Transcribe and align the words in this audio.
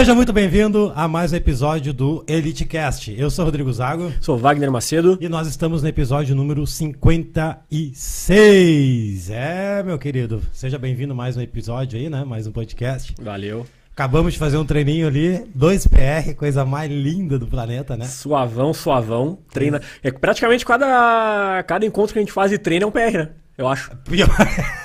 Seja 0.00 0.14
muito 0.14 0.32
bem-vindo 0.32 0.90
a 0.96 1.06
mais 1.06 1.30
um 1.30 1.36
episódio 1.36 1.92
do 1.92 2.24
EliteCast. 2.26 3.14
Eu 3.18 3.28
sou 3.28 3.44
Rodrigo 3.44 3.70
Zago. 3.70 4.10
Sou 4.18 4.38
Wagner 4.38 4.72
Macedo. 4.72 5.18
E 5.20 5.28
nós 5.28 5.46
estamos 5.46 5.82
no 5.82 5.88
episódio 5.90 6.34
número 6.34 6.66
56. 6.66 9.28
É, 9.28 9.82
meu 9.82 9.98
querido, 9.98 10.40
seja 10.54 10.78
bem-vindo 10.78 11.14
mais 11.14 11.36
um 11.36 11.42
episódio 11.42 12.00
aí, 12.00 12.08
né? 12.08 12.24
Mais 12.24 12.46
um 12.46 12.50
podcast. 12.50 13.14
Valeu. 13.20 13.66
Acabamos 13.92 14.32
de 14.32 14.38
fazer 14.38 14.56
um 14.56 14.64
treininho 14.64 15.06
ali, 15.06 15.44
2 15.54 15.86
PR, 15.88 16.32
coisa 16.34 16.64
mais 16.64 16.90
linda 16.90 17.38
do 17.38 17.46
planeta, 17.46 17.94
né? 17.94 18.06
Suavão, 18.06 18.72
suavão. 18.72 19.36
Treina. 19.52 19.82
É 20.02 20.10
praticamente 20.10 20.64
cada, 20.64 21.62
cada 21.64 21.84
encontro 21.84 22.14
que 22.14 22.18
a 22.18 22.22
gente 22.22 22.32
faz 22.32 22.50
de 22.50 22.56
treino 22.56 22.84
é 22.84 22.86
um 22.86 22.90
PR, 22.90 23.18
né? 23.18 23.28
Eu 23.60 23.68
acho. 23.68 23.94
Pior, 24.04 24.28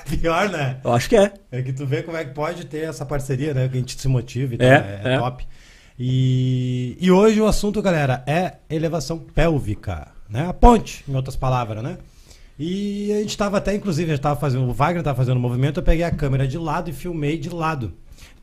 pior, 0.10 0.50
né? 0.50 0.82
Eu 0.84 0.92
acho 0.92 1.08
que 1.08 1.16
é. 1.16 1.32
É 1.50 1.62
que 1.62 1.72
tu 1.72 1.86
vê 1.86 2.04
como 2.04 2.18
é 2.18 2.26
que 2.26 2.34
pode 2.34 2.66
ter 2.66 2.90
essa 2.90 3.06
parceria, 3.06 3.54
né? 3.54 3.70
Que 3.70 3.78
a 3.78 3.80
gente 3.80 4.00
se 4.00 4.08
motive, 4.10 4.58
é, 4.60 4.66
é, 4.66 5.02
é, 5.04 5.14
é. 5.14 5.18
top. 5.18 5.48
E, 5.98 6.98
e 7.00 7.10
hoje 7.10 7.40
o 7.40 7.48
assunto, 7.48 7.82
galera, 7.82 8.22
é 8.28 8.56
elevação 8.70 9.18
pélvica, 9.18 10.10
né? 10.30 10.50
A 10.50 10.54
ponte, 10.54 11.06
em 11.08 11.16
outras 11.16 11.38
palavras, 11.38 11.82
né? 11.82 11.98
E 12.60 13.14
a 13.14 13.20
gente 13.22 13.30
estava 13.30 13.60
até, 13.60 13.74
inclusive, 13.74 14.12
a 14.12 14.16
gente 14.16 14.24
tava 14.24 14.38
fazendo, 14.38 14.68
o 14.68 14.74
Wagner 14.74 15.00
estava 15.00 15.18
fazendo 15.18 15.38
um 15.38 15.42
movimento, 15.42 15.80
eu 15.80 15.84
peguei 15.84 16.04
a 16.04 16.12
câmera 16.12 16.46
de 16.46 16.58
lado 16.58 16.90
e 16.90 16.94
filmei 16.94 17.38
de 17.38 17.50
lado. 17.50 17.94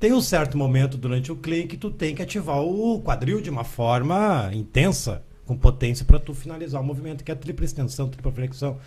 Tem 0.01 0.15
um 0.15 0.21
certo 0.23 0.57
momento 0.57 0.97
durante 0.97 1.31
o 1.31 1.37
clique 1.37 1.69
que 1.69 1.77
tu 1.77 1.91
tem 1.91 2.15
que 2.15 2.23
ativar 2.23 2.63
o 2.63 3.03
quadril 3.03 3.43
de 3.43 3.51
uma 3.51 3.65
forma 3.65 4.51
intensa, 4.55 5.23
com 5.45 5.55
potência, 5.57 6.07
para 6.07 6.19
tu 6.19 6.33
finalizar 6.33 6.81
o 6.81 6.85
movimento, 6.85 7.23
que 7.23 7.31
é 7.31 7.35
a 7.35 7.37
tripla 7.37 7.67
extensão, 7.67 8.09
tripla 8.09 8.33
flexão. 8.33 8.79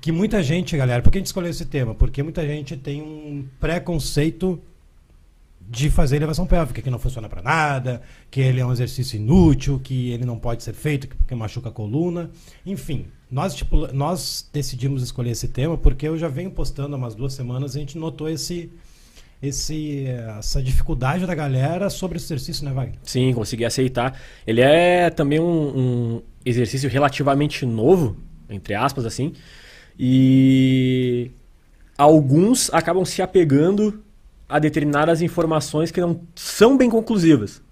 Que 0.00 0.12
muita 0.12 0.42
gente, 0.42 0.76
galera, 0.76 1.02
por 1.02 1.10
que 1.10 1.18
a 1.18 1.20
gente 1.20 1.26
escolheu 1.26 1.50
esse 1.50 1.64
tema? 1.64 1.94
Porque 1.94 2.22
muita 2.22 2.46
gente 2.46 2.76
tem 2.76 3.02
um 3.02 3.46
preconceito 3.58 4.60
de 5.70 5.88
fazer 5.88 6.16
elevação 6.16 6.46
pélvica, 6.46 6.82
que 6.82 6.90
não 6.90 6.98
funciona 6.98 7.28
para 7.28 7.40
nada, 7.40 8.02
que 8.28 8.40
ele 8.40 8.60
é 8.60 8.66
um 8.66 8.72
exercício 8.72 9.16
inútil, 9.16 9.78
que 9.78 10.10
ele 10.10 10.24
não 10.24 10.36
pode 10.36 10.64
ser 10.64 10.72
feito 10.72 11.06
porque 11.06 11.32
machuca 11.32 11.68
a 11.68 11.72
coluna. 11.72 12.30
Enfim, 12.66 13.06
nós, 13.30 13.54
tipo, 13.54 13.86
nós 13.92 14.48
decidimos 14.52 15.00
escolher 15.00 15.30
esse 15.30 15.46
tema 15.46 15.78
porque 15.78 16.08
eu 16.08 16.18
já 16.18 16.26
venho 16.26 16.50
postando 16.50 16.96
há 16.96 16.98
umas 16.98 17.14
duas 17.14 17.34
semanas 17.34 17.74
e 17.74 17.78
a 17.78 17.80
gente 17.80 17.96
notou 17.96 18.28
esse, 18.28 18.68
esse, 19.40 20.06
essa 20.38 20.60
dificuldade 20.60 21.24
da 21.24 21.36
galera 21.36 21.88
sobre 21.88 22.16
esse 22.16 22.26
exercício, 22.26 22.64
né, 22.64 22.72
Wagner? 22.72 22.98
Sim, 23.04 23.32
consegui 23.32 23.64
aceitar. 23.64 24.20
Ele 24.44 24.60
é 24.60 25.08
também 25.08 25.38
um, 25.38 25.78
um 25.78 26.22
exercício 26.44 26.90
relativamente 26.90 27.64
novo, 27.64 28.16
entre 28.48 28.74
aspas, 28.74 29.06
assim, 29.06 29.34
e 29.98 31.30
alguns 31.96 32.72
acabam 32.72 33.04
se 33.04 33.20
apegando 33.22 34.02
a 34.48 34.58
determinadas 34.58 35.22
informações 35.22 35.90
que 35.90 36.00
não 36.00 36.20
são 36.34 36.76
bem 36.76 36.90
conclusivas. 36.90 37.62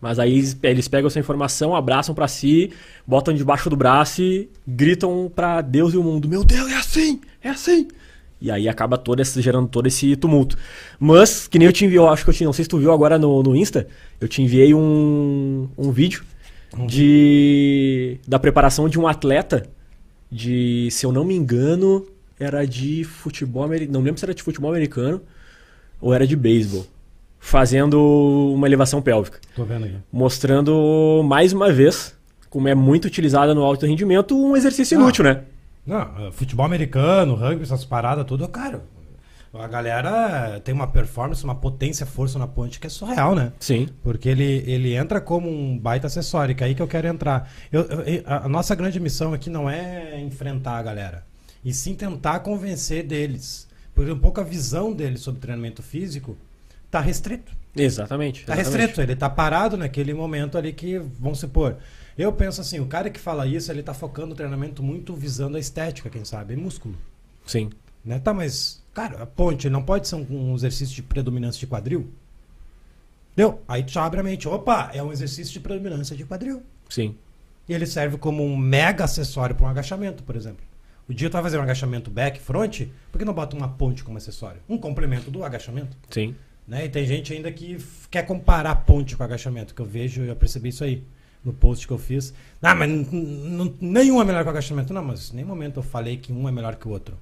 Mas 0.00 0.18
aí 0.20 0.54
eles 0.62 0.86
pegam 0.86 1.08
essa 1.08 1.18
informação, 1.18 1.74
abraçam 1.74 2.14
para 2.14 2.28
si, 2.28 2.70
botam 3.04 3.34
debaixo 3.34 3.68
do 3.68 3.76
braço 3.76 4.22
e 4.22 4.48
gritam 4.66 5.30
para 5.34 5.60
Deus 5.60 5.92
e 5.92 5.96
o 5.96 6.02
mundo: 6.04 6.28
Meu 6.28 6.44
Deus, 6.44 6.70
é 6.70 6.76
assim, 6.76 7.20
é 7.42 7.48
assim. 7.48 7.88
E 8.40 8.52
aí 8.52 8.68
acaba 8.68 8.96
todo 8.96 9.20
esse, 9.20 9.42
gerando 9.42 9.68
todo 9.68 9.88
esse 9.88 10.14
tumulto. 10.14 10.56
Mas, 11.00 11.48
que 11.48 11.58
nem 11.58 11.66
eu 11.66 11.72
te 11.72 11.84
enviei, 11.84 11.98
eu 11.98 12.08
acho 12.08 12.22
que 12.22 12.30
eu 12.30 12.34
te, 12.34 12.44
não 12.44 12.52
sei 12.52 12.64
se 12.64 12.68
tu 12.68 12.78
viu 12.78 12.92
agora 12.92 13.18
no, 13.18 13.42
no 13.42 13.56
Insta, 13.56 13.88
eu 14.20 14.28
te 14.28 14.40
enviei 14.40 14.72
um, 14.72 15.68
um 15.76 15.90
vídeo 15.90 16.22
de 16.86 18.20
da 18.28 18.38
preparação 18.38 18.88
de 18.88 19.00
um 19.00 19.08
atleta 19.08 19.68
de, 20.30 20.88
se 20.90 21.04
eu 21.06 21.12
não 21.12 21.24
me 21.24 21.34
engano, 21.34 22.06
era 22.38 22.66
de 22.66 23.04
futebol 23.04 23.62
americano, 23.64 23.92
não 23.98 24.04
lembro 24.04 24.18
se 24.18 24.24
era 24.24 24.34
de 24.34 24.42
futebol 24.42 24.70
americano 24.70 25.20
ou 26.00 26.12
era 26.14 26.26
de 26.26 26.36
beisebol, 26.36 26.86
fazendo 27.38 28.52
uma 28.54 28.66
elevação 28.66 29.00
pélvica, 29.02 29.40
Tô 29.54 29.64
vendo 29.64 29.84
aqui. 29.86 29.96
mostrando 30.12 31.22
mais 31.24 31.52
uma 31.52 31.72
vez 31.72 32.14
como 32.50 32.68
é 32.68 32.74
muito 32.74 33.04
utilizada 33.06 33.54
no 33.54 33.62
alto 33.62 33.86
rendimento 33.86 34.36
um 34.36 34.56
exercício 34.56 34.96
Ah. 34.98 35.02
inútil, 35.02 35.24
né? 35.24 35.42
Não, 35.86 36.30
futebol 36.32 36.66
americano, 36.66 37.34
rugby, 37.34 37.62
essas 37.62 37.84
paradas 37.84 38.26
tudo, 38.26 38.46
cara. 38.48 38.82
A 39.54 39.66
galera 39.66 40.60
tem 40.62 40.74
uma 40.74 40.86
performance, 40.86 41.42
uma 41.42 41.54
potência, 41.54 42.04
força 42.04 42.38
na 42.38 42.46
ponte 42.46 42.78
que 42.78 42.86
é 42.86 42.90
surreal, 42.90 43.34
né? 43.34 43.52
Sim. 43.58 43.88
Porque 44.02 44.28
ele, 44.28 44.62
ele 44.66 44.94
entra 44.94 45.20
como 45.20 45.48
um 45.48 45.78
baita 45.78 46.06
acessório, 46.06 46.54
que 46.54 46.62
é 46.62 46.66
aí 46.66 46.74
que 46.74 46.82
eu 46.82 46.88
quero 46.88 47.08
entrar. 47.08 47.50
Eu, 47.72 47.82
eu- 47.82 48.22
a 48.26 48.48
nossa 48.48 48.74
grande 48.74 49.00
missão 49.00 49.32
aqui 49.32 49.48
não 49.48 49.68
é 49.68 50.20
enfrentar 50.20 50.76
a 50.78 50.82
galera, 50.82 51.24
e 51.64 51.72
sim 51.72 51.94
tentar 51.94 52.40
convencer 52.40 53.04
deles. 53.04 53.66
Porque 53.94 54.12
um 54.12 54.18
pouco 54.18 54.40
a 54.40 54.44
visão 54.44 54.92
deles 54.92 55.20
sobre 55.22 55.40
treinamento 55.40 55.82
físico 55.82 56.36
tá 56.90 57.00
restrito. 57.00 57.50
Exatamente. 57.74 58.44
Tá 58.44 58.52
exatamente. 58.54 58.76
restrito, 58.80 59.00
ele 59.00 59.16
tá 59.16 59.28
parado 59.30 59.76
naquele 59.76 60.12
momento 60.14 60.58
ali 60.58 60.72
que, 60.72 60.98
vamos 60.98 61.38
supor. 61.40 61.76
Eu 62.16 62.32
penso 62.32 62.60
assim, 62.60 62.80
o 62.80 62.86
cara 62.86 63.08
que 63.10 63.18
fala 63.18 63.46
isso, 63.46 63.70
ele 63.72 63.82
tá 63.82 63.94
focando 63.94 64.32
o 64.34 64.36
treinamento 64.36 64.82
muito 64.82 65.14
visando 65.14 65.56
a 65.56 65.60
estética, 65.60 66.10
quem 66.10 66.24
sabe, 66.24 66.54
músculo. 66.56 66.94
Sim. 67.46 67.70
Né? 68.04 68.18
Tá, 68.18 68.32
mas, 68.32 68.82
cara, 68.98 69.22
a 69.22 69.26
ponte 69.26 69.70
não 69.70 69.82
pode 69.82 70.08
ser 70.08 70.16
um, 70.16 70.26
um 70.30 70.54
exercício 70.54 70.94
de 70.94 71.02
predominância 71.02 71.60
de 71.60 71.66
quadril? 71.66 72.10
Deu? 73.36 73.62
Aí 73.68 73.84
tu 73.84 73.98
abre 74.00 74.18
a 74.18 74.22
mente. 74.22 74.48
Opa, 74.48 74.90
é 74.92 75.00
um 75.00 75.12
exercício 75.12 75.52
de 75.52 75.60
predominância 75.60 76.16
de 76.16 76.24
quadril. 76.24 76.62
Sim. 76.88 77.14
E 77.68 77.72
ele 77.72 77.86
serve 77.86 78.18
como 78.18 78.44
um 78.44 78.56
mega 78.56 79.04
acessório 79.04 79.54
para 79.54 79.66
um 79.66 79.68
agachamento, 79.68 80.24
por 80.24 80.34
exemplo. 80.34 80.64
O 81.08 81.14
dia 81.14 81.30
tu 81.30 81.34
vai 81.34 81.42
fazer 81.42 81.58
um 81.58 81.62
agachamento 81.62 82.10
back, 82.10 82.40
front, 82.40 82.88
por 83.12 83.18
que 83.18 83.24
não 83.24 83.32
bota 83.32 83.56
uma 83.56 83.68
ponte 83.68 84.02
como 84.02 84.18
acessório? 84.18 84.60
Um 84.68 84.76
complemento 84.76 85.30
do 85.30 85.44
agachamento. 85.44 85.96
Sim. 86.10 86.34
Né? 86.66 86.86
E 86.86 86.88
tem 86.88 87.06
gente 87.06 87.32
ainda 87.32 87.52
que 87.52 87.78
quer 88.10 88.26
comparar 88.26 88.74
ponte 88.74 89.16
com 89.16 89.22
agachamento, 89.22 89.74
que 89.74 89.80
eu 89.80 89.86
vejo, 89.86 90.22
eu 90.22 90.34
percebi 90.34 90.70
isso 90.70 90.82
aí 90.82 91.04
no 91.44 91.52
post 91.52 91.86
que 91.86 91.92
eu 91.92 91.98
fiz. 91.98 92.34
Ah, 92.60 92.74
mas 92.74 92.90
nenhum 93.80 94.20
é 94.20 94.24
melhor 94.24 94.42
que 94.42 94.48
o 94.48 94.50
agachamento. 94.50 94.92
Não, 94.92 95.04
mas 95.04 95.30
em 95.30 95.36
nenhum 95.36 95.48
momento 95.48 95.78
eu 95.78 95.82
falei 95.82 96.16
que 96.16 96.32
um 96.32 96.48
é 96.48 96.52
melhor 96.52 96.74
que 96.74 96.88
o 96.88 96.90
outro. 96.90 97.16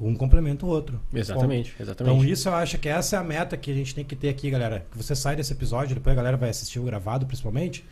Um 0.00 0.14
complementa 0.14 0.64
o 0.64 0.68
outro. 0.68 0.98
Exatamente. 1.12 1.74
Exatamente. 1.78 2.16
Então 2.16 2.32
isso 2.32 2.48
eu 2.48 2.54
acho 2.54 2.78
que 2.78 2.88
essa 2.88 3.16
é 3.16 3.18
a 3.18 3.22
meta 3.22 3.56
que 3.56 3.70
a 3.70 3.74
gente 3.74 3.94
tem 3.94 4.04
que 4.04 4.16
ter 4.16 4.28
aqui, 4.30 4.48
galera. 4.50 4.86
Que 4.90 4.96
você 4.96 5.14
sai 5.14 5.36
desse 5.36 5.52
episódio, 5.52 5.94
depois 5.94 6.12
a 6.12 6.16
galera 6.16 6.36
vai 6.36 6.48
assistir 6.48 6.78
o 6.78 6.84
gravado, 6.84 7.26
principalmente. 7.26 7.84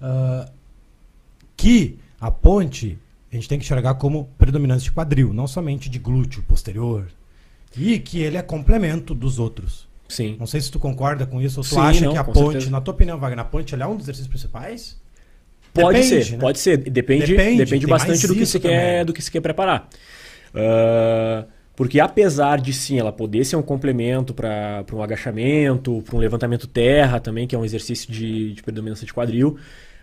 ah, 0.00 0.48
que 1.56 1.98
a 2.20 2.30
ponte 2.30 2.98
a 3.30 3.34
gente 3.34 3.48
tem 3.48 3.58
que 3.58 3.64
enxergar 3.64 3.94
como 3.94 4.28
predominância 4.38 4.84
de 4.84 4.92
quadril, 4.92 5.32
não 5.32 5.46
somente 5.46 5.88
de 5.88 5.98
glúteo 5.98 6.42
posterior. 6.44 7.06
E 7.76 7.98
que 7.98 8.20
ele 8.20 8.36
é 8.36 8.42
complemento 8.42 9.14
dos 9.14 9.38
outros. 9.38 9.88
Sim. 10.08 10.36
Não 10.40 10.46
sei 10.46 10.60
se 10.60 10.70
tu 10.70 10.78
concorda 10.80 11.24
com 11.26 11.40
isso 11.40 11.60
ou 11.60 11.64
tu 11.64 11.70
Sim, 11.74 11.80
acha 11.80 12.04
não, 12.04 12.12
que 12.12 12.18
a 12.18 12.24
ponte, 12.24 12.52
certeza. 12.52 12.70
na 12.70 12.80
tua 12.80 12.92
opinião, 12.94 13.16
Wagner, 13.18 13.40
a 13.40 13.44
ponte 13.44 13.74
é 13.74 13.86
um 13.86 13.94
dos 13.94 14.06
exercícios 14.06 14.26
principais? 14.28 14.98
Pode 15.72 16.00
Depende, 16.00 16.24
ser, 16.24 16.32
né? 16.32 16.38
pode 16.38 16.58
ser. 16.58 16.76
Depende, 16.78 17.26
Depende, 17.26 17.64
depende, 17.64 17.86
bastante 17.86 18.26
do 18.26 18.34
que, 18.34 18.44
também. 18.44 18.60
quer, 18.60 19.04
do 19.04 19.12
que 19.12 19.22
se 19.22 19.30
quer 19.30 19.40
preparar. 19.40 19.88
Ah, 20.54 21.44
porque 21.76 21.98
apesar 21.98 22.60
de 22.60 22.72
sim 22.72 22.98
ela 22.98 23.12
poder 23.12 23.44
ser 23.44 23.56
um 23.56 23.62
complemento 23.62 24.34
para 24.34 24.84
um 24.92 25.02
agachamento, 25.02 26.02
para 26.04 26.16
um 26.16 26.18
levantamento 26.18 26.66
terra 26.66 27.18
também, 27.18 27.46
que 27.46 27.54
é 27.54 27.58
um 27.58 27.64
exercício 27.64 28.12
de, 28.12 28.52
de 28.52 28.62
predominância 28.62 29.06
de 29.06 29.14
quadril, 29.14 29.56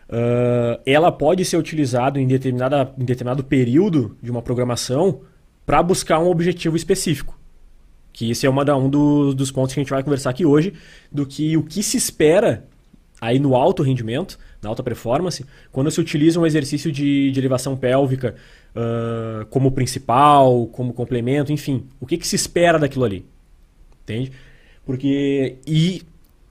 ah, 0.10 0.80
ela 0.86 1.12
pode 1.12 1.44
ser 1.46 1.58
utilizada 1.58 2.20
em, 2.20 2.28
determinada, 2.28 2.94
em 2.98 3.06
determinado 3.06 3.44
período 3.44 4.18
de 4.22 4.32
uma 4.32 4.42
programação 4.42 5.22
para 5.66 5.84
buscar 5.84 6.20
um 6.20 6.30
objetivo 6.30 6.76
específico. 6.76 7.38
Que 8.14 8.32
esse 8.32 8.48
é 8.48 8.50
uma 8.50 8.66
da, 8.66 8.76
um 8.76 8.90
dos, 8.90 9.36
dos 9.36 9.52
pontos 9.52 9.74
que 9.74 9.80
a 9.80 9.84
gente 9.84 9.92
vai 9.92 10.02
conversar 10.02 10.32
aqui 10.32 10.46
hoje, 10.46 10.74
do 11.12 11.26
que 11.26 11.56
o 11.56 11.64
que 11.64 11.84
se 11.84 11.98
espera 11.98 12.66
aí 13.20 13.38
no 13.38 13.56
alto 13.56 13.84
rendimento, 13.84 14.40
na 14.62 14.70
alta 14.70 14.82
performance, 14.82 15.46
quando 15.72 15.92
se 15.92 16.00
utiliza 16.00 16.40
um 16.40 16.46
exercício 16.46 16.92
de, 16.92 17.32
de 17.32 17.40
elevação 17.40 17.76
pélvica 17.76 18.36
ah, 18.78 19.46
como 19.50 19.72
principal, 19.72 20.68
como 20.68 20.94
complemento, 20.94 21.52
enfim, 21.52 21.88
o 22.00 22.06
que, 22.06 22.16
que 22.16 22.28
se 22.28 22.36
espera 22.36 22.78
daquilo 22.78 23.06
ali? 23.06 23.26
Entende? 24.04 24.32
Porque. 24.86 25.58
E 25.66 26.04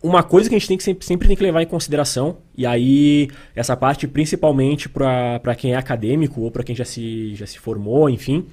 uma 0.02 0.22
coisa 0.24 0.48
que 0.48 0.54
a 0.54 0.58
gente 0.58 0.68
tem 0.68 0.76
que 0.76 0.82
sempre, 0.82 1.06
sempre 1.06 1.28
tem 1.28 1.36
que 1.36 1.42
levar 1.42 1.62
em 1.62 1.66
consideração, 1.66 2.38
e 2.56 2.66
aí 2.66 3.28
essa 3.54 3.76
parte 3.76 4.08
principalmente 4.08 4.88
para 4.88 5.54
quem 5.56 5.72
é 5.72 5.76
acadêmico 5.76 6.40
ou 6.40 6.50
para 6.50 6.64
quem 6.64 6.74
já 6.74 6.84
se, 6.84 7.34
já 7.34 7.46
se 7.46 7.58
formou, 7.58 8.10
enfim, 8.10 8.44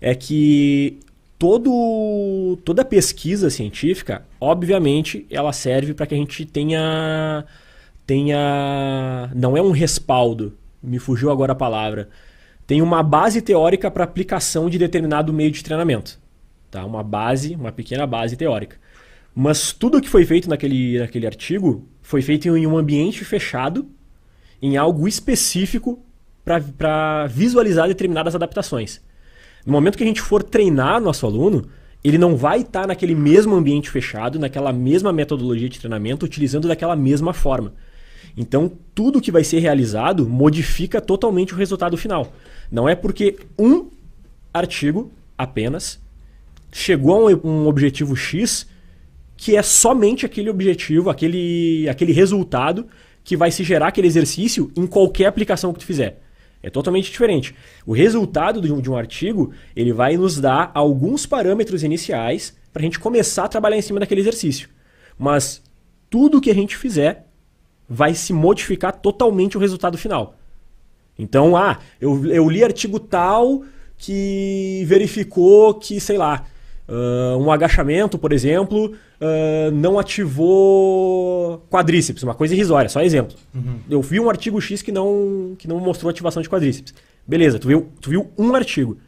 é 0.00 0.14
que 0.14 0.98
todo, 1.38 2.58
toda 2.64 2.84
pesquisa 2.84 3.48
científica, 3.48 4.26
obviamente, 4.40 5.24
ela 5.30 5.52
serve 5.52 5.94
para 5.94 6.06
que 6.06 6.14
a 6.14 6.18
gente 6.18 6.44
tenha, 6.46 7.44
tenha. 8.06 9.30
Não 9.34 9.56
é 9.56 9.62
um 9.62 9.70
respaldo, 9.70 10.52
me 10.82 10.98
fugiu 10.98 11.30
agora 11.30 11.52
a 11.52 11.56
palavra. 11.56 12.08
Tem 12.66 12.80
uma 12.80 13.02
base 13.02 13.42
teórica 13.42 13.90
para 13.90 14.04
aplicação 14.04 14.70
de 14.70 14.78
determinado 14.78 15.32
meio 15.32 15.50
de 15.50 15.62
treinamento. 15.62 16.18
Tá? 16.70 16.84
Uma 16.84 17.02
base, 17.02 17.54
uma 17.54 17.70
pequena 17.70 18.06
base 18.06 18.36
teórica. 18.36 18.76
Mas 19.34 19.72
tudo 19.72 20.00
que 20.00 20.08
foi 20.08 20.24
feito 20.24 20.48
naquele, 20.48 20.98
naquele 20.98 21.26
artigo 21.26 21.86
foi 22.00 22.22
feito 22.22 22.48
em 22.56 22.66
um 22.66 22.76
ambiente 22.76 23.24
fechado, 23.24 23.88
em 24.62 24.76
algo 24.76 25.08
específico 25.08 26.02
para 26.44 27.26
visualizar 27.26 27.88
determinadas 27.88 28.34
adaptações. 28.34 29.00
No 29.66 29.72
momento 29.72 29.96
que 29.96 30.04
a 30.04 30.06
gente 30.06 30.20
for 30.20 30.42
treinar 30.42 31.00
nosso 31.00 31.26
aluno, 31.26 31.66
ele 32.02 32.18
não 32.18 32.36
vai 32.36 32.60
estar 32.60 32.86
naquele 32.86 33.14
mesmo 33.14 33.54
ambiente 33.54 33.90
fechado, 33.90 34.38
naquela 34.38 34.72
mesma 34.72 35.12
metodologia 35.12 35.68
de 35.68 35.78
treinamento, 35.78 36.26
utilizando 36.26 36.68
daquela 36.68 36.94
mesma 36.94 37.32
forma. 37.32 37.72
Então, 38.36 38.70
tudo 38.94 39.20
que 39.20 39.30
vai 39.30 39.44
ser 39.44 39.60
realizado 39.60 40.28
modifica 40.28 41.00
totalmente 41.00 41.54
o 41.54 41.56
resultado 41.56 41.96
final. 41.96 42.32
Não 42.70 42.88
é 42.88 42.94
porque 42.94 43.36
um 43.58 43.88
artigo 44.52 45.12
apenas 45.38 46.00
chegou 46.72 47.28
a 47.28 47.46
um 47.46 47.66
objetivo 47.66 48.16
X 48.16 48.66
que 49.36 49.56
é 49.56 49.62
somente 49.62 50.24
aquele 50.24 50.48
objetivo, 50.48 51.10
aquele, 51.10 51.88
aquele 51.88 52.12
resultado 52.12 52.86
que 53.22 53.36
vai 53.36 53.50
se 53.50 53.64
gerar 53.64 53.88
aquele 53.88 54.06
exercício 54.06 54.70
em 54.76 54.86
qualquer 54.86 55.26
aplicação 55.26 55.72
que 55.72 55.80
tu 55.80 55.84
fizer. 55.84 56.20
É 56.62 56.70
totalmente 56.70 57.10
diferente. 57.10 57.54
O 57.84 57.92
resultado 57.92 58.60
de 58.60 58.72
um, 58.72 58.80
de 58.80 58.90
um 58.90 58.96
artigo 58.96 59.52
ele 59.76 59.92
vai 59.92 60.16
nos 60.16 60.40
dar 60.40 60.70
alguns 60.74 61.26
parâmetros 61.26 61.82
iniciais 61.82 62.56
para 62.72 62.80
a 62.80 62.84
gente 62.84 62.98
começar 62.98 63.44
a 63.44 63.48
trabalhar 63.48 63.76
em 63.76 63.82
cima 63.82 64.00
daquele 64.00 64.20
exercício. 64.20 64.68
Mas 65.18 65.62
tudo 66.08 66.40
que 66.40 66.50
a 66.50 66.54
gente 66.54 66.76
fizer 66.76 67.26
vai 67.94 68.14
se 68.14 68.32
modificar 68.32 68.92
totalmente 68.92 69.56
o 69.56 69.60
resultado 69.60 69.96
final. 69.96 70.34
Então, 71.16 71.56
ah, 71.56 71.78
eu, 72.00 72.26
eu 72.26 72.50
li 72.50 72.64
artigo 72.64 72.98
tal 72.98 73.62
que 73.96 74.82
verificou 74.86 75.74
que, 75.74 76.00
sei 76.00 76.18
lá, 76.18 76.44
Uh, 76.86 77.38
um 77.38 77.50
agachamento, 77.50 78.18
por 78.18 78.30
exemplo, 78.30 78.92
uh, 78.92 79.70
não 79.72 79.98
ativou 79.98 81.66
quadríceps, 81.70 82.22
uma 82.22 82.34
coisa 82.34 82.52
irrisória, 82.52 82.90
só 82.90 83.00
exemplo. 83.00 83.34
Uhum. 83.54 83.78
Eu 83.88 84.02
vi 84.02 84.20
um 84.20 84.28
artigo 84.28 84.60
X 84.60 84.82
que 84.82 84.92
não, 84.92 85.56
que 85.58 85.66
não 85.66 85.80
mostrou 85.80 86.10
ativação 86.10 86.42
de 86.42 86.48
quadríceps. 86.50 86.92
Beleza, 87.26 87.58
tu 87.58 87.68
viu, 87.68 87.88
tu 88.02 88.10
viu 88.10 88.30
um 88.36 88.54
artigo. 88.54 88.98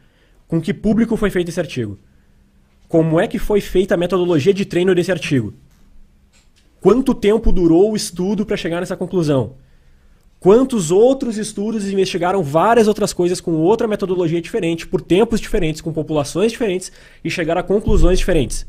Com 0.47 0.59
que 0.59 0.73
público 0.73 1.15
foi 1.15 1.29
feito 1.29 1.49
esse 1.49 1.59
artigo? 1.59 1.99
Como 2.87 3.19
é 3.19 3.27
que 3.27 3.37
foi 3.37 3.61
feita 3.61 3.93
a 3.93 3.97
metodologia 3.97 4.55
de 4.55 4.65
treino 4.65 4.95
desse 4.95 5.11
artigo? 5.11 5.53
Quanto 6.87 7.13
tempo 7.13 7.51
durou 7.51 7.91
o 7.91 7.95
estudo 7.97 8.45
para 8.45 8.55
chegar 8.55 8.79
nessa 8.79 8.95
conclusão? 8.95 9.55
Quantos 10.39 10.89
outros 10.89 11.37
estudos 11.37 11.85
investigaram 11.85 12.41
várias 12.41 12.87
outras 12.87 13.11
coisas 13.11 13.41
com 13.41 13.55
outra 13.55 13.89
metodologia 13.89 14.41
diferente, 14.41 14.87
por 14.87 15.01
tempos 15.01 15.41
diferentes, 15.41 15.81
com 15.81 15.91
populações 15.91 16.49
diferentes 16.53 16.89
e 17.25 17.29
chegaram 17.29 17.59
a 17.59 17.63
conclusões 17.65 18.19
diferentes? 18.19 18.65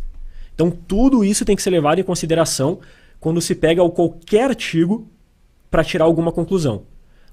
Então, 0.52 0.68
tudo 0.68 1.24
isso 1.24 1.44
tem 1.44 1.54
que 1.54 1.62
ser 1.62 1.70
levado 1.70 2.00
em 2.00 2.02
consideração 2.02 2.80
quando 3.20 3.40
se 3.40 3.54
pega 3.54 3.88
qualquer 3.88 4.50
artigo 4.50 5.06
para 5.70 5.84
tirar 5.84 6.06
alguma 6.06 6.32
conclusão. 6.32 6.86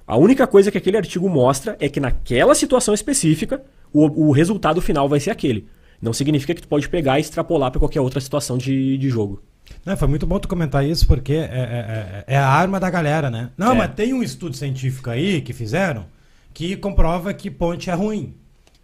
A 0.05 0.15
única 0.15 0.45
coisa 0.45 0.69
que 0.69 0.77
aquele 0.77 0.97
artigo 0.97 1.27
mostra 1.27 1.75
é 1.79 1.89
que 1.89 1.99
naquela 1.99 2.53
situação 2.53 2.93
específica, 2.93 3.63
o, 3.91 4.27
o 4.27 4.31
resultado 4.31 4.79
final 4.79 5.09
vai 5.09 5.19
ser 5.19 5.31
aquele. 5.31 5.65
Não 5.99 6.13
significa 6.13 6.53
que 6.53 6.61
tu 6.61 6.67
pode 6.67 6.87
pegar 6.87 7.17
e 7.17 7.21
extrapolar 7.21 7.71
para 7.71 7.79
qualquer 7.79 8.01
outra 8.01 8.21
situação 8.21 8.55
de, 8.55 8.99
de 8.99 9.09
jogo. 9.09 9.41
Não, 9.85 9.95
foi 9.95 10.07
muito 10.07 10.25
bom 10.25 10.39
tu 10.39 10.47
comentar 10.47 10.85
isso, 10.85 11.07
porque 11.07 11.33
é, 11.33 11.37
é, 11.37 12.23
é, 12.27 12.35
é 12.35 12.37
a 12.37 12.47
arma 12.47 12.79
da 12.79 12.89
galera, 12.89 13.29
né? 13.29 13.51
Não, 13.57 13.73
é. 13.73 13.75
mas 13.75 13.93
tem 13.93 14.13
um 14.13 14.23
estudo 14.23 14.55
científico 14.55 15.09
aí 15.09 15.41
que 15.41 15.53
fizeram 15.53 16.05
que 16.53 16.77
comprova 16.77 17.33
que 17.33 17.51
ponte 17.51 17.89
é 17.89 17.93
ruim. 17.93 18.33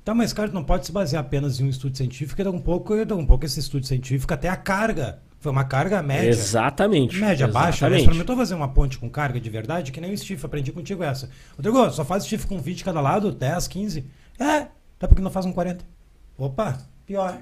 Então, 0.04 0.13
mas, 0.13 0.33
cara, 0.33 0.51
não 0.51 0.63
pode 0.63 0.86
se 0.86 0.92
basear 0.92 1.22
apenas 1.22 1.60
em 1.60 1.66
um 1.66 1.69
estudo 1.69 1.95
científico, 1.95 2.42
e 2.42 2.48
um 2.48 2.60
pouco, 2.60 2.94
um 2.95 3.25
pouco 3.25 3.45
esse 3.45 3.60
estudo 3.60 3.86
científico 3.86 4.33
até 4.33 4.50
a 4.50 4.57
carga. 4.57 5.19
Foi 5.39 5.51
uma 5.51 5.63
carga 5.63 6.04
média. 6.04 6.30
Exatamente. 6.30 7.18
Média 7.18 7.45
exatamente. 7.45 7.54
baixa. 7.54 7.89
Né? 7.89 8.00
Experimentou 8.00 8.36
fazer 8.36 8.56
uma 8.56 8.68
ponte 8.68 8.98
com 8.98 9.10
carga 9.10 9.39
de 9.39 9.50
verdade, 9.50 9.92
que 9.92 10.01
nem 10.01 10.13
o 10.13 10.18
Stiff, 10.18 10.45
aprendi 10.45 10.72
contigo 10.72 11.04
essa. 11.04 11.30
Rodrigo, 11.56 11.89
só 11.92 12.04
faz 12.04 12.25
Stiff 12.25 12.45
com 12.45 12.60
20 12.60 12.84
cada 12.84 13.00
lado, 13.00 13.31
10, 13.31 13.68
15. 13.68 14.06
É, 14.39 14.68
até 14.98 15.07
porque 15.07 15.22
não 15.22 15.31
faz 15.31 15.45
um 15.45 15.54
40. 15.54 15.86
Opa, 16.38 16.77
pior. 17.06 17.42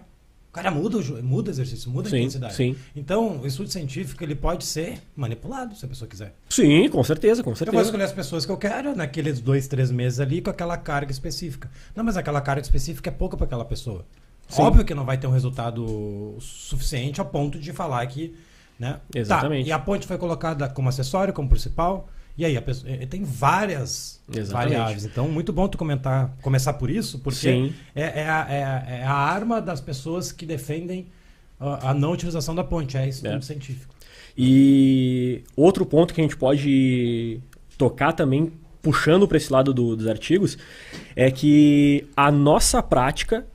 Cara 0.62 0.76
muda 0.76 0.98
o, 0.98 1.24
muda 1.24 1.50
o 1.50 1.54
exercício, 1.54 1.90
muda 1.90 2.08
a 2.08 2.12
sim, 2.12 2.18
intensidade. 2.18 2.54
Sim. 2.54 2.76
Então, 2.96 3.40
o 3.40 3.48
estudo 3.48 3.70
científico 3.70 4.24
ele 4.24 4.36
pode 4.36 4.66
ser 4.66 5.00
manipulado, 5.16 5.76
se 5.76 5.86
a 5.86 5.88
pessoa 5.88 6.08
quiser. 6.08 6.36
Sim, 6.50 6.90
com 6.90 7.04
certeza, 7.04 7.42
com 7.42 7.56
certeza. 7.56 7.70
Eu 7.70 7.74
vou 7.74 7.82
escolher 7.82 8.04
as 8.04 8.12
pessoas 8.12 8.46
que 8.46 8.52
eu 8.52 8.58
quero 8.58 8.96
naqueles 8.96 9.40
dois, 9.40 9.68
três 9.68 9.90
meses 9.90 10.20
ali 10.20 10.42
com 10.42 10.50
aquela 10.50 10.78
carga 10.78 11.12
específica. 11.12 11.72
Não, 11.96 12.04
mas 12.04 12.18
aquela 12.18 12.42
carga 12.42 12.62
específica 12.62 13.10
é 13.10 13.14
pouca 13.14 13.38
para 13.38 13.46
aquela 13.46 13.64
pessoa. 13.64 14.06
Sim. 14.50 14.64
Óbvio 14.64 14.84
que 14.84 14.94
não 14.94 15.06
vai 15.06 15.18
ter 15.18 15.28
um 15.28 15.32
resultado 15.32 16.36
suficiente 16.40 17.20
ao 17.20 17.26
ponto 17.26 17.60
de 17.60 17.72
falar 17.72 18.06
que. 18.08 18.36
Né? 18.80 19.00
Exatamente. 19.14 19.66
Tá, 19.66 19.70
e 19.70 19.72
a 19.74 19.78
ponte 19.78 20.08
foi 20.08 20.18
colocada 20.18 20.70
como 20.70 20.88
acessório, 20.88 21.34
como 21.34 21.50
principal. 21.50 22.08
E 22.38 22.46
aí, 22.46 22.56
a 22.56 22.62
pessoa, 22.62 22.90
eh, 22.90 23.06
tem 23.06 23.22
várias 23.26 24.22
Exatamente. 24.34 24.54
variáveis. 24.54 25.06
Então, 25.06 25.28
muito 25.28 25.52
bom 25.52 25.68
tu 25.68 25.78
comentar, 25.78 26.34
começar 26.42 26.72
por 26.74 26.90
isso, 26.90 27.20
porque 27.20 27.74
é, 27.94 28.22
é, 28.22 28.30
a, 28.30 28.48
é, 28.50 29.00
é, 29.00 29.04
a, 29.04 29.14
arma 29.14 29.62
das 29.62 29.82
pessoas 29.82 30.32
que 30.32 30.46
defendem 30.46 31.08
a, 31.60 31.90
a 31.90 31.94
não 31.94 32.14
utilização 32.14 32.56
da 32.56 32.64
ponte, 32.64 32.96
é 32.96 33.10
isso 33.10 33.28
é. 33.28 33.42
científico. 33.42 33.94
E 34.38 35.44
outro 35.54 35.86
ponto 35.86 36.14
que 36.14 36.22
a 36.22 36.24
gente 36.24 36.38
pode 36.38 37.42
tocar 37.78 38.14
também, 38.14 38.54
puxando 38.82 39.28
para 39.28 39.36
esse 39.36 39.52
lado 39.52 39.74
do, 39.74 39.98
dos 39.98 40.08
artigos, 40.08 40.58
é 41.18 41.30
que 41.30 42.08
a 42.16 42.32
nossa 42.32 42.82
prática 42.82 43.46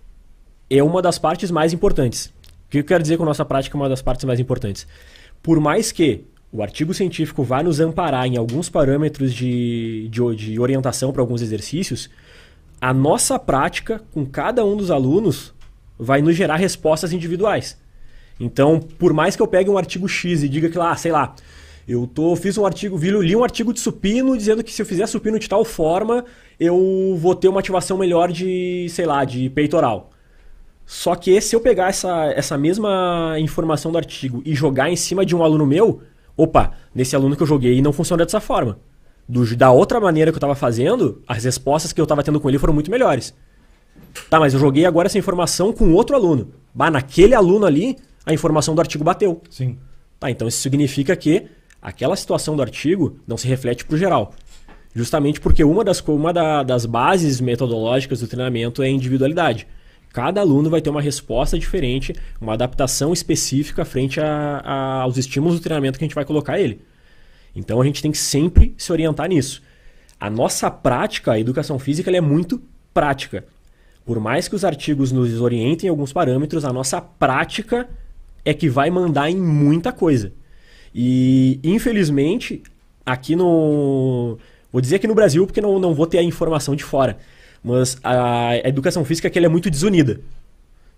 é 0.69 0.83
uma 0.83 1.01
das 1.01 1.19
partes 1.19 1.51
mais 1.51 1.73
importantes. 1.73 2.31
O 2.67 2.71
que 2.71 2.79
eu 2.79 2.85
quero 2.85 3.03
dizer 3.03 3.17
com 3.17 3.23
a 3.23 3.27
nossa 3.27 3.45
prática 3.45 3.77
é 3.77 3.81
uma 3.81 3.89
das 3.89 4.03
partes 4.03 4.25
mais 4.25 4.41
importantes? 4.41 4.87
Por 5.43 5.61
mais 5.61 5.93
que 5.93 6.25
o 6.53 6.63
artigo 6.63 6.95
científico 6.95 7.43
vai 7.43 7.63
nos 7.63 7.81
amparar 7.81 8.27
em 8.27 8.37
alguns 8.37 8.69
parâmetros 8.69 9.35
de, 9.35 10.09
de, 10.09 10.37
de 10.37 10.61
orientação 10.61 11.13
para 11.13 11.21
alguns 11.21 11.43
exercícios, 11.43 12.09
a 12.81 12.95
nossa 12.95 13.39
prática 13.39 14.01
com 14.13 14.25
cada 14.25 14.65
um 14.65 14.77
dos 14.77 14.91
alunos 14.91 15.53
vai 15.99 16.23
nos 16.23 16.37
gerar 16.37 16.57
respostas 16.57 17.13
individuais. 17.13 17.77
Então, 18.39 18.81
por 18.81 19.13
mais 19.13 19.37
que 19.37 19.43
eu 19.43 19.47
pegue 19.47 19.71
um 19.71 19.79
artigo 19.79 20.09
X 20.09 20.43
e 20.43 20.49
diga 20.49 20.69
que 20.69 20.79
lá, 20.79 20.95
sei 20.97 21.13
lá, 21.13 21.35
eu 21.87 22.07
tô, 22.07 22.35
fiz 22.35 22.57
um 22.57 22.65
artigo, 22.65 22.97
li 22.97 23.37
um 23.37 23.45
artigo 23.45 23.73
de 23.73 23.81
supino 23.81 24.37
dizendo 24.37 24.65
que 24.65 24.73
se 24.73 24.81
eu 24.81 24.87
fizer 24.87 25.07
supino 25.07 25.39
de 25.39 25.49
tal 25.49 25.65
forma, 25.65 26.25
eu 26.59 27.17
vou 27.19 27.35
ter 27.35 27.49
uma 27.49 27.61
ativação 27.61 27.99
melhor 27.99 28.33
de, 28.33 28.87
sei 28.91 29.07
lá, 29.07 29.25
de 29.25 29.51
peitoral. 29.51 30.11
Só 30.87 31.15
que 31.15 31.41
se 31.41 31.57
eu 31.57 31.61
pegar 31.61 31.89
essa, 31.89 32.27
essa 32.33 32.59
mesma 32.59 33.37
informação 33.39 33.91
do 33.91 33.99
artigo 33.99 34.43
e 34.45 34.55
jogar 34.55 34.91
em 34.91 34.97
cima 34.97 35.25
de 35.25 35.35
um 35.35 35.43
aluno 35.43 35.67
meu, 35.67 36.03
opa, 36.37 36.73
nesse 36.95 37.17
aluno 37.17 37.37
que 37.37 37.43
eu 37.43 37.47
joguei 37.47 37.81
não 37.81 37.93
funciona 37.93 38.25
dessa 38.25 38.41
forma. 38.41 38.79
Do, 39.27 39.57
da 39.57 39.71
outra 39.71 39.99
maneira 39.99 40.31
que 40.31 40.37
eu 40.37 40.39
estava 40.39 40.55
fazendo, 40.55 41.23
as 41.27 41.45
respostas 41.45 41.93
que 41.93 42.01
eu 42.01 42.05
estava 42.05 42.23
tendo 42.23 42.39
com 42.39 42.49
ele 42.49 42.59
foram 42.59 42.75
muito 42.75 42.91
melhores. 42.91 43.35
Tá, 44.29 44.39
mas 44.39 44.53
eu 44.53 44.61
joguei 44.61 44.85
agora 44.85 45.07
essa 45.07 45.19
informação 45.19 45.73
com 45.73 45.93
outro 45.93 46.15
aluno. 46.15 46.53
Bah, 46.75 46.91
naquele 46.91 47.35
aluno 47.35 47.65
ali, 47.67 47.97
a 48.27 48.33
informação 48.33 48.75
do 48.75 48.81
artigo 48.81 49.03
bateu. 49.03 49.41
Sim. 49.49 49.79
Tá, 50.21 50.31
então 50.31 50.47
isso 50.47 50.59
significa 50.59 51.17
que 51.17 51.47
aquela 51.81 52.17
situação 52.17 52.57
do 52.57 52.63
artigo 52.63 53.19
não 53.27 53.37
se 53.37 53.49
reflete 53.49 53.85
para 53.85 53.95
o 53.95 53.99
geral. 53.99 54.35
Justamente 54.95 55.41
porque 55.41 55.65
uma, 55.65 55.83
das, 55.83 56.01
uma 56.01 56.33
da, 56.33 56.63
das 56.63 56.87
bases 56.87 57.41
metodológicas 57.41 58.21
do 58.21 58.29
treinamento 58.29 58.83
é 58.83 58.87
a 58.87 58.91
individualidade. 58.91 59.67
Cada 60.15 60.41
aluno 60.41 60.71
vai 60.71 60.81
ter 60.81 60.91
uma 60.91 61.03
resposta 61.03 61.59
diferente, 61.59 62.15
uma 62.41 62.53
adaptação 62.53 63.13
específica 63.13 63.85
frente 63.85 64.21
a, 64.21 64.63
a, 64.65 65.03
aos 65.03 65.17
estímulos 65.17 65.59
do 65.59 65.63
treinamento 65.63 65.99
que 65.99 66.05
a 66.05 66.07
gente 66.07 66.15
vai 66.15 66.25
colocar 66.25 66.57
ele. 66.57 66.81
Então 67.53 67.81
a 67.81 67.85
gente 67.85 68.01
tem 68.01 68.13
que 68.13 68.19
sempre 68.19 68.77
se 68.79 68.93
orientar 68.93 69.29
nisso. 69.29 69.61
A 70.21 70.31
nossa 70.31 70.71
prática, 70.71 71.33
a 71.33 71.41
educação 71.41 71.81
física, 71.81 72.17
é 72.17 72.21
muito 72.21 72.63
prática. 72.95 73.45
Por 74.05 74.21
mais 74.21 74.47
que 74.47 74.55
os 74.55 74.65
artigos 74.65 75.11
nos 75.11 75.41
orientem 75.41 75.89
em 75.89 75.91
alguns 75.91 76.13
parâmetros, 76.13 76.65
a 76.65 76.73
nossa 76.73 77.01
prática 77.01 77.89
é 78.45 78.55
que 78.55 78.69
vai 78.69 78.91
mandar 78.91 79.29
em 79.29 79.37
muita 79.37 79.91
coisa. 79.91 80.33
E, 80.95 81.59
infelizmente, 81.65 82.63
aqui 83.05 83.35
no. 83.35 84.39
Vou 84.71 84.81
dizer 84.81 84.97
aqui 84.97 85.09
no 85.09 85.15
Brasil, 85.17 85.45
porque 85.45 85.61
não, 85.61 85.81
não 85.81 85.93
vou 85.93 86.07
ter 86.07 86.19
a 86.19 86.23
informação 86.23 86.77
de 86.77 86.85
fora. 86.85 87.19
Mas 87.65 87.97
a, 88.05 88.51
a 88.51 88.69
educação 88.69 89.05
física 89.05 89.27
aqui 89.27 89.39
é 89.39 89.49
muito 89.49 89.71
desunida. 89.71 90.21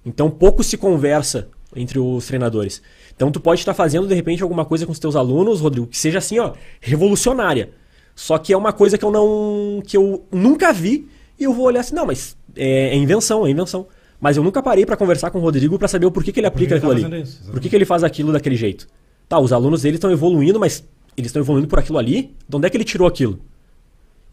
Então 0.04 0.28
pouco 0.28 0.64
se 0.64 0.76
conversa 0.76 1.48
entre 1.74 1.98
os 1.98 2.26
treinadores. 2.26 2.82
Então 3.14 3.30
tu 3.30 3.38
pode 3.38 3.60
estar 3.60 3.72
fazendo 3.72 4.08
de 4.08 4.14
repente 4.14 4.42
alguma 4.42 4.64
coisa 4.64 4.84
com 4.84 4.92
os 4.92 4.98
teus 4.98 5.14
alunos, 5.14 5.60
Rodrigo, 5.60 5.86
que 5.86 5.96
seja 5.96 6.18
assim, 6.18 6.40
ó, 6.40 6.54
revolucionária. 6.80 7.70
Só 8.14 8.36
que 8.36 8.52
é 8.52 8.56
uma 8.56 8.72
coisa 8.72 8.98
que 8.98 9.04
eu 9.04 9.12
não 9.12 9.80
que 9.86 9.96
eu 9.96 10.24
nunca 10.32 10.72
vi 10.72 11.08
e 11.38 11.44
eu 11.44 11.52
vou 11.52 11.66
olhar 11.66 11.80
assim, 11.80 11.94
não, 11.94 12.06
mas 12.06 12.36
é, 12.56 12.88
é 12.88 12.96
invenção, 12.96 13.46
é 13.46 13.50
invenção. 13.50 13.86
Mas 14.20 14.36
eu 14.36 14.42
nunca 14.42 14.62
parei 14.62 14.84
para 14.84 14.96
conversar 14.96 15.30
com 15.30 15.38
o 15.38 15.42
Rodrigo 15.42 15.78
para 15.78 15.88
saber 15.88 16.06
o 16.06 16.10
porquê 16.10 16.32
que 16.32 16.40
ele 16.40 16.46
aplica 16.46 16.76
aquilo 16.76 16.92
ali. 16.92 17.22
Isso, 17.22 17.50
por 17.50 17.60
que, 17.60 17.68
que 17.68 17.76
ele 17.76 17.84
faz 17.84 18.02
aquilo 18.02 18.32
daquele 18.32 18.56
jeito? 18.56 18.88
Tá, 19.28 19.38
os 19.38 19.52
alunos 19.52 19.82
dele 19.82 19.96
estão 19.96 20.10
evoluindo, 20.10 20.58
mas 20.58 20.82
eles 21.16 21.28
estão 21.28 21.42
evoluindo 21.42 21.68
por 21.68 21.78
aquilo 21.78 21.98
ali? 21.98 22.34
De 22.48 22.56
onde 22.56 22.66
é 22.66 22.70
que 22.70 22.76
ele 22.76 22.84
tirou 22.84 23.06
aquilo? 23.06 23.38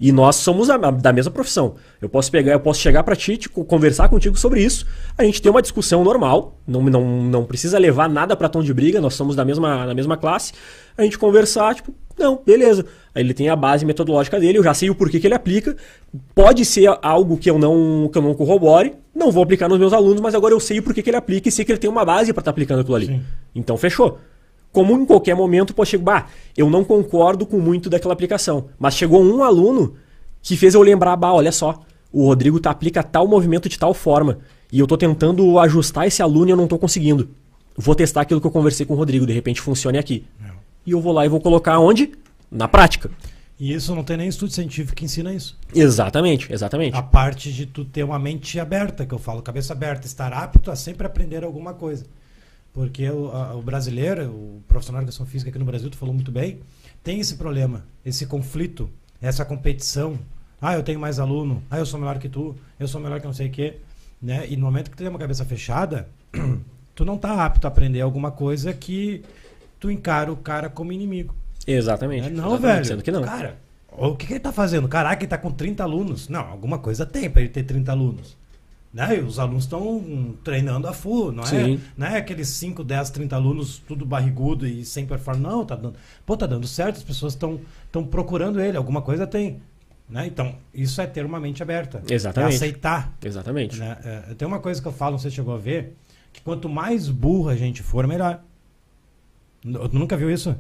E 0.04 0.12
nós 0.12 0.36
somos 0.36 0.70
a, 0.70 0.76
da 0.76 1.14
mesma 1.14 1.32
profissão. 1.32 1.76
Eu 2.02 2.10
posso 2.10 2.30
pegar, 2.30 2.52
eu 2.52 2.60
posso 2.60 2.82
chegar 2.82 3.04
para 3.04 3.16
ti, 3.16 3.38
tipo, 3.38 3.64
conversar 3.64 4.10
contigo 4.10 4.38
sobre 4.38 4.62
isso. 4.62 4.86
A 5.18 5.24
gente 5.24 5.42
tem 5.42 5.50
uma 5.50 5.62
discussão 5.62 6.04
normal, 6.04 6.60
não, 6.68 6.84
não, 6.84 7.24
não 7.24 7.46
precisa 7.46 7.80
levar 7.80 8.10
nada 8.10 8.36
para 8.36 8.50
tom 8.50 8.62
de 8.62 8.74
briga, 8.74 9.00
nós 9.00 9.14
somos 9.14 9.34
da 9.34 9.46
mesma, 9.46 9.86
da 9.86 9.94
mesma 9.94 10.18
classe. 10.18 10.52
A 10.98 11.04
gente 11.04 11.18
conversar, 11.18 11.76
tipo, 11.76 11.94
não, 12.20 12.38
beleza. 12.46 12.86
Aí 13.16 13.24
ele 13.24 13.34
tem 13.34 13.48
a 13.48 13.56
base 13.56 13.86
metodológica 13.86 14.42
dele, 14.42 14.58
eu 14.58 14.64
já 14.66 14.74
sei 14.74 14.90
o 14.90 14.96
porquê 14.96 15.22
que 15.22 15.28
ele 15.28 15.36
aplica. 15.36 15.74
Pode 16.36 16.66
ser 16.66 16.90
algo 17.02 17.38
que 17.38 17.50
eu 17.50 17.58
não, 17.58 18.10
que 18.12 18.18
eu 18.18 18.22
não 18.22 18.34
corrobore, 18.34 18.96
Não 19.16 19.32
vou 19.32 19.42
aplicar 19.42 19.70
nos 19.70 19.80
meus 19.80 19.94
alunos, 19.94 20.20
mas 20.20 20.36
agora 20.36 20.54
eu 20.54 20.60
sei 20.60 20.82
por 20.82 20.94
que, 20.94 21.02
que 21.02 21.12
ele 21.12 21.16
aplica 21.16 21.48
e 21.48 21.52
sei 21.52 21.64
que 21.64 21.72
ele 21.72 21.80
tem 21.80 21.90
uma 21.90 22.04
base 22.04 22.34
para 22.34 22.42
estar 22.42 22.44
tá 22.44 22.52
aplicando 22.52 22.82
aquilo 22.82 22.98
ali. 22.98 23.06
Sim. 23.06 23.22
Então 23.56 23.78
fechou. 23.78 24.20
Como 24.74 25.00
em 25.00 25.06
qualquer 25.06 25.36
momento 25.36 25.74
pode 25.74 25.92
chegar, 25.92 26.04
bah, 26.04 26.28
eu 26.58 26.68
não 26.68 26.84
concordo 26.84 27.46
com 27.46 27.60
muito 27.60 27.92
daquela 27.92 28.14
aplicação, 28.14 28.66
mas 28.80 28.96
chegou 28.96 29.24
um 29.24 29.44
aluno 29.44 29.94
que 30.42 30.58
fez 30.58 30.74
eu 30.74 30.82
lembrar, 30.82 31.16
bah, 31.16 31.32
olha 31.32 31.52
só, 31.52 31.80
o 32.12 32.26
Rodrigo 32.26 32.60
tá, 32.60 32.72
aplica 32.72 33.04
tal 33.04 33.28
movimento 33.28 33.70
de 33.70 33.78
tal 33.78 33.94
forma 33.94 34.40
e 34.72 34.80
eu 34.80 34.86
estou 34.86 34.98
tentando 34.98 35.60
ajustar 35.60 36.08
esse 36.08 36.24
aluno 36.24 36.48
e 36.48 36.52
eu 36.52 36.58
não 36.58 36.64
estou 36.64 36.80
conseguindo. 36.80 37.30
Vou 37.78 37.94
testar 37.94 38.22
aquilo 38.22 38.42
que 38.42 38.48
eu 38.48 38.52
conversei 38.52 38.84
com 38.84 38.96
o 38.96 38.98
Rodrigo, 38.98 39.28
de 39.28 39.34
repente 39.34 39.62
funcione 39.62 40.00
aqui. 40.00 40.26
É. 40.44 40.50
E 40.88 40.92
eu 40.92 41.00
vou 41.00 41.14
lá 41.14 41.24
e 41.24 41.30
vou 41.30 41.40
colocar 41.40 41.78
onde? 41.78 42.12
Na 42.52 42.68
prática. 42.68 43.12
E 43.60 43.72
isso 43.72 43.94
não 43.94 44.04
tem 44.04 44.18
nem 44.18 44.28
estudo 44.28 44.52
científico 44.52 44.96
que 44.96 45.06
ensina 45.06 45.32
isso. 45.32 45.56
Exatamente, 45.74 46.52
exatamente. 46.52 46.98
A 46.98 47.04
parte 47.04 47.54
de 47.54 47.68
tu 47.68 47.86
ter 47.86 48.04
uma 48.04 48.18
mente 48.18 48.60
aberta, 48.60 49.06
que 49.06 49.14
eu 49.14 49.20
falo, 49.20 49.42
cabeça 49.44 49.74
aberta, 49.74 50.08
estar 50.08 50.34
apto 50.34 50.72
a 50.72 50.76
sempre 50.76 51.06
aprender 51.06 51.44
alguma 51.44 51.76
coisa. 51.76 52.06
Porque 52.74 53.08
o, 53.10 53.30
a, 53.32 53.56
o 53.56 53.62
brasileiro, 53.62 54.30
o 54.30 54.64
profissional 54.68 55.02
de 55.02 55.06
educação 55.06 55.26
física 55.26 55.50
aqui 55.50 55.60
no 55.60 55.66
Brasil, 55.66 55.90
tu 55.90 55.98
falou 55.98 56.14
muito 56.14 56.32
bem, 56.32 56.60
tem 57.04 57.20
esse 57.20 57.36
problema, 57.36 57.86
esse 58.04 58.26
conflito, 58.26 58.90
essa 59.22 59.46
competição. 59.46 60.18
Ah, 60.60 60.74
eu 60.74 60.84
tenho 60.84 61.00
mais 61.00 61.20
aluno. 61.20 61.62
Ah, 61.70 61.78
eu 61.78 61.86
sou 61.86 62.00
melhor 62.00 62.18
que 62.18 62.28
tu. 62.28 62.56
Eu 62.80 62.88
sou 62.88 63.00
melhor 63.00 63.20
que 63.20 63.28
não 63.28 63.34
sei 63.34 63.48
o 63.48 63.52
quê. 63.52 63.78
Né? 64.22 64.48
E 64.50 64.56
no 64.56 64.66
momento 64.66 64.90
que 64.90 64.96
tu 64.96 65.00
tem 65.00 65.10
uma 65.10 65.20
cabeça 65.20 65.46
fechada, 65.46 66.08
tu 66.96 67.06
não 67.06 67.16
está 67.16 67.46
apto 67.46 67.68
a 67.68 67.70
aprender 67.70 68.02
alguma 68.02 68.32
coisa 68.32 68.74
que 68.74 69.24
tu 69.80 69.92
encara 69.92 70.32
o 70.32 70.38
cara 70.38 70.70
como 70.70 70.92
inimigo. 70.92 71.36
Exatamente. 71.68 72.30
Não, 72.30 72.56
exatamente, 72.56 72.62
velho. 72.62 72.86
Sendo 72.86 73.04
que 73.04 73.12
não. 73.12 73.22
Cara, 73.22 73.58
o 73.92 74.16
que, 74.16 74.26
que 74.26 74.34
ele 74.34 74.40
tá 74.40 74.52
fazendo? 74.52 74.88
Caraca, 74.88 75.22
ele 75.22 75.30
tá 75.30 75.38
com 75.38 75.52
30 75.52 75.84
alunos. 75.84 76.30
Não, 76.30 76.48
alguma 76.48 76.80
coisa 76.80 77.06
tem 77.06 77.30
para 77.30 77.42
ele 77.42 77.50
ter 77.50 77.64
30 77.64 77.92
alunos. 77.92 78.38
Né? 78.94 79.18
E 79.18 79.22
os 79.22 79.40
alunos 79.40 79.64
estão 79.64 80.36
treinando 80.44 80.88
a 80.88 80.94
full, 80.94 81.32
não 81.32 81.44
é? 81.44 81.80
Não 81.98 82.08
é 82.08 82.18
aqueles 82.18 82.48
5, 82.50 82.84
10, 82.84 83.10
30 83.10 83.36
alunos 83.36 83.80
tudo 83.80 84.06
barrigudo 84.06 84.68
e 84.68 84.86
sem 84.86 85.06
performance. 85.06 85.44
Não, 85.44 85.66
tá 85.66 85.76
dando. 85.76 85.96
Pô, 86.26 86.38
tá 86.38 86.46
dando 86.46 86.68
certo, 86.68 86.98
as 86.98 87.04
pessoas 87.04 87.34
estão 87.34 88.06
procurando 88.06 88.62
ele, 88.62 88.78
alguma 88.78 89.02
coisa 89.02 89.26
tem. 89.26 89.60
Né? 90.08 90.28
Então, 90.28 90.56
isso 90.72 91.02
é 91.02 91.08
ter 91.08 91.26
uma 91.26 91.40
mente 91.40 91.64
aberta. 91.64 92.04
Exatamente. 92.08 92.54
É 92.54 92.56
aceitar. 92.56 93.18
Exatamente. 93.24 93.80
Né? 93.80 93.98
É, 94.04 94.34
tem 94.36 94.48
uma 94.48 94.60
coisa 94.60 94.80
que 94.80 94.88
eu 94.88 94.92
falo, 94.92 95.14
não 95.14 95.20
sei 95.20 95.32
se 95.32 95.38
chegou 95.38 95.56
a 95.56 95.58
ver, 95.58 95.96
que 96.32 96.42
quanto 96.42 96.70
mais 96.70 97.10
burro 97.10 97.50
a 97.50 97.56
gente 97.56 97.82
for, 97.82 98.06
melhor. 98.06 98.44
Tu 99.62 99.98
nunca 99.98 100.16
viu 100.16 100.30
isso? 100.30 100.56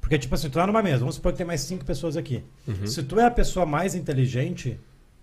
Porque, 0.00 0.16
tipo 0.16 0.34
assim, 0.34 0.48
tu 0.48 0.54
tá 0.54 0.66
numa 0.66 0.82
mesa, 0.82 1.00
vamos 1.00 1.16
supor 1.16 1.32
que 1.32 1.38
tem 1.38 1.46
mais 1.46 1.60
cinco 1.60 1.84
pessoas 1.84 2.16
aqui. 2.16 2.42
Uhum. 2.66 2.86
Se 2.86 3.02
tu 3.02 3.20
é 3.20 3.26
a 3.26 3.30
pessoa 3.30 3.66
mais 3.66 3.94
inteligente, 3.94 4.78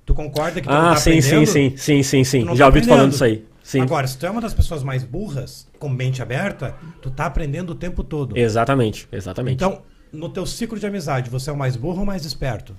tu 0.06 0.14
concorda 0.14 0.62
que 0.62 0.68
tu 0.68 0.74
ah, 0.74 0.92
tá 0.92 0.96
sim, 0.98 1.20
aprendendo? 1.20 1.46
sim, 1.46 1.70
sim, 1.70 1.78
sim, 1.78 2.04
sim, 2.04 2.24
sim. 2.24 2.46
Já 2.56 2.56
tá 2.56 2.66
ouvi 2.68 2.82
tu 2.82 2.88
falando 2.88 3.12
isso 3.12 3.24
aí. 3.24 3.46
Sim. 3.64 3.82
Agora, 3.82 4.06
se 4.06 4.18
tu 4.18 4.26
é 4.26 4.30
uma 4.30 4.42
das 4.42 4.54
pessoas 4.54 4.84
mais 4.84 5.04
burras, 5.04 5.68
com 5.80 5.88
mente 5.88 6.22
aberta, 6.22 6.76
tu 7.02 7.10
tá 7.10 7.26
aprendendo 7.26 7.72
o 7.72 7.76
tempo 7.76 8.04
todo. 8.04 8.38
Exatamente, 8.38 9.08
exatamente. 9.12 9.56
Então, 9.56 9.82
no 10.12 10.28
teu 10.28 10.46
ciclo 10.46 10.78
de 10.78 10.86
amizade, 10.86 11.30
você 11.30 11.50
é 11.50 11.54
o 11.54 11.58
mais 11.58 11.78
burro 11.78 12.02
ou 12.02 12.06
mais 12.06 12.26
esperto? 12.26 12.76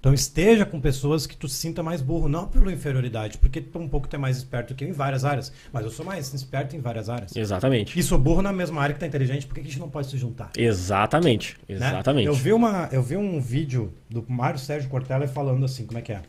Então 0.00 0.14
esteja 0.14 0.64
com 0.64 0.80
pessoas 0.80 1.26
que 1.26 1.36
tu 1.36 1.48
se 1.48 1.56
sinta 1.56 1.82
mais 1.82 2.00
burro, 2.00 2.28
não 2.28 2.46
pela 2.46 2.72
inferioridade, 2.72 3.36
porque 3.38 3.60
tu 3.60 3.80
um 3.80 3.88
pouco 3.88 4.06
tu 4.06 4.14
é 4.14 4.18
mais 4.18 4.36
esperto 4.36 4.72
que 4.72 4.84
eu 4.84 4.88
em 4.88 4.92
várias 4.92 5.24
áreas, 5.24 5.52
mas 5.72 5.84
eu 5.84 5.90
sou 5.90 6.06
mais 6.06 6.32
esperto 6.32 6.76
em 6.76 6.80
várias 6.80 7.08
áreas. 7.08 7.34
Exatamente. 7.34 7.98
E 7.98 8.02
sou 8.02 8.16
burro 8.16 8.40
na 8.40 8.52
mesma 8.52 8.80
área 8.80 8.94
que 8.94 9.00
tá 9.00 9.06
inteligente, 9.06 9.46
por 9.46 9.54
que 9.54 9.60
a 9.60 9.64
gente 9.64 9.78
não 9.78 9.90
pode 9.90 10.06
se 10.06 10.16
juntar? 10.16 10.50
Exatamente, 10.56 11.56
né? 11.68 11.74
exatamente. 11.74 12.26
Né? 12.26 12.30
Eu, 12.30 12.34
vi 12.34 12.52
uma, 12.52 12.88
eu 12.92 13.02
vi 13.02 13.16
um 13.16 13.40
vídeo 13.40 13.92
do 14.08 14.24
Mário 14.28 14.58
Sérgio 14.58 14.88
Cortella 14.88 15.26
falando 15.26 15.64
assim, 15.64 15.84
como 15.84 15.98
é 15.98 16.02
que 16.02 16.12
é? 16.12 16.22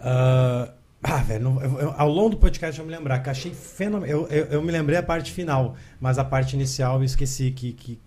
Uh, 0.00 0.72
ah, 1.02 1.16
velho, 1.18 1.58
eu, 1.62 1.78
eu, 1.80 1.94
ao 1.96 2.08
longo 2.08 2.30
do 2.30 2.36
podcast 2.36 2.78
eu 2.78 2.84
me 2.84 2.92
lembrar, 2.94 3.20
que 3.20 3.30
achei 3.30 3.52
fenomenal. 3.52 4.08
Eu, 4.08 4.26
eu, 4.28 4.44
eu, 4.46 4.62
me 4.62 4.70
lembrei 4.70 4.98
a 4.98 5.02
parte 5.02 5.32
final, 5.32 5.76
mas 5.98 6.18
a 6.18 6.24
parte 6.24 6.54
inicial 6.54 6.98
eu 6.98 7.04
esqueci 7.04 7.50
que. 7.50 7.72
que... 7.72 7.98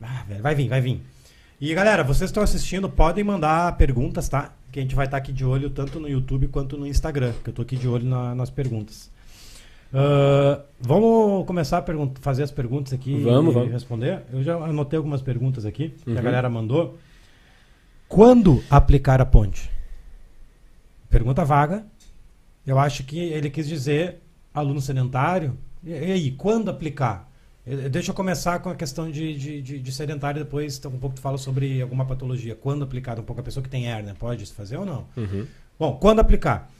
Ah, 0.00 0.24
velho, 0.26 0.42
vai 0.42 0.54
vir, 0.54 0.68
vai 0.68 0.80
vir. 0.80 1.00
E 1.60 1.72
galera, 1.74 2.02
vocês 2.02 2.28
estão 2.28 2.42
assistindo, 2.42 2.88
podem 2.88 3.22
mandar 3.22 3.76
perguntas, 3.76 4.28
tá? 4.28 4.52
Que 4.72 4.80
a 4.80 4.82
gente 4.82 4.96
vai 4.96 5.04
estar 5.04 5.18
aqui 5.18 5.32
de 5.32 5.44
olho 5.44 5.70
tanto 5.70 6.00
no 6.00 6.08
YouTube 6.08 6.48
quanto 6.48 6.76
no 6.76 6.86
Instagram, 6.86 7.32
que 7.44 7.50
eu 7.50 7.52
estou 7.52 7.62
aqui 7.62 7.76
de 7.76 7.86
olho 7.86 8.04
na, 8.04 8.34
nas 8.34 8.50
perguntas. 8.50 9.10
Uh, 9.92 10.60
vamos 10.80 11.46
começar 11.46 11.78
a 11.78 11.84
fazer 12.20 12.42
as 12.42 12.50
perguntas 12.50 12.92
aqui 12.92 13.20
vamos, 13.20 13.52
e 13.52 13.54
vamos. 13.54 13.72
responder. 13.72 14.22
Eu 14.32 14.42
já 14.42 14.56
anotei 14.56 14.96
algumas 14.96 15.22
perguntas 15.22 15.64
aqui 15.64 15.94
uhum. 15.98 16.04
que 16.04 16.10
a 16.10 16.14
uhum. 16.14 16.22
galera 16.22 16.50
mandou. 16.50 16.98
Quando 18.08 18.62
aplicar 18.68 19.20
a 19.20 19.24
ponte? 19.24 19.70
Pergunta 21.12 21.44
vaga. 21.44 21.84
Eu 22.66 22.78
acho 22.78 23.04
que 23.04 23.18
ele 23.18 23.50
quis 23.50 23.68
dizer 23.68 24.22
aluno 24.52 24.80
sedentário. 24.80 25.58
E, 25.84 25.90
e 25.90 26.12
aí, 26.12 26.30
quando 26.30 26.70
aplicar? 26.70 27.30
Deixa 27.90 28.10
eu 28.10 28.14
começar 28.14 28.58
com 28.60 28.70
a 28.70 28.74
questão 28.74 29.10
de, 29.10 29.36
de, 29.36 29.62
de, 29.62 29.78
de 29.78 29.92
sedentário, 29.92 30.42
depois 30.42 30.82
um 30.86 30.98
pouco 30.98 31.14
tu 31.14 31.20
fala 31.20 31.36
sobre 31.36 31.82
alguma 31.82 32.06
patologia. 32.06 32.56
Quando 32.56 32.82
aplicar? 32.82 33.20
Um 33.20 33.22
pouco 33.22 33.42
a 33.42 33.44
pessoa 33.44 33.62
que 33.62 33.68
tem 33.68 33.86
hérnia, 33.86 34.16
pode 34.18 34.46
fazer 34.46 34.78
ou 34.78 34.86
não? 34.86 35.06
Uhum. 35.14 35.46
Bom, 35.78 35.96
quando 36.00 36.20
aplicar? 36.20 36.72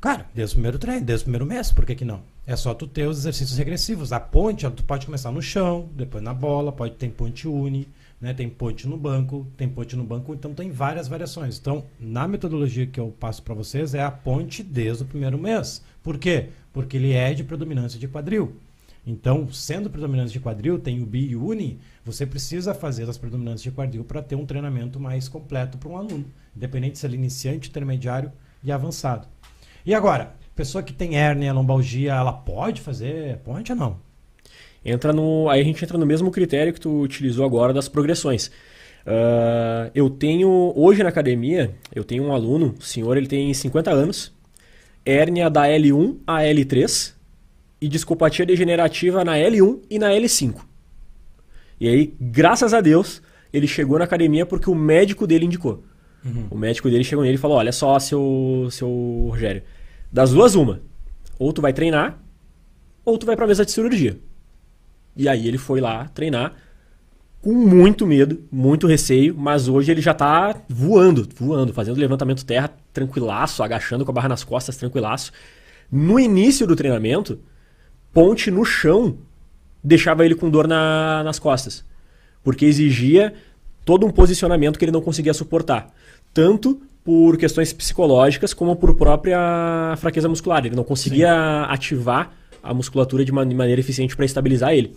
Cara, 0.00 0.26
desde 0.34 0.54
o 0.54 0.56
primeiro 0.56 0.78
treino, 0.78 1.04
desde 1.04 1.22
o 1.22 1.26
primeiro 1.26 1.44
mês, 1.44 1.70
por 1.70 1.84
que, 1.84 1.94
que 1.94 2.04
não? 2.06 2.22
É 2.46 2.56
só 2.56 2.72
tu 2.72 2.86
ter 2.86 3.06
os 3.06 3.18
exercícios 3.18 3.58
regressivos. 3.58 4.12
A 4.12 4.18
ponte, 4.18 4.68
tu 4.70 4.82
pode 4.82 5.04
começar 5.04 5.30
no 5.30 5.42
chão, 5.42 5.90
depois 5.94 6.24
na 6.24 6.32
bola, 6.32 6.72
pode 6.72 6.94
ter 6.94 7.10
ponte 7.10 7.46
uni, 7.46 7.86
né? 8.20 8.34
tem 8.34 8.48
ponte 8.48 8.86
no 8.86 8.96
banco, 8.96 9.46
tem 9.56 9.68
ponte 9.68 9.96
no 9.96 10.04
banco, 10.04 10.34
então 10.34 10.54
tem 10.54 10.70
várias 10.70 11.08
variações. 11.08 11.58
Então, 11.58 11.84
na 11.98 12.26
metodologia 12.26 12.86
que 12.86 13.00
eu 13.00 13.14
passo 13.18 13.42
para 13.42 13.54
vocês, 13.54 13.94
é 13.94 14.02
a 14.02 14.10
ponte 14.10 14.62
desde 14.62 15.02
o 15.02 15.06
primeiro 15.06 15.38
mês. 15.38 15.82
Por 16.02 16.18
quê? 16.18 16.48
Porque 16.72 16.96
ele 16.96 17.12
é 17.12 17.34
de 17.34 17.44
predominância 17.44 17.98
de 17.98 18.08
quadril. 18.08 18.56
Então, 19.06 19.50
sendo 19.50 19.88
predominante 19.88 20.32
de 20.32 20.40
quadril, 20.40 20.78
tem 20.78 21.02
o 21.02 21.06
bi 21.06 21.28
e 21.28 21.36
o 21.36 21.46
uni, 21.46 21.78
você 22.04 22.26
precisa 22.26 22.74
fazer 22.74 23.08
as 23.08 23.16
predominantes 23.16 23.62
de 23.62 23.70
quadril 23.70 24.04
para 24.04 24.22
ter 24.22 24.36
um 24.36 24.44
treinamento 24.44 25.00
mais 25.00 25.28
completo 25.28 25.78
para 25.78 25.88
um 25.88 25.96
aluno, 25.96 26.26
independente 26.54 26.98
se 26.98 27.06
ele 27.06 27.16
é 27.16 27.18
iniciante, 27.18 27.70
intermediário 27.70 28.30
e 28.62 28.70
avançado. 28.70 29.26
E 29.86 29.94
agora, 29.94 30.34
pessoa 30.54 30.82
que 30.82 30.92
tem 30.92 31.16
hérnia, 31.16 31.54
lombalgia, 31.54 32.12
ela 32.12 32.32
pode 32.32 32.82
fazer 32.82 33.38
ponte 33.38 33.72
ou 33.72 33.78
não? 33.78 34.07
Entra 34.84 35.12
no, 35.12 35.48
aí 35.48 35.60
a 35.60 35.64
gente 35.64 35.82
entra 35.84 35.98
no 35.98 36.06
mesmo 36.06 36.30
critério 36.30 36.72
que 36.72 36.80
tu 36.80 37.00
utilizou 37.00 37.44
agora 37.44 37.72
das 37.72 37.88
progressões. 37.88 38.48
Uh, 39.06 39.90
eu 39.94 40.10
tenho, 40.10 40.72
hoje 40.76 41.02
na 41.02 41.08
academia, 41.08 41.74
eu 41.94 42.04
tenho 42.04 42.24
um 42.24 42.32
aluno, 42.32 42.74
o 42.78 42.82
senhor 42.82 43.16
ele 43.16 43.26
tem 43.26 43.52
50 43.52 43.90
anos, 43.90 44.32
hérnia 45.04 45.48
da 45.48 45.64
L1 45.64 46.18
a 46.26 46.40
L3, 46.42 47.14
e 47.80 47.88
discopatia 47.88 48.44
degenerativa 48.44 49.24
na 49.24 49.36
L1 49.36 49.80
e 49.88 49.98
na 49.98 50.10
L5. 50.10 50.56
E 51.80 51.88
aí, 51.88 52.14
graças 52.20 52.74
a 52.74 52.80
Deus, 52.80 53.22
ele 53.52 53.66
chegou 53.66 53.98
na 53.98 54.04
academia 54.04 54.44
porque 54.44 54.68
o 54.68 54.74
médico 54.74 55.26
dele 55.26 55.46
indicou. 55.46 55.84
Uhum. 56.24 56.48
O 56.50 56.58
médico 56.58 56.90
dele 56.90 57.04
chegou 57.04 57.24
nele 57.24 57.36
e 57.36 57.40
falou: 57.40 57.56
Olha 57.56 57.72
só, 57.72 57.98
seu, 57.98 58.68
seu 58.70 59.28
Rogério, 59.30 59.62
das 60.12 60.32
duas, 60.32 60.54
uma. 60.54 60.80
Ou 61.38 61.52
tu 61.52 61.62
vai 61.62 61.72
treinar, 61.72 62.20
ou 63.04 63.16
tu 63.16 63.24
vai 63.24 63.36
pra 63.36 63.46
mesa 63.46 63.64
de 63.64 63.70
cirurgia. 63.70 64.18
E 65.18 65.28
aí 65.28 65.48
ele 65.48 65.58
foi 65.58 65.80
lá 65.80 66.08
treinar 66.14 66.54
com 67.42 67.52
muito 67.52 68.06
medo, 68.06 68.42
muito 68.50 68.86
receio, 68.86 69.34
mas 69.36 69.68
hoje 69.68 69.90
ele 69.90 70.00
já 70.00 70.14
tá 70.14 70.54
voando, 70.68 71.28
voando, 71.36 71.72
fazendo 71.72 71.98
levantamento 71.98 72.44
terra 72.44 72.70
tranquilaço, 72.92 73.62
agachando 73.62 74.04
com 74.04 74.10
a 74.10 74.14
barra 74.14 74.28
nas 74.28 74.44
costas 74.44 74.76
tranquilaço. 74.76 75.32
No 75.90 76.18
início 76.18 76.66
do 76.66 76.76
treinamento, 76.76 77.40
ponte 78.12 78.50
no 78.50 78.64
chão 78.64 79.18
deixava 79.82 80.24
ele 80.24 80.34
com 80.34 80.50
dor 80.50 80.66
na, 80.66 81.22
nas 81.24 81.38
costas. 81.38 81.84
Porque 82.42 82.64
exigia 82.64 83.34
todo 83.84 84.06
um 84.06 84.10
posicionamento 84.10 84.78
que 84.78 84.84
ele 84.84 84.92
não 84.92 85.00
conseguia 85.00 85.34
suportar. 85.34 85.92
Tanto 86.32 86.80
por 87.04 87.38
questões 87.38 87.72
psicológicas 87.72 88.52
como 88.52 88.76
por 88.76 88.94
própria 88.94 89.94
fraqueza 89.96 90.28
muscular. 90.28 90.66
Ele 90.66 90.76
não 90.76 90.84
conseguia 90.84 91.30
Sim. 91.30 91.72
ativar 91.72 92.32
a 92.62 92.74
musculatura 92.74 93.24
de, 93.24 93.32
man 93.32 93.48
de 93.48 93.54
maneira 93.54 93.80
eficiente 93.80 94.14
para 94.14 94.26
estabilizar 94.26 94.74
ele. 94.74 94.94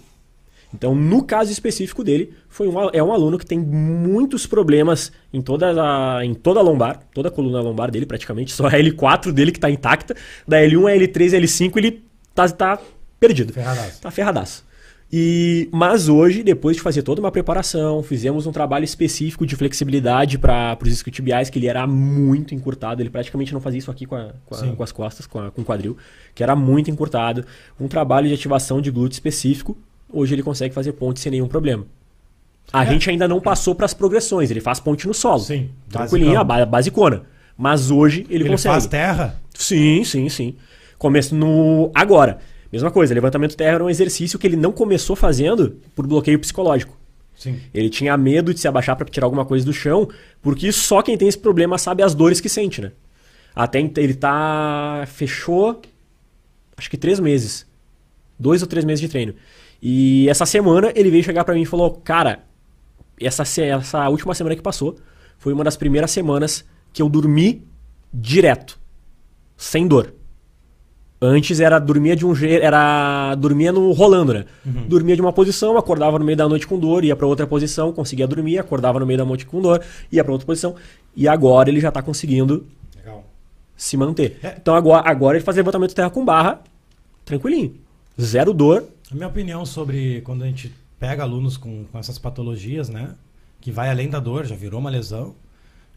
Então, 0.74 0.96
no 0.96 1.24
caso 1.24 1.52
específico 1.52 2.04
dele, 2.04 2.34
foi 2.48 2.68
um, 2.68 2.90
é 2.94 3.04
um 3.04 3.12
aluno 3.12 3.38
que 3.38 3.46
tem 3.46 3.60
muitos 3.60 4.48
problemas 4.48 5.12
em 5.34 5.42
toda 5.42 5.72
a, 5.72 6.26
em 6.26 6.34
toda 6.34 6.60
a 6.60 6.64
lombar, 6.64 7.02
toda 7.14 7.28
a 7.28 7.32
coluna 7.32 7.62
lombar 7.62 7.92
dele 7.92 8.06
praticamente, 8.06 8.54
só 8.54 8.68
a 8.68 8.72
L4 8.72 9.32
dele 9.32 9.52
que 9.52 9.58
está 9.58 9.70
intacta, 9.70 10.16
da 10.48 10.58
L1 10.58 10.90
a 10.90 10.96
L3 10.96 11.40
L5 11.40 11.78
ele 11.78 12.04
está 12.30 12.48
tá 12.50 12.80
perdido. 13.20 13.54
Ferradaço. 13.54 14.02
Tá 14.02 14.12
ferradaço. 14.12 14.72
E, 15.14 15.68
mas 15.74 16.08
hoje, 16.08 16.42
depois 16.42 16.78
de 16.78 16.82
fazer 16.82 17.02
toda 17.02 17.20
uma 17.20 17.32
preparação, 17.32 18.02
fizemos 18.02 18.48
um 18.48 18.52
trabalho 18.52 18.86
específico 18.86 19.46
de 19.46 19.58
flexibilidade 19.58 20.38
para 20.38 20.78
os 20.82 20.88
isquiotibiais, 20.88 21.50
que 21.50 21.60
ele 21.60 21.68
era 21.68 21.86
muito 21.86 22.56
encurtado, 22.56 23.02
ele 23.02 23.10
praticamente 23.10 23.52
não 23.52 23.60
fazia 23.60 23.80
isso 23.80 23.92
aqui 23.92 24.06
com, 24.06 24.16
a, 24.16 24.32
com, 24.46 24.56
a, 24.56 24.76
com 24.76 24.84
as 24.84 24.92
costas, 24.94 25.28
com, 25.28 25.40
a, 25.40 25.52
com 25.52 25.64
o 25.64 25.66
quadril, 25.66 25.98
que 26.34 26.42
era 26.42 26.56
muito 26.56 26.90
encurtado. 26.90 27.46
Um 27.78 27.90
trabalho 27.90 28.30
de 28.30 28.34
ativação 28.34 28.80
de 28.80 28.90
glúteo 28.90 29.16
específico, 29.16 29.78
hoje 30.14 30.36
ele 30.36 30.44
consegue 30.44 30.74
fazer 30.74 30.94
ponte 30.94 31.20
sem 31.20 31.32
nenhum 31.32 31.48
problema. 31.48 31.86
A 32.72 32.84
é. 32.84 32.88
gente 32.88 33.10
ainda 33.10 33.28
não 33.28 33.42
passou 33.42 33.76
para 33.76 33.86
as 33.86 33.94
progressões, 33.94 34.50
ele 34.52 34.62
faz 34.62 34.80
ponte 34.80 35.08
no 35.08 35.14
solo. 35.14 35.40
Sim. 35.40 35.70
Tranquilinha, 35.90 36.44
basicona. 36.44 37.24
Mas 37.58 37.92
hoje 37.92 38.26
ele, 38.30 38.44
ele 38.44 38.50
consegue. 38.50 38.74
Ele 38.74 38.82
faz 38.82 38.88
terra? 38.88 39.42
Sim, 39.54 40.04
sim, 40.04 40.30
sim. 40.30 40.56
Começo 40.98 41.36
no. 41.36 41.92
Agora. 41.94 42.40
Mesma 42.72 42.90
coisa, 42.90 43.14
levantamento 43.14 43.58
terra 43.58 43.76
era 43.76 43.84
um 43.84 43.90
exercício 43.90 44.40
que 44.40 44.48
ele 44.48 44.56
não 44.56 44.72
começou 44.72 45.14
fazendo 45.14 45.78
por 45.94 46.08
bloqueio 46.08 46.40
psicológico. 46.40 46.98
Sim. 47.36 47.60
Ele 47.74 47.90
tinha 47.90 48.16
medo 48.16 48.54
de 48.54 48.62
se 48.62 48.68
abaixar 48.68 48.96
para 48.96 49.06
tirar 49.08 49.26
alguma 49.26 49.44
coisa 49.44 49.66
do 49.66 49.74
chão, 49.74 50.08
porque 50.42 50.72
só 50.72 51.02
quem 51.02 51.18
tem 51.18 51.28
esse 51.28 51.38
problema 51.38 51.78
sabe 51.78 52.02
as 52.02 52.16
dores 52.16 52.40
que 52.40 52.48
sente, 52.48 52.80
né? 52.80 52.94
Até 53.54 53.80
ele 53.80 54.14
tá. 54.14 55.04
Fechou. 55.08 55.82
Acho 56.78 56.90
que 56.90 56.98
três 56.98 57.20
meses. 57.20 57.66
Dois 58.40 58.62
ou 58.62 58.68
três 58.68 58.86
meses 58.86 59.02
de 59.02 59.10
treino. 59.10 59.34
E 59.82 60.30
essa 60.30 60.46
semana 60.46 60.92
ele 60.96 61.10
veio 61.10 61.24
chegar 61.24 61.44
para 61.44 61.56
mim 61.56 61.62
e 61.62 61.66
falou: 61.66 61.92
Cara, 62.04 62.44
essa, 63.20 63.44
essa 63.62 64.10
última 64.10 64.34
semana 64.34 64.56
que 64.56 64.62
passou 64.62 64.98
foi 65.38 65.54
uma 65.54 65.64
das 65.64 65.76
primeiras 65.76 66.12
semanas 66.12 66.64
que 66.94 67.02
eu 67.02 67.10
dormi 67.10 67.66
direto. 68.14 68.80
Sem 69.58 69.88
dor. 69.88 70.14
Antes 71.24 71.60
era 71.60 71.78
dormia 71.78 72.16
de 72.16 72.26
um 72.26 72.34
jeito, 72.34 72.64
era 72.64 73.36
dormia 73.36 73.72
no 73.72 73.92
rolando, 73.92 74.34
né? 74.34 74.46
Dormia 74.88 75.16
de 75.16 75.22
uma 75.22 75.32
posição, 75.32 75.78
acordava 75.78 76.18
no 76.18 76.26
meio 76.26 76.36
da 76.36 76.50
noite 76.50 76.66
com 76.66 76.80
dor, 76.80 77.04
ia 77.04 77.16
para 77.16 77.28
outra 77.28 77.46
posição, 77.46 77.94
conseguia 77.94 78.28
dormir, 78.28 78.58
acordava 78.58 79.00
no 79.00 79.06
meio 79.06 79.20
da 79.20 79.26
noite 79.26 79.46
com 79.46 79.62
dor, 79.62 79.84
ia 80.12 80.24
para 80.24 80.34
outra 80.34 80.48
posição. 80.48 80.76
E 81.16 81.28
agora 81.28 81.70
ele 81.70 81.80
já 81.80 81.92
tá 81.92 82.02
conseguindo 82.02 82.66
Legal. 82.98 83.24
se 83.78 83.96
manter. 83.98 84.40
É. 84.42 84.56
Então 84.60 84.74
agora, 84.74 85.08
agora 85.08 85.38
ele 85.38 85.46
faz 85.46 85.56
levantamento 85.56 85.94
terra 85.94 86.10
com 86.10 86.26
barra, 86.26 86.60
tranquilinho. 87.24 87.76
Zero 88.20 88.52
dor. 88.52 88.84
A 89.12 89.16
minha 89.16 89.28
opinião 89.28 89.66
sobre 89.66 90.22
quando 90.22 90.44
a 90.44 90.48
gente 90.48 90.74
pega 91.00 91.24
alunos 91.24 91.58
com, 91.58 91.86
com 91.86 91.98
essas 92.00 92.18
patologias, 92.18 92.88
né? 92.90 93.16
Que 93.60 93.72
vai 93.72 93.90
além 93.90 94.10
da 94.10 94.20
dor, 94.20 94.46
já 94.46 94.56
virou 94.56 94.80
uma 94.80 94.90
lesão. 94.90 95.36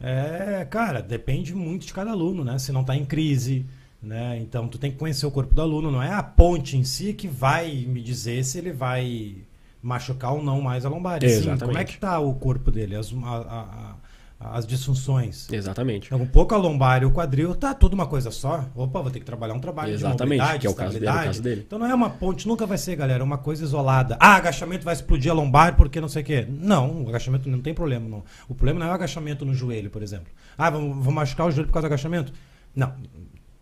É, 0.01 0.65
cara, 0.69 1.01
depende 1.01 1.55
muito 1.55 1.85
de 1.85 1.93
cada 1.93 2.11
aluno, 2.11 2.43
né? 2.43 2.59
Se 2.59 2.71
não 2.71 2.83
tá 2.83 2.95
em 2.95 3.05
crise, 3.05 3.65
né? 4.03 4.37
Então 4.39 4.67
tu 4.67 4.77
tem 4.77 4.91
que 4.91 4.97
conhecer 4.97 5.25
o 5.25 5.31
corpo 5.31 5.53
do 5.53 5.61
aluno, 5.61 5.89
não 5.89 6.03
é 6.03 6.11
a 6.13 6.21
ponte 6.21 6.75
em 6.77 6.83
si 6.83 7.13
que 7.13 7.27
vai 7.27 7.85
me 7.87 8.01
dizer 8.01 8.43
se 8.43 8.57
ele 8.57 8.73
vai 8.73 9.35
machucar 9.81 10.33
ou 10.33 10.43
não 10.43 10.59
mais 10.61 10.85
a 10.85 10.89
lombar. 10.89 11.19
Sim, 11.29 11.43
como 11.67 11.77
é 11.77 11.83
que 11.85 11.97
tá 11.99 12.19
o 12.19 12.33
corpo 12.35 12.69
dele, 12.71 12.95
as, 12.95 13.13
a- 13.13 13.15
a- 13.37 13.95
as 14.39 14.65
disfunções. 14.67 15.51
Exatamente. 15.51 16.13
Um 16.13 16.25
pouco 16.25 16.53
a 16.53 16.57
lombar 16.57 17.01
e 17.01 17.05
o 17.05 17.11
quadril, 17.11 17.55
tá 17.55 17.73
tudo 17.73 17.93
uma 17.93 18.05
coisa 18.05 18.31
só. 18.31 18.65
Opa, 18.75 19.01
vou 19.01 19.09
ter 19.09 19.19
que 19.19 19.25
trabalhar 19.25 19.53
um 19.53 19.59
trabalho 19.59 19.93
Exatamente, 19.93 20.43
de 20.53 20.59
que 20.59 20.67
é 20.67 20.69
o 20.69 20.75
caso 20.75 20.93
dele, 20.93 21.07
é 21.07 21.11
o 21.11 21.13
caso 21.13 21.41
dele. 21.41 21.63
Então 21.65 21.79
não 21.79 21.87
é 21.87 21.95
uma 21.95 22.09
ponte, 22.09 22.47
nunca 22.47 22.65
vai 22.65 22.77
ser, 22.77 22.95
galera, 22.95 23.23
uma 23.23 23.37
coisa 23.37 23.63
isolada. 23.63 24.17
Ah, 24.19 24.35
agachamento 24.35 24.83
vai 24.83 24.93
explodir 24.93 25.31
a 25.31 25.33
lombar 25.33 25.75
porque 25.75 26.01
não 26.01 26.09
sei 26.09 26.21
o 26.21 26.25
quê. 26.25 26.45
Não, 26.49 27.03
o 27.03 27.09
agachamento 27.09 27.49
não 27.49 27.61
tem 27.61 27.73
problema. 27.73 28.07
Não. 28.07 28.23
O 28.47 28.53
problema 28.53 28.79
não 28.79 28.87
é 28.87 28.91
o 28.91 28.93
agachamento 28.93 29.45
no 29.45 29.53
joelho, 29.53 29.89
por 29.89 30.03
exemplo. 30.03 30.27
Ah, 30.57 30.69
vou, 30.69 30.93
vou 30.93 31.13
machucar 31.13 31.47
o 31.47 31.51
joelho 31.51 31.67
por 31.67 31.73
causa 31.73 31.87
do 31.87 31.93
agachamento? 31.93 32.33
Não. 32.75 32.93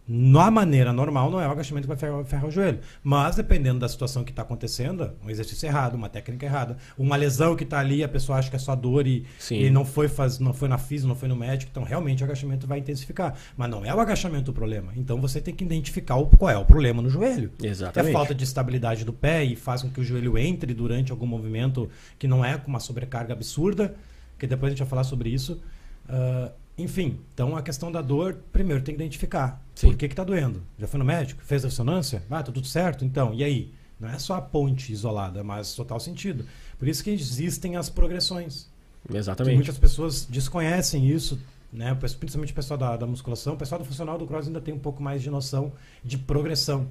Na 0.06 0.52
maneira 0.52 0.92
normal, 0.92 1.32
não 1.32 1.40
é 1.40 1.48
o 1.48 1.52
agachamento 1.52 1.88
que 1.88 1.88
vai 1.88 1.98
ferrar, 1.98 2.26
ferrar 2.26 2.46
o 2.46 2.52
joelho. 2.52 2.80
Mas, 3.02 3.38
dependendo 3.38 3.80
da 3.80 3.88
situação 3.88 4.24
que 4.24 4.32
está 4.32 4.42
acontecendo, 4.42 5.12
um 5.24 5.30
exercício 5.30 5.66
errado, 5.66 5.96
uma 5.96 6.10
técnica 6.10 6.46
errada, 6.46 6.78
uma 6.98 7.16
lesão 7.16 7.56
que 7.56 7.64
está 7.64 7.80
ali, 7.80 8.04
a 8.04 8.10
pessoa 8.10 8.38
acha 8.38 8.50
que 8.50 8.56
é 8.56 8.60
só 8.60 8.76
dor 8.76 9.08
e, 9.08 9.26
e 9.50 9.70
não 9.70 9.86
foi 9.86 10.10
faz, 10.10 10.40
não 10.40 10.54
foi 10.54 10.68
na 10.68 10.78
física, 10.78 11.08
não 11.08 11.16
foi 11.16 11.30
no 11.30 11.36
médico, 11.36 11.70
então 11.72 11.84
realmente 11.84 12.22
o 12.22 12.26
agachamento 12.26 12.68
vai 12.68 12.80
intensificar. 12.80 13.34
Mas 13.56 13.70
não 13.70 13.86
é 13.86 13.96
o 13.96 14.00
agachamento 14.00 14.52
o 14.52 14.54
problema. 14.54 14.92
Então 14.98 15.22
você 15.22 15.40
tem 15.40 15.56
que 15.56 15.64
identificar 15.64 16.18
o, 16.18 16.28
qual 16.28 16.52
é 16.52 16.58
o 16.58 16.66
problema 16.66 17.02
no 17.02 17.10
joelho. 17.10 17.52
Exatamente. 17.62 18.10
É 18.10 18.14
falta 18.14 18.36
de 18.36 18.44
estabilidade 18.44 19.06
do 19.06 19.14
pé 19.14 19.46
e 19.46 19.56
faz 19.56 19.84
com 19.84 19.90
que 19.90 20.02
o 20.02 20.04
joelho 20.04 20.38
entre 20.38 20.74
durante 20.74 21.14
algum 21.14 21.26
movimento 21.26 21.90
que 22.20 22.28
não 22.28 22.44
é 22.44 22.58
com 22.58 22.68
uma 22.68 22.80
sobrecarga 22.82 23.32
absurda, 23.32 23.96
que 24.38 24.46
depois 24.46 24.70
a 24.70 24.72
gente 24.72 24.80
vai 24.80 24.90
falar 24.90 25.06
sobre 25.06 25.30
isso. 25.30 25.62
Ah, 26.10 26.52
enfim, 26.78 27.20
então 27.34 27.56
a 27.56 27.62
questão 27.62 27.92
da 27.92 28.02
dor, 28.02 28.38
primeiro 28.52 28.84
tem 28.84 28.96
que 28.96 29.02
identificar. 29.02 29.64
Sim. 29.76 29.88
Por 29.88 29.98
que 29.98 30.08
que 30.08 30.16
tá 30.16 30.24
doendo? 30.24 30.64
Já 30.78 30.88
foi 30.88 30.98
no 30.98 31.06
médico? 31.06 31.44
Fez 31.44 31.64
a 31.64 31.68
ressonância? 31.68 32.24
Ah, 32.30 32.42
tá 32.42 32.52
tudo 32.52 32.66
certo? 32.66 33.06
Então, 33.06 33.34
e 33.34 33.44
aí? 33.44 33.74
Não 34.00 34.10
é 34.10 34.20
só 34.20 34.36
a 34.36 34.42
ponte 34.42 34.92
isolada, 34.92 35.44
mas 35.44 35.74
total 35.76 36.00
sentido. 36.00 36.46
Por 36.78 36.88
isso 36.88 37.04
que 37.04 37.12
existem 37.12 37.78
as 37.78 37.90
progressões. 37.90 38.68
Que 39.08 39.16
Exatamente. 39.16 39.56
muitas 39.56 39.78
pessoas 39.78 40.26
desconhecem 40.26 41.10
isso, 41.10 41.40
né? 41.72 41.96
Principalmente 41.96 42.52
o 42.52 42.56
pessoal 42.56 42.78
da, 42.78 42.98
da 42.98 43.06
musculação. 43.06 43.54
O 43.54 43.58
pessoal 43.58 43.80
do 43.80 43.86
funcional 43.86 44.18
do 44.18 44.26
cross 44.26 44.48
ainda 44.48 44.60
tem 44.60 44.74
um 44.74 44.80
pouco 44.80 45.02
mais 45.02 45.22
de 45.22 45.30
noção 45.30 45.72
de 46.04 46.18
progressão. 46.18 46.90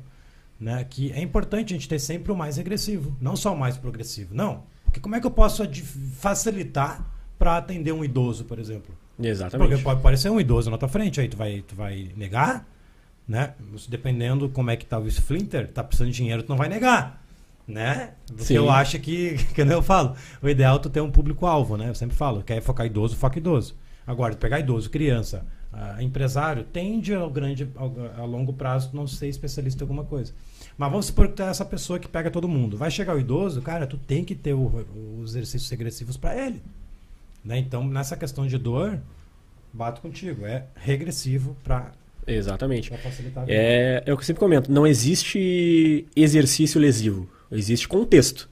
Né? 0.59 0.85
Que 0.85 1.13
é 1.13 1.21
importante 1.21 1.75
a 1.75 1.77
gente 1.77 1.89
ter 1.89 1.99
sempre 1.99 2.31
o 2.31 2.37
mais 2.37 2.57
regressivo, 2.57 3.15
não 3.21 3.37
só 3.37 3.53
o 3.53 3.59
mais 3.59 3.77
progressivo. 3.77 4.35
Não. 4.35 4.63
Porque 4.85 5.01
como 5.01 5.15
é 5.15 5.21
que 5.21 5.27
eu 5.27 5.31
posso 5.31 5.63
facilitar 6.15 7.05
para 7.39 7.57
atender 7.57 7.93
um 7.93 8.05
idoso, 8.05 8.45
por 8.45 8.59
exemplo? 8.59 8.95
Exatamente. 9.23 9.69
Porque 9.71 9.83
pode 9.83 10.01
parecer 10.01 10.31
um 10.31 10.41
idoso 10.41 10.71
na 10.71 10.79
tua 10.79 10.89
frente, 10.89 11.21
aí 11.21 11.29
tu 11.29 11.37
vai, 11.37 11.63
tu 11.67 11.75
vai 11.75 12.11
negar, 12.17 12.67
né? 13.27 13.55
Dependendo 13.89 14.49
como 14.49 14.71
é 14.71 14.77
que 14.77 14.85
tá 14.87 14.99
o 14.99 15.07
Splinter, 15.07 15.69
tá 15.69 15.83
precisando 15.85 16.11
de 16.11 16.17
dinheiro, 16.17 16.43
tu 16.43 16.49
não 16.51 16.57
vai 16.57 16.69
negar, 16.69 17.23
né? 17.67 18.11
Porque 18.27 18.45
Sim. 18.45 18.55
eu 18.55 18.71
acho 18.71 18.99
que, 18.99 19.37
que 19.55 19.61
eu 19.61 19.83
falo, 19.83 20.15
o 20.43 20.49
ideal 20.49 20.77
é 20.77 20.79
tu 20.79 20.91
ter 20.91 21.01
um 21.01 21.11
público-alvo, 21.11 21.77
né? 21.77 21.89
Eu 21.89 21.95
sempre 21.95 22.17
falo, 22.17 22.43
quer 22.43 22.61
focar 22.61 22.87
idoso, 22.87 23.17
foca 23.17 23.39
idoso. 23.39 23.75
Agora, 24.07 24.35
pegar 24.35 24.59
idoso, 24.59 24.91
criança, 24.91 25.47
ah, 25.73 26.03
empresário, 26.03 26.65
tende 26.65 27.15
ao 27.15 27.31
grande, 27.31 27.69
ao, 27.77 27.95
a 28.19 28.25
longo 28.25 28.53
prazo 28.53 28.91
tu 28.91 28.97
não 28.97 29.07
ser 29.07 29.29
especialista 29.29 29.83
em 29.83 29.85
alguma 29.85 30.05
coisa. 30.05 30.33
Mas 30.77 30.91
vamos 30.91 31.07
supor 31.07 31.29
que 31.29 31.35
tu 31.35 31.43
é 31.43 31.49
essa 31.49 31.65
pessoa 31.65 31.99
que 31.99 32.09
pega 32.09 32.31
todo 32.31 32.49
mundo. 32.49 32.77
Vai 32.77 32.91
chegar 32.91 33.15
o 33.15 33.21
idoso, 33.21 33.63
cara, 33.63 33.87
tu 33.87 33.97
tem 33.97 34.25
que 34.25 34.35
ter 34.35 34.55
o- 34.55 34.85
os 35.23 35.31
exercícios 35.31 35.71
regressivos 35.71 36.17
para 36.17 36.37
ele. 36.37 36.61
Né? 37.45 37.59
Então, 37.59 37.87
nessa 37.87 38.17
questão 38.17 38.47
de 38.47 38.59
dor, 38.59 38.99
bato 39.73 40.01
contigo. 40.01 40.47
É 40.47 40.67
regressivo 40.75 41.57
para 41.65 41.93
Exatamente. 42.27 42.91
facilitar 42.99 43.43
a 43.43 43.47
vida. 43.47 43.59
É, 43.59 44.03
é 44.07 44.13
o 44.13 44.17
que 44.17 44.23
eu 44.23 44.27
sempre 44.27 44.41
comento. 44.41 44.71
Não 44.71 44.87
existe 44.87 46.07
exercício 46.15 46.81
lesivo. 46.81 47.29
Existe 47.51 47.89
contexto. 47.89 48.49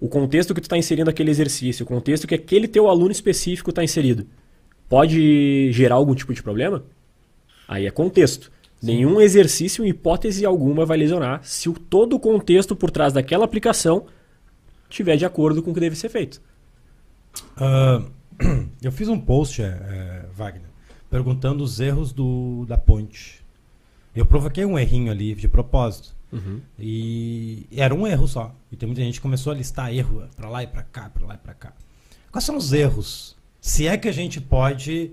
O 0.00 0.08
contexto 0.08 0.54
que 0.54 0.60
tu 0.60 0.64
está 0.64 0.76
inserindo 0.76 1.10
aquele 1.10 1.30
exercício, 1.30 1.84
o 1.84 1.86
contexto 1.86 2.26
que 2.26 2.34
aquele 2.34 2.68
teu 2.68 2.88
aluno 2.88 3.10
específico 3.10 3.70
está 3.70 3.82
inserido, 3.82 4.26
pode 4.88 5.72
gerar 5.72 5.96
algum 5.96 6.14
tipo 6.14 6.32
de 6.32 6.42
problema? 6.42 6.84
Aí 7.66 7.86
é 7.86 7.90
contexto. 7.90 8.52
Nenhum 8.80 9.20
exercício, 9.20 9.84
em 9.84 9.88
hipótese 9.88 10.46
alguma, 10.46 10.86
vai 10.86 10.96
lesionar 10.96 11.40
se 11.42 11.68
o, 11.68 11.72
todo 11.72 12.14
o 12.14 12.20
contexto 12.20 12.76
por 12.76 12.92
trás 12.92 13.12
daquela 13.12 13.44
aplicação 13.44 14.06
tiver 14.88 15.16
de 15.16 15.24
acordo 15.24 15.62
com 15.62 15.72
o 15.72 15.74
que 15.74 15.80
deve 15.80 15.96
ser 15.96 16.08
feito. 16.08 16.40
Ah, 17.56 18.02
eu 18.82 18.92
fiz 18.92 19.08
um 19.08 19.18
post, 19.18 19.62
é, 19.62 19.66
é, 19.66 20.24
Wagner, 20.34 20.68
perguntando 21.10 21.64
os 21.64 21.80
erros 21.80 22.12
do, 22.12 22.64
da 22.66 22.78
ponte. 22.78 23.44
Eu 24.14 24.26
provoquei 24.26 24.64
um 24.64 24.78
errinho 24.78 25.12
ali 25.12 25.34
de 25.34 25.48
propósito. 25.48 26.16
Uhum. 26.32 26.60
E 26.78 27.66
era 27.72 27.94
um 27.94 28.06
erro 28.06 28.26
só. 28.26 28.54
E 28.70 28.76
tem 28.76 28.86
muita 28.86 29.02
gente 29.02 29.14
que 29.14 29.20
começou 29.20 29.52
a 29.52 29.56
listar 29.56 29.92
erro 29.92 30.24
pra 30.36 30.48
lá 30.48 30.62
e 30.62 30.66
pra 30.66 30.82
cá, 30.82 31.08
pra 31.08 31.26
lá 31.26 31.34
e 31.34 31.38
pra 31.38 31.54
cá. 31.54 31.72
Quais 32.30 32.44
são 32.44 32.56
os 32.56 32.72
erros? 32.72 33.36
Se 33.60 33.86
é 33.86 33.96
que 33.96 34.08
a 34.08 34.12
gente 34.12 34.40
pode 34.40 35.12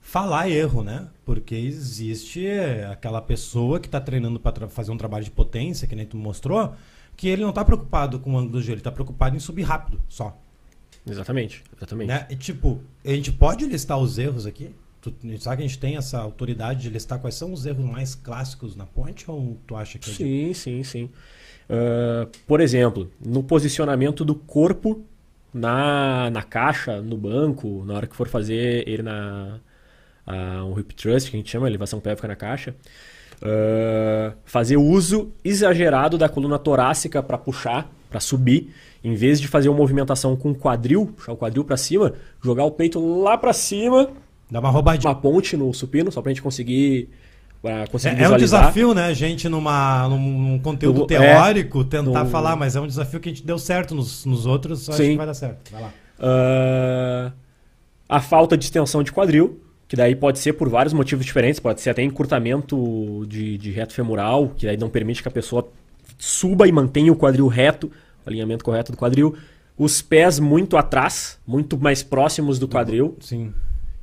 falar 0.00 0.48
erro, 0.48 0.82
né? 0.82 1.08
Porque 1.24 1.54
existe 1.54 2.46
é, 2.46 2.86
aquela 2.86 3.20
pessoa 3.20 3.78
que 3.80 3.86
está 3.86 4.00
treinando 4.00 4.38
para 4.40 4.68
fazer 4.68 4.90
um 4.90 4.96
trabalho 4.96 5.24
de 5.24 5.30
potência, 5.30 5.86
que 5.86 5.94
nem 5.94 6.06
tu 6.06 6.16
mostrou, 6.16 6.74
que 7.16 7.28
ele 7.28 7.42
não 7.42 7.50
está 7.50 7.64
preocupado 7.64 8.18
com 8.18 8.34
o 8.34 8.36
ângulo 8.36 8.52
do 8.52 8.60
gelo, 8.60 8.74
ele 8.74 8.80
está 8.80 8.92
preocupado 8.92 9.36
em 9.36 9.40
subir 9.40 9.62
rápido 9.62 10.00
só. 10.08 10.36
Exatamente. 11.08 11.62
Exatamente. 11.76 12.08
Né? 12.08 12.26
E 12.30 12.36
tipo, 12.36 12.80
a 13.04 13.10
gente 13.10 13.32
pode 13.32 13.66
listar 13.66 13.98
os 13.98 14.18
erros 14.18 14.46
aqui? 14.46 14.74
Tu, 15.00 15.14
sabe 15.38 15.56
que 15.56 15.62
a 15.62 15.66
gente 15.66 15.78
tem 15.78 15.96
essa 15.96 16.18
autoridade 16.18 16.82
de 16.82 16.90
listar 16.90 17.18
quais 17.18 17.34
são 17.34 17.52
os 17.52 17.64
erros 17.64 17.84
mais 17.84 18.14
clássicos 18.14 18.76
na 18.76 18.84
ponte? 18.84 19.30
Ou 19.30 19.56
tu 19.66 19.74
acha 19.74 19.98
que 19.98 20.10
é 20.10 20.12
Sim, 20.12 20.54
sim, 20.54 20.82
sim. 20.82 21.10
Ah, 21.70 22.26
por 22.46 22.60
exemplo, 22.60 23.10
no 23.24 23.42
posicionamento 23.42 24.24
do 24.24 24.34
corpo 24.34 25.04
na, 25.54 26.28
na 26.30 26.42
caixa, 26.42 27.00
no 27.00 27.16
banco, 27.16 27.84
na 27.86 27.94
hora 27.94 28.06
que 28.06 28.16
for 28.16 28.28
fazer 28.28 28.88
ele 28.88 29.02
na 29.02 29.60
a, 30.26 30.64
um 30.64 30.78
hip 30.78 30.94
thrust, 30.94 31.30
que 31.30 31.36
a 31.36 31.38
gente 31.38 31.50
chama, 31.50 31.68
elevação 31.68 32.00
pélvica 32.00 32.26
na 32.28 32.36
caixa, 32.36 32.74
ah, 33.40 34.34
fazer 34.44 34.76
uso 34.76 35.32
exagerado 35.44 36.18
da 36.18 36.28
coluna 36.28 36.58
torácica 36.58 37.22
para 37.22 37.38
puxar, 37.38 37.90
para 38.10 38.20
subir, 38.20 38.70
em 39.02 39.14
vez 39.14 39.40
de 39.40 39.48
fazer 39.48 39.68
uma 39.68 39.78
movimentação 39.78 40.36
com 40.36 40.50
o 40.50 40.54
quadril, 40.54 41.06
puxar 41.16 41.32
o 41.32 41.36
quadril 41.36 41.64
para 41.64 41.76
cima, 41.76 42.12
jogar 42.42 42.64
o 42.64 42.70
peito 42.70 43.00
lá 43.22 43.38
para 43.38 43.52
cima, 43.52 44.10
Dá 44.50 44.58
uma 44.60 44.68
roubadinha. 44.70 45.08
uma 45.10 45.14
ponte 45.18 45.56
no 45.56 45.72
supino, 45.72 46.10
só 46.12 46.20
para 46.20 46.30
a 46.30 46.34
gente 46.34 46.42
conseguir, 46.42 47.08
É, 47.62 47.84
é 48.24 48.28
um 48.28 48.36
desafio, 48.36 48.92
né, 48.94 49.14
gente, 49.14 49.48
numa, 49.48 50.08
num, 50.08 50.58
conteúdo 50.58 51.00
No- 51.00 51.06
teórico, 51.06 51.84
tentar 51.84 52.24
no- 52.24 52.30
falar, 52.30 52.56
mas 52.56 52.74
é 52.74 52.80
um 52.80 52.86
desafio 52.86 53.20
que 53.20 53.28
a 53.28 53.32
gente 53.32 53.46
deu 53.46 53.58
certo 53.58 53.94
nos, 53.94 54.24
nos 54.24 54.44
outros, 54.46 54.80
só 54.80 54.92
acho 54.92 55.02
Sim. 55.02 55.10
que 55.12 55.16
vai 55.16 55.26
dar 55.26 55.34
certo. 55.34 55.70
Vai 55.70 55.82
lá. 55.82 55.92
Ah, 56.18 57.32
a 58.08 58.20
falta 58.20 58.56
de 58.56 58.64
extensão 58.64 59.02
de 59.02 59.12
quadril, 59.12 59.60
que 59.86 59.94
daí 59.96 60.14
pode 60.16 60.38
ser 60.38 60.52
por 60.54 60.68
vários 60.68 60.92
motivos 60.92 61.24
diferentes, 61.24 61.60
pode 61.60 61.80
ser 61.80 61.90
até 61.90 62.02
encurtamento 62.02 63.24
de, 63.28 63.56
de 63.58 63.70
reto 63.70 63.92
femoral, 63.92 64.52
que 64.56 64.66
daí 64.66 64.76
não 64.76 64.88
permite 64.88 65.22
que 65.22 65.28
a 65.28 65.30
pessoa 65.32 65.68
suba 66.20 66.68
e 66.68 66.72
mantenha 66.72 67.10
o 67.10 67.16
quadril 67.16 67.48
reto, 67.48 67.90
o 68.24 68.28
alinhamento 68.28 68.62
correto 68.62 68.92
do 68.92 68.98
quadril. 68.98 69.34
Os 69.76 70.02
pés 70.02 70.38
muito 70.38 70.76
atrás, 70.76 71.38
muito 71.46 71.78
mais 71.78 72.02
próximos 72.02 72.58
do 72.58 72.68
quadril. 72.68 73.16
Sim. 73.20 73.52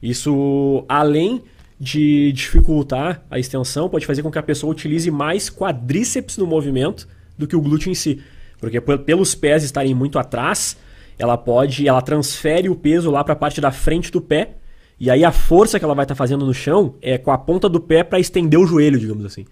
Isso 0.02 0.84
além 0.90 1.44
de 1.80 2.32
dificultar 2.34 3.24
a 3.30 3.38
extensão, 3.38 3.88
pode 3.88 4.08
fazer 4.08 4.24
com 4.24 4.32
que 4.32 4.40
a 4.40 4.44
pessoa 4.44 4.72
utilize 4.72 5.10
mais 5.12 5.48
quadríceps 5.48 6.36
no 6.38 6.48
movimento 6.48 7.08
do 7.38 7.48
que 7.48 7.56
o 7.56 7.62
glúteo 7.62 7.92
em 7.92 7.96
si. 7.96 8.20
Porque 8.60 8.82
pelos 8.82 9.36
pés 9.36 9.64
estarem 9.64 9.94
muito 9.94 10.18
atrás, 10.18 10.76
ela 11.20 11.38
pode, 11.38 11.88
ela 11.88 12.02
transfere 12.02 12.68
o 12.68 12.76
peso 12.76 13.12
lá 13.12 13.24
para 13.24 13.34
a 13.34 13.38
parte 13.38 13.62
da 13.62 13.72
frente 13.72 14.12
do 14.12 14.20
pé, 14.20 14.56
e 15.00 15.12
aí 15.12 15.24
a 15.24 15.32
força 15.32 15.78
que 15.78 15.86
ela 15.86 15.94
vai 15.94 16.06
estar 16.06 16.16
tá 16.16 16.18
fazendo 16.18 16.44
no 16.44 16.54
chão 16.56 16.96
é 17.00 17.20
com 17.20 17.30
a 17.30 17.38
ponta 17.38 17.70
do 17.70 17.80
pé 17.80 18.04
para 18.04 18.20
estender 18.20 18.60
o 18.60 18.66
joelho, 18.66 19.00
digamos 19.00 19.24
assim. 19.24 19.46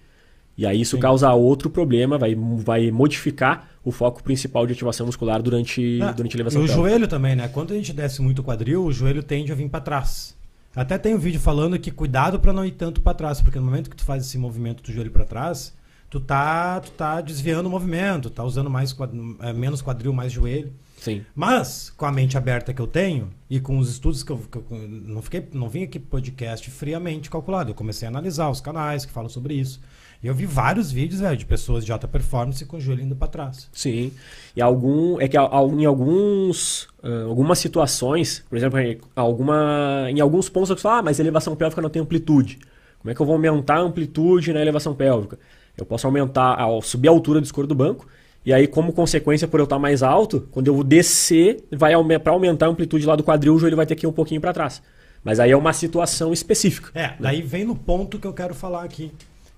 E 0.56 0.66
aí 0.66 0.80
isso 0.80 0.96
Sim. 0.96 1.02
causa 1.02 1.32
outro 1.32 1.68
problema, 1.68 2.16
vai, 2.16 2.34
vai 2.34 2.90
modificar 2.90 3.68
o 3.84 3.92
foco 3.92 4.22
principal 4.22 4.66
de 4.66 4.72
ativação 4.72 5.06
muscular 5.06 5.42
durante, 5.42 6.00
ah, 6.02 6.12
durante 6.12 6.34
a 6.34 6.36
elevação. 6.38 6.62
E 6.62 6.64
o 6.64 6.68
joelho 6.68 7.06
também, 7.06 7.36
né? 7.36 7.46
Quando 7.48 7.72
a 7.72 7.76
gente 7.76 7.92
desce 7.92 8.22
muito 8.22 8.40
o 8.40 8.44
quadril, 8.44 8.84
o 8.84 8.92
joelho 8.92 9.22
tende 9.22 9.52
a 9.52 9.54
vir 9.54 9.68
para 9.68 9.80
trás. 9.80 10.34
Até 10.74 10.98
tem 10.98 11.14
um 11.14 11.18
vídeo 11.18 11.40
falando 11.40 11.78
que 11.78 11.90
cuidado 11.90 12.40
para 12.40 12.52
não 12.52 12.64
ir 12.64 12.72
tanto 12.72 13.00
para 13.00 13.14
trás, 13.14 13.40
porque 13.40 13.58
no 13.58 13.64
momento 13.64 13.88
que 13.88 13.96
tu 13.96 14.04
faz 14.04 14.24
esse 14.24 14.36
movimento 14.36 14.82
do 14.82 14.92
joelho 14.92 15.10
para 15.10 15.24
trás, 15.24 15.74
tu 16.10 16.20
tá, 16.20 16.80
tu 16.80 16.90
tá 16.92 17.20
desviando 17.20 17.66
o 17.66 17.70
movimento, 17.70 18.28
tá 18.28 18.44
usando 18.44 18.68
mais 18.70 18.94
é, 19.40 19.52
menos 19.52 19.80
quadril, 19.80 20.12
mais 20.12 20.32
joelho. 20.32 20.72
Sim. 20.98 21.24
Mas, 21.34 21.90
com 21.96 22.06
a 22.06 22.12
mente 22.12 22.36
aberta 22.36 22.74
que 22.74 22.80
eu 22.80 22.86
tenho 22.86 23.30
e 23.48 23.60
com 23.60 23.78
os 23.78 23.90
estudos 23.90 24.22
que 24.22 24.32
eu, 24.32 24.38
que 24.38 24.58
eu 24.58 24.66
não 24.88 25.22
fiquei, 25.22 25.46
não 25.52 25.68
vim 25.68 25.82
aqui 25.82 25.98
podcast 25.98 26.70
friamente 26.70 27.30
calculado. 27.30 27.70
Eu 27.70 27.74
comecei 27.74 28.06
a 28.06 28.10
analisar 28.10 28.50
os 28.50 28.60
canais 28.60 29.04
que 29.04 29.12
falam 29.12 29.28
sobre 29.28 29.54
isso. 29.54 29.80
E 30.22 30.26
eu 30.26 30.34
vi 30.34 30.46
vários 30.46 30.90
vídeos, 30.90 31.20
velho, 31.20 31.36
de 31.36 31.46
pessoas 31.46 31.84
de 31.84 31.92
alta 31.92 32.08
performance 32.08 32.64
com 32.64 32.76
o 32.76 32.80
joelho 32.80 33.02
indo 33.02 33.14
para 33.14 33.28
trás. 33.28 33.68
Sim. 33.72 34.12
E 34.54 34.62
algum 34.62 35.20
é 35.20 35.28
que 35.28 35.36
em 35.36 35.84
alguns 35.84 36.84
uh, 37.02 37.28
algumas 37.28 37.58
situações, 37.58 38.44
por 38.48 38.56
exemplo, 38.56 38.78
alguma 39.14 40.06
em 40.08 40.20
alguns 40.20 40.48
pontos 40.48 40.68
você 40.70 40.76
fala, 40.76 40.98
ah, 40.98 41.02
mas 41.02 41.20
a 41.20 41.22
elevação 41.22 41.54
pélvica 41.54 41.82
não 41.82 41.90
tem 41.90 42.02
amplitude. 42.02 42.58
Como 42.98 43.10
é 43.10 43.14
que 43.14 43.20
eu 43.20 43.26
vou 43.26 43.34
aumentar 43.34 43.76
a 43.76 43.80
amplitude 43.80 44.52
na 44.52 44.60
elevação 44.60 44.94
pélvica? 44.94 45.38
Eu 45.76 45.84
posso 45.84 46.06
aumentar, 46.06 46.58
ao 46.58 46.80
subir 46.80 47.08
a 47.08 47.10
altura 47.10 47.40
do 47.40 47.44
escuro 47.44 47.66
do 47.66 47.74
banco, 47.74 48.06
e 48.44 48.52
aí, 48.52 48.66
como 48.66 48.92
consequência, 48.92 49.46
por 49.46 49.60
eu 49.60 49.64
estar 49.64 49.78
mais 49.78 50.02
alto, 50.02 50.48
quando 50.50 50.68
eu 50.68 50.82
descer, 50.82 51.64
vai 51.70 51.92
para 52.18 52.32
aumentar 52.32 52.66
a 52.66 52.68
amplitude 52.68 53.04
lá 53.04 53.14
do 53.14 53.22
quadril, 53.22 53.54
o 53.54 53.58
joelho 53.58 53.76
vai 53.76 53.84
ter 53.84 53.94
que 53.94 54.06
ir 54.06 54.08
um 54.08 54.12
pouquinho 54.12 54.40
para 54.40 54.52
trás. 54.52 54.82
Mas 55.22 55.38
aí 55.38 55.50
é 55.50 55.56
uma 55.56 55.72
situação 55.72 56.32
específica. 56.32 56.90
É, 56.94 57.08
né? 57.08 57.16
daí 57.20 57.42
vem 57.42 57.64
no 57.64 57.74
ponto 57.74 58.18
que 58.18 58.26
eu 58.26 58.32
quero 58.32 58.54
falar 58.54 58.84
aqui 58.84 59.12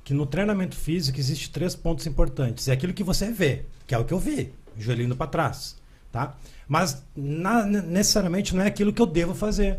que 0.08 0.14
no 0.14 0.24
treinamento 0.24 0.74
físico 0.74 1.20
existe 1.20 1.50
três 1.50 1.76
pontos 1.76 2.06
importantes. 2.06 2.66
É 2.66 2.72
aquilo 2.72 2.94
que 2.94 3.04
você 3.04 3.30
vê, 3.30 3.66
que 3.86 3.94
é 3.94 3.98
o 3.98 4.06
que 4.06 4.14
eu 4.14 4.18
vi, 4.18 4.54
joelho 4.78 5.14
para 5.14 5.26
trás, 5.26 5.76
tá? 6.10 6.34
Mas 6.66 7.04
na, 7.14 7.66
necessariamente 7.66 8.56
não 8.56 8.62
é 8.62 8.68
aquilo 8.68 8.90
que 8.90 9.02
eu 9.02 9.06
devo 9.06 9.34
fazer, 9.34 9.78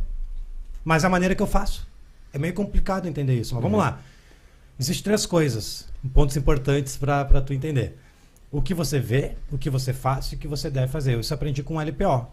mas 0.85 1.03
a 1.03 1.09
maneira 1.09 1.33
que 1.33 1.41
eu 1.41 1.47
faço. 1.47 1.87
É 2.31 2.37
meio 2.37 2.53
complicado 2.53 3.07
entender 3.07 3.39
isso, 3.39 3.55
mas 3.55 3.63
vamos 3.63 3.79
uhum. 3.79 3.83
lá. 3.83 4.01
Existem 4.79 5.05
três 5.05 5.25
coisas, 5.25 5.87
pontos 6.13 6.37
importantes 6.37 6.95
para 6.95 7.41
tu 7.41 7.51
entender. 7.51 7.97
O 8.51 8.61
que 8.61 8.75
você 8.75 8.99
vê, 8.99 9.35
o 9.51 9.57
que 9.57 9.67
você 9.67 9.93
faz 9.93 10.27
e 10.27 10.35
o 10.35 10.37
que 10.37 10.47
você 10.47 10.69
deve 10.69 10.91
fazer. 10.91 11.15
Eu 11.15 11.21
isso 11.21 11.33
aprendi 11.33 11.63
com 11.63 11.77
o 11.77 11.81
LPO. 11.81 12.27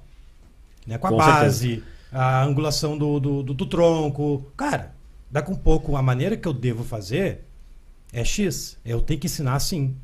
Né? 0.86 0.98
Com 0.98 1.06
a 1.06 1.10
com 1.12 1.16
base, 1.16 1.66
certeza. 1.66 1.86
a 2.12 2.42
angulação 2.42 2.98
do, 2.98 3.18
do, 3.18 3.42
do, 3.42 3.54
do 3.54 3.64
tronco. 3.64 4.52
Cara, 4.54 4.94
daqui 5.30 5.50
um 5.50 5.56
pouco 5.56 5.96
a 5.96 6.02
maneira 6.02 6.36
que 6.36 6.46
eu 6.46 6.52
devo 6.52 6.84
fazer 6.84 7.45
é 8.12 8.24
X. 8.24 8.78
Eu 8.84 9.00
tenho 9.00 9.20
que 9.20 9.26
ensinar 9.26 9.58
sim. 9.60 9.96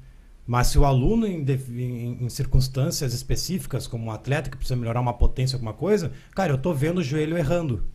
Mas 0.46 0.68
se 0.68 0.78
o 0.78 0.84
aluno, 0.84 1.26
em, 1.26 1.44
em, 1.44 2.24
em, 2.24 2.28
circunstâncias 2.28 3.14
específicas, 3.14 3.86
como 3.86 4.06
um 4.06 4.10
atleta 4.10 4.50
que 4.50 4.56
precisa 4.56 4.76
melhorar 4.76 5.00
uma 5.00 5.14
potência, 5.14 5.56
alguma 5.56 5.72
coisa, 5.72 6.12
cara, 6.34 6.52
eu 6.52 6.56
estou 6.56 6.74
vendo 6.74 6.98
o 6.98 7.02
joelho 7.02 7.38
errando. 7.38 7.86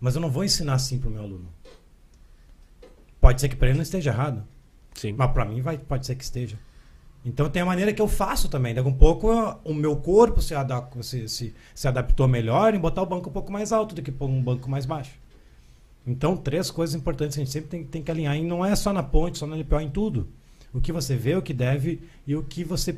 Mas 0.00 0.14
eu 0.14 0.20
não 0.20 0.30
vou 0.30 0.44
ensinar 0.44 0.74
assim 0.74 0.98
para 0.98 1.08
o 1.08 1.12
meu 1.12 1.22
aluno. 1.22 1.48
Pode 3.20 3.40
ser 3.40 3.48
que 3.48 3.56
para 3.56 3.68
ele 3.68 3.76
não 3.76 3.82
esteja 3.82 4.10
errado. 4.10 4.44
Sim. 4.94 5.14
Mas 5.16 5.30
para 5.30 5.44
mim 5.44 5.60
vai, 5.60 5.78
pode 5.78 6.06
ser 6.06 6.14
que 6.14 6.24
esteja. 6.24 6.58
Então 7.24 7.48
tem 7.48 7.62
a 7.62 7.66
maneira 7.66 7.92
que 7.92 8.02
eu 8.02 8.08
faço 8.08 8.48
também. 8.48 8.74
Daqui 8.74 8.88
um 8.88 8.92
pouco 8.92 9.30
o 9.64 9.72
meu 9.72 9.96
corpo 9.96 10.42
se, 10.42 10.54
se, 11.00 11.28
se, 11.28 11.54
se 11.74 11.88
adaptou 11.88 12.28
melhor 12.28 12.74
em 12.74 12.78
botar 12.78 13.02
o 13.02 13.06
banco 13.06 13.30
um 13.30 13.32
pouco 13.32 13.50
mais 13.50 13.72
alto 13.72 13.94
do 13.94 14.02
que 14.02 14.12
pôr 14.12 14.28
um 14.28 14.42
banco 14.42 14.68
mais 14.68 14.84
baixo. 14.84 15.12
Então, 16.06 16.36
três 16.36 16.70
coisas 16.70 16.94
importantes 16.94 17.34
que 17.36 17.42
a 17.42 17.44
gente 17.44 17.52
sempre 17.52 17.70
tem, 17.70 17.84
tem 17.84 18.02
que 18.02 18.10
alinhar. 18.10 18.36
E 18.36 18.42
não 18.42 18.64
é 18.64 18.74
só 18.76 18.92
na 18.92 19.02
ponte, 19.02 19.38
só 19.38 19.46
na 19.46 19.56
LPO, 19.56 19.80
em 19.80 19.90
tudo. 19.90 20.28
O 20.72 20.80
que 20.80 20.90
você 20.90 21.14
vê, 21.14 21.36
o 21.36 21.40
que 21.40 21.54
deve 21.54 22.00
e 22.26 22.34
o 22.34 22.42
que 22.42 22.64
você, 22.64 22.90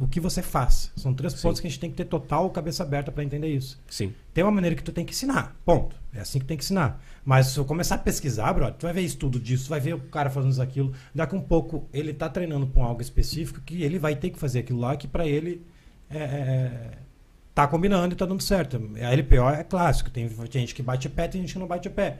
o 0.00 0.08
que 0.08 0.18
você 0.18 0.42
faz. 0.42 0.90
São 0.96 1.14
três 1.14 1.32
Sim. 1.34 1.42
pontos 1.42 1.60
que 1.60 1.68
a 1.68 1.70
gente 1.70 1.78
tem 1.78 1.88
que 1.88 1.96
ter 1.96 2.04
total 2.04 2.50
cabeça 2.50 2.82
aberta 2.82 3.12
para 3.12 3.22
entender 3.22 3.46
isso. 3.46 3.80
Sim. 3.88 4.12
Tem 4.34 4.42
uma 4.42 4.50
maneira 4.50 4.74
que 4.74 4.82
tu 4.82 4.90
tem 4.90 5.04
que 5.04 5.12
ensinar. 5.12 5.56
Ponto. 5.64 5.94
É 6.12 6.20
assim 6.20 6.40
que 6.40 6.44
tem 6.44 6.56
que 6.56 6.64
ensinar. 6.64 7.00
Mas 7.24 7.46
se 7.46 7.58
eu 7.58 7.64
começar 7.64 7.94
a 7.94 7.98
pesquisar, 7.98 8.52
brother, 8.52 8.74
tu 8.74 8.82
vai 8.86 8.92
ver 8.92 9.02
estudo 9.02 9.38
disso, 9.38 9.70
vai 9.70 9.78
ver 9.78 9.94
o 9.94 10.00
cara 10.00 10.30
fazendo 10.30 10.50
isso 10.50 10.60
aquilo. 10.60 10.92
Daqui 11.14 11.36
um 11.36 11.40
pouco 11.40 11.88
ele 11.92 12.12
tá 12.12 12.28
treinando 12.28 12.66
com 12.66 12.82
algo 12.82 13.00
específico 13.00 13.60
que 13.60 13.84
ele 13.84 14.00
vai 14.00 14.16
ter 14.16 14.30
que 14.30 14.38
fazer 14.38 14.58
aquilo 14.58 14.80
lá 14.80 14.96
que 14.96 15.06
para 15.06 15.24
ele 15.24 15.64
é, 16.10 16.18
é, 16.18 16.20
é, 16.20 16.90
tá 17.54 17.68
combinando 17.68 18.14
e 18.14 18.16
tá 18.16 18.26
dando 18.26 18.42
certo. 18.42 18.76
A 19.00 19.14
LPO 19.14 19.48
é 19.48 19.62
clássico. 19.62 20.10
Tem, 20.10 20.28
tem 20.28 20.60
gente 20.62 20.74
que 20.74 20.82
bate 20.82 21.08
pé, 21.08 21.28
tem 21.28 21.40
gente 21.40 21.52
que 21.52 21.58
não 21.60 21.68
bate 21.68 21.88
pé. 21.88 22.18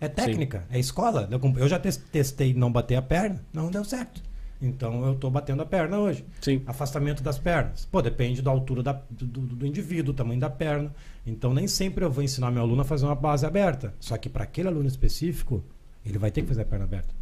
É 0.00 0.08
técnica, 0.08 0.60
Sim. 0.60 0.76
é 0.76 0.78
escola. 0.78 1.28
Eu 1.56 1.68
já 1.68 1.78
testei 1.78 2.54
não 2.54 2.72
bater 2.72 2.96
a 2.96 3.02
perna, 3.02 3.44
não 3.52 3.70
deu 3.70 3.84
certo. 3.84 4.22
Então 4.62 5.04
eu 5.06 5.14
estou 5.14 5.30
batendo 5.30 5.62
a 5.62 5.66
perna 5.66 5.98
hoje. 5.98 6.24
Sim. 6.40 6.62
Afastamento 6.66 7.22
das 7.22 7.38
pernas. 7.38 7.86
Pô, 7.90 8.02
depende 8.02 8.42
da 8.42 8.50
altura 8.50 8.82
da, 8.82 8.92
do, 9.10 9.26
do, 9.26 9.66
indivíduo, 9.66 10.12
do 10.12 10.14
tamanho 10.14 10.40
da 10.40 10.50
perna. 10.50 10.94
Então 11.26 11.54
nem 11.54 11.66
sempre 11.66 12.04
eu 12.04 12.10
vou 12.10 12.22
ensinar 12.22 12.50
meu 12.50 12.62
aluno 12.62 12.82
a 12.82 12.84
fazer 12.84 13.06
uma 13.06 13.14
base 13.14 13.46
aberta. 13.46 13.94
Só 13.98 14.16
que 14.18 14.28
para 14.28 14.44
aquele 14.44 14.68
aluno 14.68 14.86
específico, 14.86 15.64
ele 16.04 16.18
vai 16.18 16.30
ter 16.30 16.42
que 16.42 16.48
fazer 16.48 16.62
a 16.62 16.66
perna 16.66 16.84
aberta. 16.84 17.14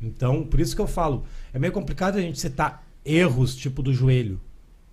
Então, 0.00 0.44
por 0.44 0.60
isso 0.60 0.76
que 0.76 0.80
eu 0.80 0.86
falo, 0.86 1.24
é 1.52 1.58
meio 1.58 1.72
complicado 1.72 2.16
a 2.16 2.20
gente 2.20 2.38
citar 2.38 2.86
erros 3.04 3.56
tipo 3.56 3.82
do 3.82 3.92
joelho. 3.92 4.40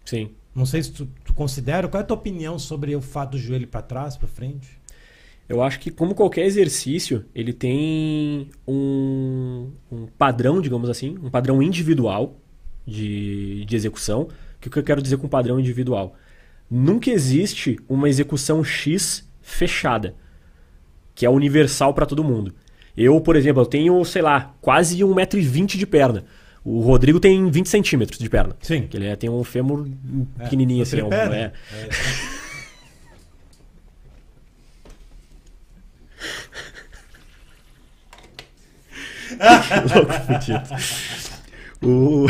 Sim. 0.04 0.32
Não 0.54 0.65
sei 0.65 0.82
se 0.82 0.91
tu, 0.91 1.08
tu 1.23 1.34
considera, 1.34 1.88
qual 1.88 1.99
é 1.99 2.04
a 2.04 2.08
tua 2.08 2.15
opinião 2.15 2.58
sobre 2.58 2.95
o 2.95 3.01
fato 3.01 3.32
do 3.32 3.38
joelho 3.38 3.67
para 3.67 3.82
trás, 3.82 4.15
para 4.15 4.28
frente? 4.28 4.80
Eu 5.47 5.62
acho 5.62 5.79
que, 5.79 5.91
como 5.91 6.15
qualquer 6.15 6.45
exercício, 6.45 7.23
ele 7.34 7.53
tem 7.53 8.49
um, 8.67 9.69
um 9.91 10.08
padrão, 10.17 10.60
digamos 10.60 10.89
assim, 10.89 11.17
um 11.21 11.29
padrão 11.29 11.62
individual 11.62 12.39
de, 12.86 13.63
de 13.65 13.75
execução. 13.75 14.27
O 14.58 14.69
que 14.69 14.77
eu 14.77 14.84
quero 14.84 15.01
dizer 15.01 15.17
com 15.17 15.27
padrão 15.27 15.60
individual? 15.60 16.15
Nunca 16.69 17.12
existe 17.12 17.77
uma 17.88 18.10
execução 18.10 18.63
X 18.63 19.29
fechada, 19.39 20.15
que 21.13 21.25
é 21.25 21.29
universal 21.29 21.93
para 21.93 22.08
todo 22.08 22.23
mundo. 22.23 22.53
Eu, 22.97 23.21
por 23.21 23.36
exemplo, 23.36 23.62
eu 23.62 23.65
tenho, 23.67 24.03
sei 24.03 24.23
lá, 24.23 24.55
quase 24.62 24.97
1,20m 24.99 25.77
de 25.77 25.86
perna. 25.86 26.23
O 26.63 26.79
Rodrigo 26.81 27.19
tem 27.19 27.47
20 27.51 27.69
centímetros 27.69 28.17
de 28.17 28.27
perna. 28.27 28.55
Sim. 28.60 28.88
Que 28.88 28.97
ele 28.97 29.05
é, 29.05 29.15
tem 29.15 29.29
um 29.29 29.43
fêmur 29.43 29.88
é, 30.39 30.43
pequenininho 30.43 30.81
assim. 30.81 30.99
É 30.99 31.03
um, 31.03 31.13
é. 31.13 31.51
Louco 39.93 40.13
fudido. 40.26 40.63
O... 41.82 42.26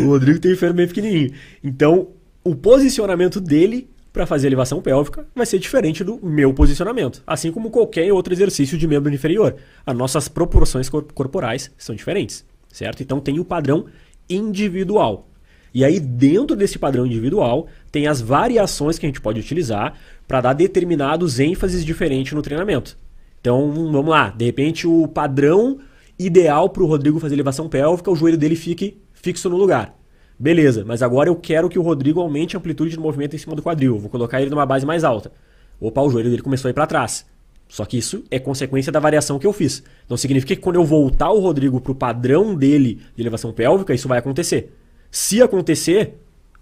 o 0.00 0.06
Rodrigo 0.06 0.38
tem 0.38 0.52
o 0.52 0.56
ferro 0.56 0.74
bem 0.74 0.86
pequenininho. 0.86 1.32
Então, 1.62 2.08
o 2.42 2.54
posicionamento 2.54 3.40
dele 3.40 3.88
para 4.12 4.26
fazer 4.26 4.46
elevação 4.46 4.80
pélvica 4.80 5.26
vai 5.34 5.44
ser 5.44 5.58
diferente 5.58 6.04
do 6.04 6.20
meu 6.22 6.54
posicionamento, 6.54 7.20
assim 7.26 7.50
como 7.50 7.68
qualquer 7.68 8.12
outro 8.12 8.32
exercício 8.32 8.78
de 8.78 8.86
membro 8.86 9.12
inferior. 9.12 9.56
As 9.84 9.96
nossas 9.96 10.28
proporções 10.28 10.88
corporais 10.88 11.72
são 11.76 11.96
diferentes, 11.96 12.44
certo? 12.72 13.02
Então 13.02 13.18
tem 13.18 13.40
o 13.40 13.44
padrão 13.44 13.86
individual. 14.30 15.28
E 15.74 15.84
aí 15.84 15.98
dentro 15.98 16.54
desse 16.54 16.78
padrão 16.78 17.04
individual 17.04 17.66
tem 17.90 18.06
as 18.06 18.20
variações 18.20 19.00
que 19.00 19.04
a 19.04 19.08
gente 19.08 19.20
pode 19.20 19.40
utilizar 19.40 19.94
para 20.28 20.40
dar 20.40 20.52
determinados 20.52 21.40
ênfases 21.40 21.84
diferentes 21.84 22.32
no 22.32 22.42
treinamento. 22.42 22.96
Então, 23.44 23.70
vamos 23.92 24.08
lá. 24.08 24.30
De 24.30 24.46
repente, 24.46 24.86
o 24.86 25.06
padrão 25.06 25.78
ideal 26.18 26.70
para 26.70 26.82
o 26.82 26.86
Rodrigo 26.86 27.20
fazer 27.20 27.34
elevação 27.34 27.68
pélvica, 27.68 28.10
o 28.10 28.16
joelho 28.16 28.38
dele 28.38 28.56
fique 28.56 29.02
fixo 29.12 29.50
no 29.50 29.56
lugar. 29.58 29.94
Beleza, 30.38 30.82
mas 30.82 31.02
agora 31.02 31.28
eu 31.28 31.36
quero 31.36 31.68
que 31.68 31.78
o 31.78 31.82
Rodrigo 31.82 32.22
aumente 32.22 32.56
a 32.56 32.58
amplitude 32.58 32.96
do 32.96 33.02
movimento 33.02 33.36
em 33.36 33.38
cima 33.38 33.54
do 33.54 33.60
quadril. 33.60 33.98
Vou 33.98 34.08
colocar 34.08 34.40
ele 34.40 34.48
numa 34.48 34.64
base 34.64 34.86
mais 34.86 35.04
alta. 35.04 35.30
Opa, 35.78 36.00
o 36.00 36.08
joelho 36.08 36.30
dele 36.30 36.40
começou 36.40 36.70
a 36.70 36.70
ir 36.70 36.72
para 36.72 36.86
trás. 36.86 37.26
Só 37.68 37.84
que 37.84 37.98
isso 37.98 38.24
é 38.30 38.38
consequência 38.38 38.90
da 38.90 38.98
variação 38.98 39.38
que 39.38 39.46
eu 39.46 39.52
fiz. 39.52 39.82
Então 40.06 40.16
significa 40.16 40.56
que 40.56 40.62
quando 40.62 40.76
eu 40.76 40.84
voltar 40.84 41.30
o 41.30 41.38
Rodrigo 41.38 41.82
para 41.82 41.92
o 41.92 41.94
padrão 41.94 42.54
dele 42.54 43.02
de 43.14 43.22
elevação 43.22 43.52
pélvica, 43.52 43.92
isso 43.92 44.08
vai 44.08 44.20
acontecer. 44.20 44.72
Se 45.10 45.42
acontecer, 45.42 46.14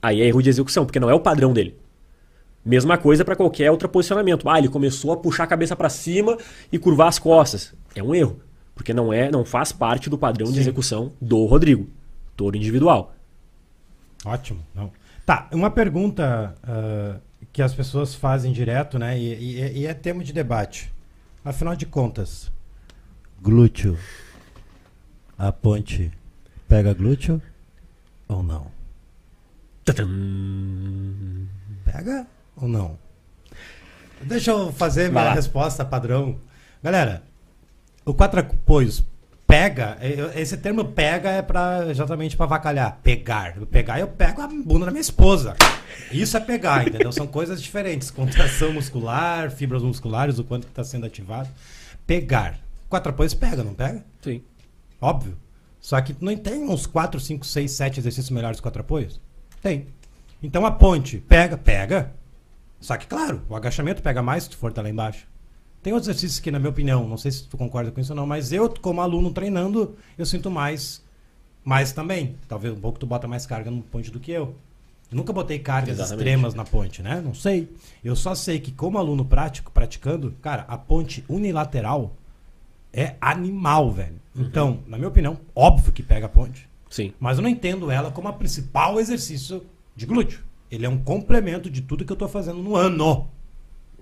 aí 0.03 0.21
é 0.21 0.27
erro 0.27 0.43
de 0.43 0.51
execução, 0.51 0.85
porque 0.85 0.99
não 0.99 1.09
é 1.09 1.15
o 1.15 1.21
padrão 1.21 1.53
dele. 1.53 1.77
Mesma 2.65 2.97
coisa 2.97 3.25
para 3.25 3.35
qualquer 3.37 3.71
outro 3.71 3.89
posicionamento. 3.89 4.49
Ah, 4.49 4.59
ele 4.59 4.69
começou 4.69 5.13
a 5.13 5.17
puxar 5.17 5.45
a 5.45 5.47
cabeça 5.49 5.75
para 5.75 5.89
cima 5.89 6.37
e 6.71 6.79
curvar 6.79 7.09
as 7.09 7.19
costas. 7.19 7.75
É 7.95 8.03
um 8.03 8.15
erro, 8.15 8.41
porque 8.75 8.95
não 8.95 9.13
é, 9.13 9.31
não 9.31 9.45
faz 9.45 9.73
parte 9.73 10.09
do 10.09 10.17
padrão 10.17 10.47
Sim. 10.47 10.53
de 10.55 10.61
execução 10.61 11.13
do 11.21 11.45
Rodrigo, 11.47 11.89
todo 12.37 12.57
individual. 12.57 13.15
Ótimo. 14.25 14.61
Não. 14.75 14.93
Tá, 15.27 15.49
uma 15.53 15.71
pergunta 15.71 16.55
uh, 16.63 17.21
que 17.53 17.61
as 17.63 17.75
pessoas 17.75 18.15
fazem 18.15 18.53
direto, 18.53 18.99
né? 18.99 19.19
E, 19.19 19.35
e- 19.61 19.79
e 19.81 19.87
é 19.87 19.95
tema 19.95 20.23
de 20.23 20.33
debate. 20.33 20.93
Afinal 21.45 21.75
de 21.75 21.87
contas, 21.87 22.51
glúteo. 23.41 23.99
A 25.37 25.51
ponte 25.51 26.13
pega 26.69 26.95
glúteo 26.95 27.43
ou 28.29 28.43
não? 28.45 28.67
Tadam. 29.85 30.09
Pega 31.85 32.27
ou 32.57 32.69
não? 32.69 32.99
Deixa 34.23 34.51
eu 34.53 34.73
fazer 34.73 35.05
Vai 35.11 35.23
minha 35.23 35.25
lá. 35.25 35.35
resposta 35.35 35.85
padrão. 35.85 36.39
Galera, 36.83 37.23
o 38.05 38.15
quatro 38.15 38.41
apoios 38.41 39.03
pega, 39.47 39.99
é- 40.01 40.41
esse 40.41 40.57
termo 40.57 40.85
pega 40.85 41.29
é 41.31 41.43
para 41.43 41.87
exatamente 41.91 42.37
para 42.37 42.47
avacalhar, 42.47 42.99
pegar. 43.03 43.55
Pegar 43.71 43.99
eu 44.01 44.09
pego 44.09 44.41
a 44.41 44.47
bunda 44.47 44.87
da 44.87 44.91
minha 44.93 45.01
esposa. 45.01 45.57
Isso 46.11 46.37
é 46.37 46.41
pegar, 46.41 46.87
entendeu? 46.87 47.13
São 47.13 47.27
coisas 47.27 47.61
diferentes, 47.63 48.11
contração 48.11 48.73
muscular, 48.73 49.51
fibras 49.51 49.83
musculares, 49.83 50.39
o 50.39 50.45
quanto 50.45 50.65
que 50.67 50.73
está 50.73 50.85
sendo 50.85 51.05
ativado. 51.07 51.49
Pegar. 52.07 52.59
Quatro 52.89 53.11
apoios 53.11 53.35
pega, 53.35 53.63
não 53.63 53.75
pega? 53.75 54.05
Sim. 54.23 54.43
Óbvio. 55.01 55.37
Só 55.81 56.01
que 56.01 56.15
não 56.21 56.37
tem 56.37 56.63
uns 56.63 56.87
4, 56.87 57.19
5, 57.19 57.45
6, 57.45 57.71
7 57.73 57.99
exercícios 58.01 58.31
melhores 58.31 58.61
quatro 58.61 58.81
apoios? 58.81 59.21
Tem. 59.61 59.87
Então 60.43 60.65
a 60.65 60.71
ponte, 60.71 61.19
pega, 61.19 61.57
pega. 61.57 62.13
Só 62.83 62.97
que, 62.97 63.07
claro, 63.07 63.41
o 63.49 63.55
agachamento 63.55 64.03
pega 64.03 64.21
mais 64.21 64.43
se 64.43 64.51
tu 64.51 64.57
for 64.57 64.71
estar 64.71 64.83
lá 64.83 64.91
embaixo. 64.91 65.27
Tem 65.83 65.93
outros 65.93 66.09
exercícios 66.09 66.41
que, 66.41 66.51
na 66.51 66.59
minha 66.59 66.71
opinião, 66.71 67.09
não 67.09 67.17
sei 67.17 67.31
se 67.31 67.49
tu 67.49 67.57
concorda 67.57 67.91
com 67.91 68.01
isso 68.01 68.13
ou 68.13 68.17
não, 68.17 68.27
mas 68.27 68.53
eu, 68.53 68.69
como 68.69 69.01
aluno 69.01 69.33
treinando, 69.33 69.97
eu 70.19 70.27
sinto 70.27 70.51
mais, 70.51 71.03
mais 71.65 71.93
também. 71.93 72.37
Talvez 72.49 72.75
um 72.75 72.81
pouco 72.81 72.99
tu 72.99 73.07
bota 73.07 73.27
mais 73.29 73.47
carga 73.47 73.71
no 73.71 73.83
ponte 73.83 74.11
do 74.11 74.21
que 74.21 74.33
eu. 74.33 74.55
Eu 75.11 75.17
nunca 75.17 75.33
botei 75.33 75.61
cargas 75.61 75.97
Exatamente. 75.97 76.19
extremas 76.19 76.55
na 76.55 76.65
ponte, 76.65 77.03
né? 77.03 77.21
Não 77.21 77.35
sei. 77.35 77.71
Eu 78.03 78.17
só 78.17 78.35
sei 78.35 78.59
que, 78.59 78.73
como 78.73 78.99
aluno 78.99 79.25
prático, 79.25 79.71
praticando, 79.71 80.35
cara, 80.43 80.65
a 80.67 80.77
ponte 80.77 81.25
unilateral 81.29 82.17
é 82.93 83.15
animal, 83.21 83.93
velho. 83.93 84.21
Então, 84.37 84.81
na 84.87 84.97
minha 84.97 85.09
opinião, 85.09 85.39
óbvio 85.55 85.93
que 85.93 86.03
pega 86.03 86.27
a 86.27 86.29
ponte. 86.29 86.69
Sim. 86.91 87.13
Mas 87.21 87.39
eu 87.39 87.43
não 87.43 87.51
entendo 87.51 87.91
ela 87.91 88.11
como 88.11 88.29
a 88.29 88.33
principal 88.33 88.99
exercício 88.99 89.65
de 89.95 90.05
glúteo. 90.07 90.41
Ele 90.73 90.87
é 90.87 90.89
um 90.89 90.97
complemento 90.97 91.69
de 91.69 91.83
tudo 91.83 92.03
que 92.03 92.11
eu 92.11 92.17
tô 92.17 92.27
fazendo 92.27 92.63
no 92.63 92.75
ano. 92.75 93.29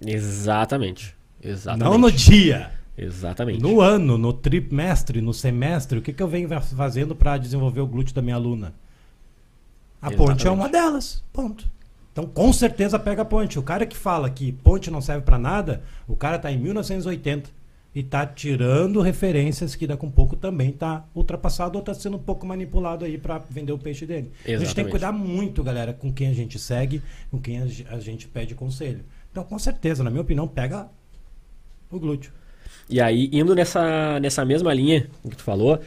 Exatamente. 0.07 1.17
Exatamente. 1.43 1.91
Não 1.91 1.99
no 1.99 2.13
dia. 2.13 2.71
Exatamente. 2.97 3.61
No 3.61 3.81
ano, 3.81 4.17
no 4.17 4.33
trimestre, 4.33 5.21
no 5.21 5.35
semestre. 5.35 5.99
O 5.99 6.03
que, 6.03 6.13
que 6.13 6.23
eu 6.23 6.29
venho 6.29 6.49
fazendo 6.61 7.17
para 7.17 7.37
desenvolver 7.39 7.81
o 7.81 7.89
glúteo 7.89 8.15
da 8.15 8.23
minha 8.23 8.37
aluna? 8.37 8.73
A 10.01 10.13
ponte 10.13 10.21
é 10.21 10.23
Exatamente. 10.23 10.49
uma 10.49 10.69
delas. 10.69 11.25
Ponto. 11.33 11.69
Então, 12.13 12.25
com 12.25 12.53
certeza 12.53 13.01
pega 13.01 13.23
a 13.23 13.25
ponte. 13.25 13.59
O 13.59 13.65
cara 13.65 13.85
que 13.85 13.97
fala 13.97 14.31
que 14.31 14.53
ponte 14.53 14.93
não 14.93 15.01
serve 15.01 15.23
para 15.23 15.41
nada, 15.41 15.83
o 16.07 16.15
cara 16.15 16.39
tá 16.39 16.53
em 16.53 16.59
1980 16.59 17.51
e 17.95 18.03
tá 18.05 18.25
tirando 18.25 19.01
referências 19.01 19.75
que 19.75 19.87
daqui 19.87 20.05
a 20.05 20.09
um 20.09 20.11
pouco 20.13 20.37
também 20.37 20.71
tá 20.71 21.05
ultrapassado 21.15 21.77
ou 21.77 21.83
tá 21.85 21.93
sendo 21.93 22.17
um 22.17 22.21
pouco 22.23 22.47
manipulado 22.47 23.05
aí 23.05 23.19
para 23.19 23.39
vender 23.39 23.73
o 23.73 23.79
peixe 23.79 24.07
dele. 24.07 24.31
A 24.45 24.49
gente 24.49 24.49
tem 24.49 24.59
que 24.59 24.63
Exatamente. 24.65 24.91
cuidar 24.93 25.13
muito, 25.13 25.63
galera, 25.65 25.93
com 25.93 26.13
quem 26.13 26.29
a 26.29 26.33
gente 26.33 26.59
segue, 26.59 27.03
com 27.31 27.41
quem 27.41 27.61
a 27.63 27.67
ge- 27.67 27.87
a 27.91 27.99
gente 27.99 28.29
pede 28.29 28.55
conselho. 28.55 29.01
Então, 29.33 29.43
com 29.43 29.59
certeza, 29.59 30.05
na 30.05 30.11
minha 30.11 30.23
opinião, 30.23 30.47
pega 30.47 30.89
o 31.91 31.99
glúteo. 31.99 32.33
E 32.89 33.01
aí, 33.01 33.29
indo 33.33 33.55
nessa, 33.55 34.21
nessa 34.21 34.45
mesma 34.45 34.73
linha 34.73 35.09
que 35.29 35.37
tu 35.37 35.43
falou, 35.43 35.81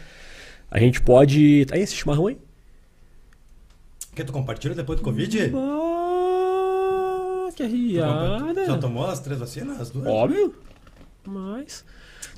a 0.69 0.79
gente 0.79 1.01
pode. 1.01 1.65
Aí, 1.71 1.81
esse 1.81 1.95
chimarrão 1.95 2.27
aí? 2.27 2.37
Quer 4.15 4.25
tu 4.25 4.31
compartilha 4.33 4.75
depois 4.75 4.99
do 4.99 5.03
Covid? 5.03 5.51
Ah, 5.55 7.49
que 7.55 7.63
arriada. 7.63 8.65
Já 8.65 8.77
tomou 8.77 9.05
as 9.07 9.19
três 9.19 9.39
vacinas? 9.39 9.79
As 9.79 9.89
duas? 9.89 10.05
Óbvio. 10.07 10.53
Mas. 11.25 11.85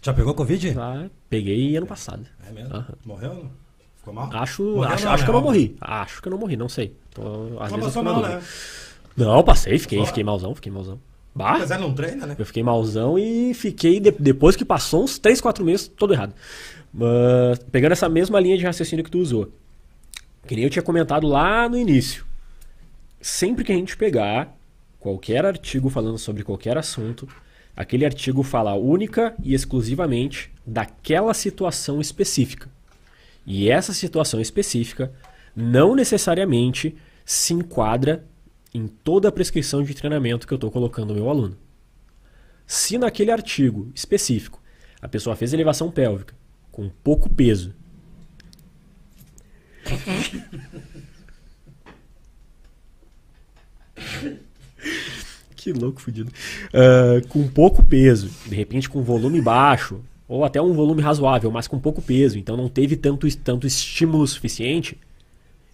Já 0.02 0.14
pegou 0.14 0.34
Covid? 0.34 0.76
Ah, 0.80 1.10
peguei 1.30 1.76
ano 1.76 1.88
passado. 1.88 2.26
É 2.48 2.52
mesmo? 2.52 2.76
Aham. 2.76 2.94
Morreu? 3.06 3.34
Não? 3.34 3.52
Ficou 3.98 4.14
mal? 4.14 4.30
Acho, 4.34 4.64
Morreu 4.64 4.84
acho, 4.94 5.06
não, 5.06 5.12
acho 5.12 5.22
né? 5.22 5.26
que 5.26 5.30
eu 5.30 5.34
não 5.36 5.42
morri. 5.42 5.76
Acho 5.82 6.22
que 6.22 6.28
eu 6.28 6.32
não 6.32 6.38
morri, 6.38 6.56
não 6.58 6.70
sei. 6.70 6.96
Tô, 7.14 7.22
às 7.60 7.72
Não 7.72 7.78
vezes 7.80 7.94
passou 7.94 8.04
mal, 8.04 8.22
né? 8.22 8.42
Não, 9.18 9.44
passei, 9.44 9.80
fiquei, 9.80 10.06
fiquei 10.06 10.24
malzão, 10.24 10.54
fiquei 10.54 10.72
malzão. 10.72 11.00
Bah, 11.34 11.58
Mas 11.60 11.72
é 11.72 11.78
não 11.78 11.94
treina, 11.94 12.26
né? 12.26 12.36
eu 12.40 12.46
fiquei 12.46 12.64
malzão 12.64 13.18
e 13.20 13.54
fiquei, 13.54 14.00
de- 14.00 14.12
depois 14.12 14.56
que 14.56 14.64
passou 14.64 15.04
uns 15.04 15.18
3, 15.20 15.42
4 15.42 15.66
meses, 15.66 15.88
todo 15.88 16.14
errado. 16.14 16.34
Mas, 16.94 17.60
pegando 17.72 17.92
essa 17.92 18.08
mesma 18.08 18.40
linha 18.40 18.58
de 18.58 18.64
raciocínio 18.66 19.04
que 19.04 19.12
tu 19.12 19.20
usou, 19.20 19.52
que 20.48 20.56
nem 20.56 20.64
eu 20.64 20.70
tinha 20.70 20.84
comentado 20.84 21.28
lá 21.28 21.68
no 21.68 21.78
início. 21.78 22.26
Sempre 23.20 23.64
que 23.66 23.72
a 23.72 23.76
gente 23.76 23.98
pegar 23.98 24.56
qualquer 25.00 25.46
artigo 25.46 25.90
falando 25.90 26.18
sobre 26.18 26.44
qualquer 26.44 26.78
assunto, 26.78 27.28
aquele 27.76 28.06
artigo 28.06 28.44
fala 28.44 28.74
única 28.74 29.36
e 29.44 29.54
exclusivamente 29.54 30.52
daquela 30.66 31.34
situação 31.34 32.00
específica. 32.00 32.70
E 33.46 33.70
essa 33.70 33.94
situação 33.94 34.40
específica 34.40 35.14
não 35.56 35.96
necessariamente 35.96 36.96
se 37.24 37.54
enquadra 37.54 38.26
em 38.74 38.88
toda 38.88 39.30
a 39.30 39.32
prescrição 39.32 39.84
de 39.84 39.94
treinamento 39.94 40.48
que 40.48 40.54
eu 40.54 40.58
estou 40.58 40.72
colocando 40.72 41.10
no 41.10 41.16
meu 41.16 41.30
aluno. 41.30 41.58
Se 42.66 42.98
naquele 42.98 43.32
artigo 43.32 43.92
específico 43.94 44.62
a 45.02 45.08
pessoa 45.08 45.36
fez 45.36 45.54
elevação 45.54 45.92
pélvica 45.92 46.34
com 46.72 46.90
pouco 46.90 47.30
peso, 47.30 47.74
que 55.66 55.74
louco 55.74 56.00
fudido, 56.00 56.32
Ah, 56.74 57.22
com 57.30 57.48
pouco 57.48 57.84
peso, 57.84 58.30
de 58.48 58.56
repente 58.56 58.88
com 58.88 59.02
volume 59.02 59.42
baixo, 59.42 60.00
ou 60.28 60.44
até 60.44 60.62
um 60.62 60.74
volume 60.74 61.02
razoável, 61.02 61.50
mas 61.52 61.68
com 61.68 61.80
pouco 61.80 62.02
peso, 62.02 62.38
então 62.38 62.56
não 62.56 62.70
teve 62.70 62.96
tanto, 62.96 63.28
tanto 63.38 63.66
estímulo 63.66 64.28
suficiente, 64.28 64.98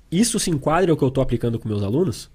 isso 0.10 0.40
se 0.40 0.50
enquadra 0.50 0.92
ao 0.92 0.98
que 0.98 1.04
eu 1.04 1.08
estou 1.08 1.22
aplicando 1.22 1.60
com 1.60 1.68
meus 1.68 1.84
alunos? 1.84 2.30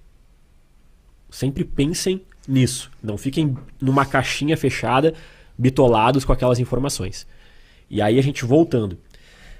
Sempre 1.29 1.63
pensem 1.63 2.21
nisso. 2.47 2.89
Não 3.03 3.17
fiquem 3.17 3.55
numa 3.79 4.05
caixinha 4.05 4.57
fechada, 4.57 5.13
bitolados 5.57 6.25
com 6.25 6.33
aquelas 6.33 6.59
informações. 6.59 7.27
E 7.89 8.01
aí 8.01 8.17
a 8.17 8.23
gente 8.23 8.45
voltando. 8.45 8.97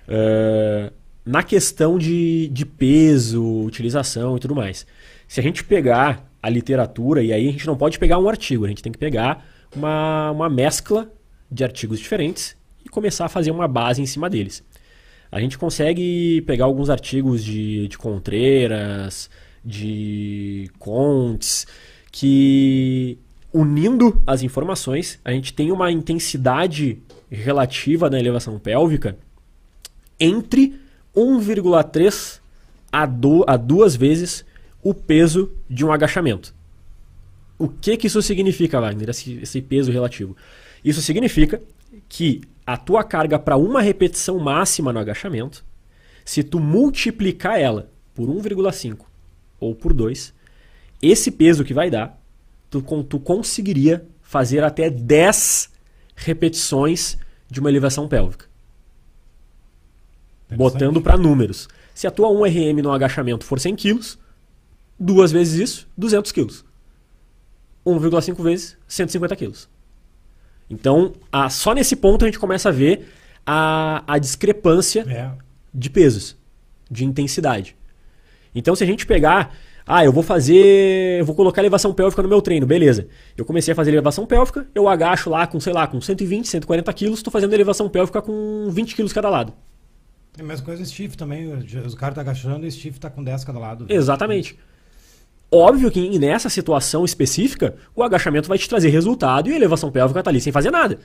Ah, 0.08 0.92
na 1.24 1.44
questão 1.44 2.00
de, 2.00 2.48
de 2.48 2.66
peso, 2.66 3.44
utilização 3.66 4.38
e 4.38 4.40
tudo 4.40 4.56
mais. 4.56 4.88
Se 5.28 5.40
a 5.40 5.44
gente 5.44 5.64
pegar 5.64 6.26
a 6.48 6.50
literatura, 6.50 7.22
e 7.22 7.34
aí 7.34 7.50
a 7.50 7.52
gente 7.52 7.68
não 7.68 7.76
pode 7.76 8.00
pegar 8.00 8.18
um 8.18 8.30
artigo, 8.30 8.64
a 8.64 8.70
gente 8.70 8.82
tem 8.82 8.92
que 8.92 8.98
pegar 8.98 9.46
uma, 9.76 10.32
uma 10.32 10.50
mescla 10.50 11.12
de 11.52 11.62
artigos 11.64 12.00
diferentes 12.00 12.56
e 12.86 12.90
começar 12.90 13.26
a 13.26 13.30
fazer 13.30 13.52
uma 13.52 13.68
base 13.68 14.02
em 14.02 14.06
cima 14.06 14.30
deles. 14.30 14.64
A 15.30 15.42
gente 15.42 15.58
consegue 15.58 16.42
pegar 16.48 16.64
alguns 16.64 16.90
artigos 16.90 17.44
de, 17.44 17.90
de 17.90 17.98
Contreras, 17.98 19.30
de 19.64 20.72
Contes, 20.80 21.68
que 22.14 23.20
unindo 23.52 24.22
as 24.26 24.42
informações, 24.42 25.20
a 25.26 25.32
gente 25.32 25.52
tem 25.54 25.70
uma 25.70 25.92
intensidade 25.92 26.98
relativa 27.30 28.10
na 28.10 28.18
elevação 28.18 28.58
pélvica 28.58 29.18
entre 30.18 30.80
1,3 31.14 32.40
a, 32.90 33.06
do, 33.06 33.44
a 33.46 33.58
duas 33.58 33.98
vezes 33.98 34.46
o 34.82 34.94
peso 34.94 35.52
de 35.70 35.86
um 35.86 35.92
agachamento. 35.92 36.54
O 37.58 37.68
que, 37.68 37.98
que 37.98 38.08
isso 38.08 38.22
significa, 38.22 38.80
Wagner, 38.80 39.10
esse, 39.10 39.40
esse 39.42 39.62
peso 39.62 39.92
relativo? 39.92 40.36
Isso 40.84 41.02
significa 41.02 41.62
que 42.08 42.42
a 42.66 42.78
tua 42.78 43.04
carga 43.04 43.40
para 43.40 43.58
uma 43.58 43.82
repetição 43.82 44.38
máxima 44.38 44.94
no 44.94 45.00
agachamento, 45.00 45.66
se 46.24 46.44
tu 46.44 46.60
multiplicar 46.60 47.60
ela 47.60 47.90
por 48.14 48.30
1,5 48.30 49.00
ou 49.60 49.74
por 49.74 49.94
2, 49.94 50.34
esse 51.02 51.32
peso 51.32 51.64
que 51.64 51.74
vai 51.74 51.90
dar, 51.90 52.20
tu, 52.70 52.82
tu 53.04 53.20
conseguiria 53.20 54.06
fazer 54.22 54.64
até 54.64 54.90
10 54.90 55.70
repetições 56.16 57.18
de 57.50 57.60
uma 57.60 57.70
elevação 57.70 58.08
pélvica. 58.08 58.46
Botando 60.50 61.02
para 61.02 61.18
números. 61.18 61.68
Se 61.94 62.08
a 62.08 62.12
tua 62.12 62.30
1RM 62.30 62.82
no 62.82 62.92
agachamento 62.92 63.46
for 63.46 63.60
100 63.60 63.76
quilos, 63.76 64.20
duas 65.00 65.32
vezes 65.32 65.60
isso, 65.60 65.88
200 65.98 66.32
quilos. 66.32 66.66
1,5 67.86 68.42
vezes 68.44 68.78
150 68.88 69.36
quilos. 69.36 69.70
Então, 70.70 71.14
a- 71.32 71.50
só 71.50 71.74
nesse 71.74 71.96
ponto 71.96 72.26
a 72.26 72.28
gente 72.28 72.40
começa 72.40 72.70
a 72.70 72.72
ver 72.72 73.08
a, 73.46 74.04
a 74.06 74.18
discrepância 74.18 75.06
É. 75.08 75.32
de 75.74 75.90
pesos, 75.90 76.36
de 76.92 77.06
intensidade. 77.06 77.76
Então, 78.54 78.76
se 78.76 78.84
a 78.84 78.88
gente 78.88 79.06
pegar, 79.06 79.56
ah, 79.86 80.04
eu 80.04 80.12
vou 80.12 80.24
fazer, 80.24 81.20
eu 81.20 81.26
vou 81.26 81.34
colocar 81.36 81.62
elevação 81.62 81.94
pélvica 81.94 82.22
no 82.22 82.28
meu 82.28 82.42
treino, 82.42 82.66
beleza. 82.66 83.08
Eu 83.38 83.46
comecei 83.46 83.72
a 83.72 83.76
fazer 83.76 83.92
elevação 83.92 84.26
pélvica, 84.26 84.68
eu 84.76 84.90
agacho 84.90 85.30
lá 85.30 85.48
com, 85.48 85.60
sei 85.60 85.72
lá, 85.72 85.88
com 85.88 86.02
120, 86.02 86.46
140 86.48 86.92
quilos, 86.92 87.20
estou 87.20 87.32
fazendo 87.32 87.54
elevação 87.54 87.88
pélvica 87.88 88.22
com 88.22 88.68
20 88.70 88.96
quilos 88.96 89.14
cada 89.14 89.30
lado. 89.30 89.54
É 90.38 90.42
a 90.42 90.46
mesma 90.46 90.66
coisa 90.66 90.84
o 90.84 90.86
stiff 90.86 91.16
também. 91.16 91.48
O 91.48 91.96
cara 91.96 92.14
tá 92.14 92.22
agachando 92.22 92.66
e 92.66 92.68
o 92.68 92.72
stiff 92.72 93.00
tá 93.00 93.10
com 93.10 93.24
10 93.24 93.44
cada 93.46 93.58
lado. 93.60 93.86
Exatamente. 93.90 94.58
Óbvio 95.52 95.90
que 95.90 96.20
nessa 96.20 96.50
situação 96.50 97.06
específica, 97.06 97.76
o 97.96 98.04
agachamento 98.04 98.50
vai 98.50 98.58
te 98.58 98.68
trazer 98.68 98.90
resultado 98.90 99.50
e 99.50 99.54
a 99.54 99.56
elevação 99.56 99.90
pélvica 99.92 100.22
tá 100.22 100.30
ali 100.30 100.42
sem 100.42 100.52
fazer 100.52 100.72
nada. 100.72 101.00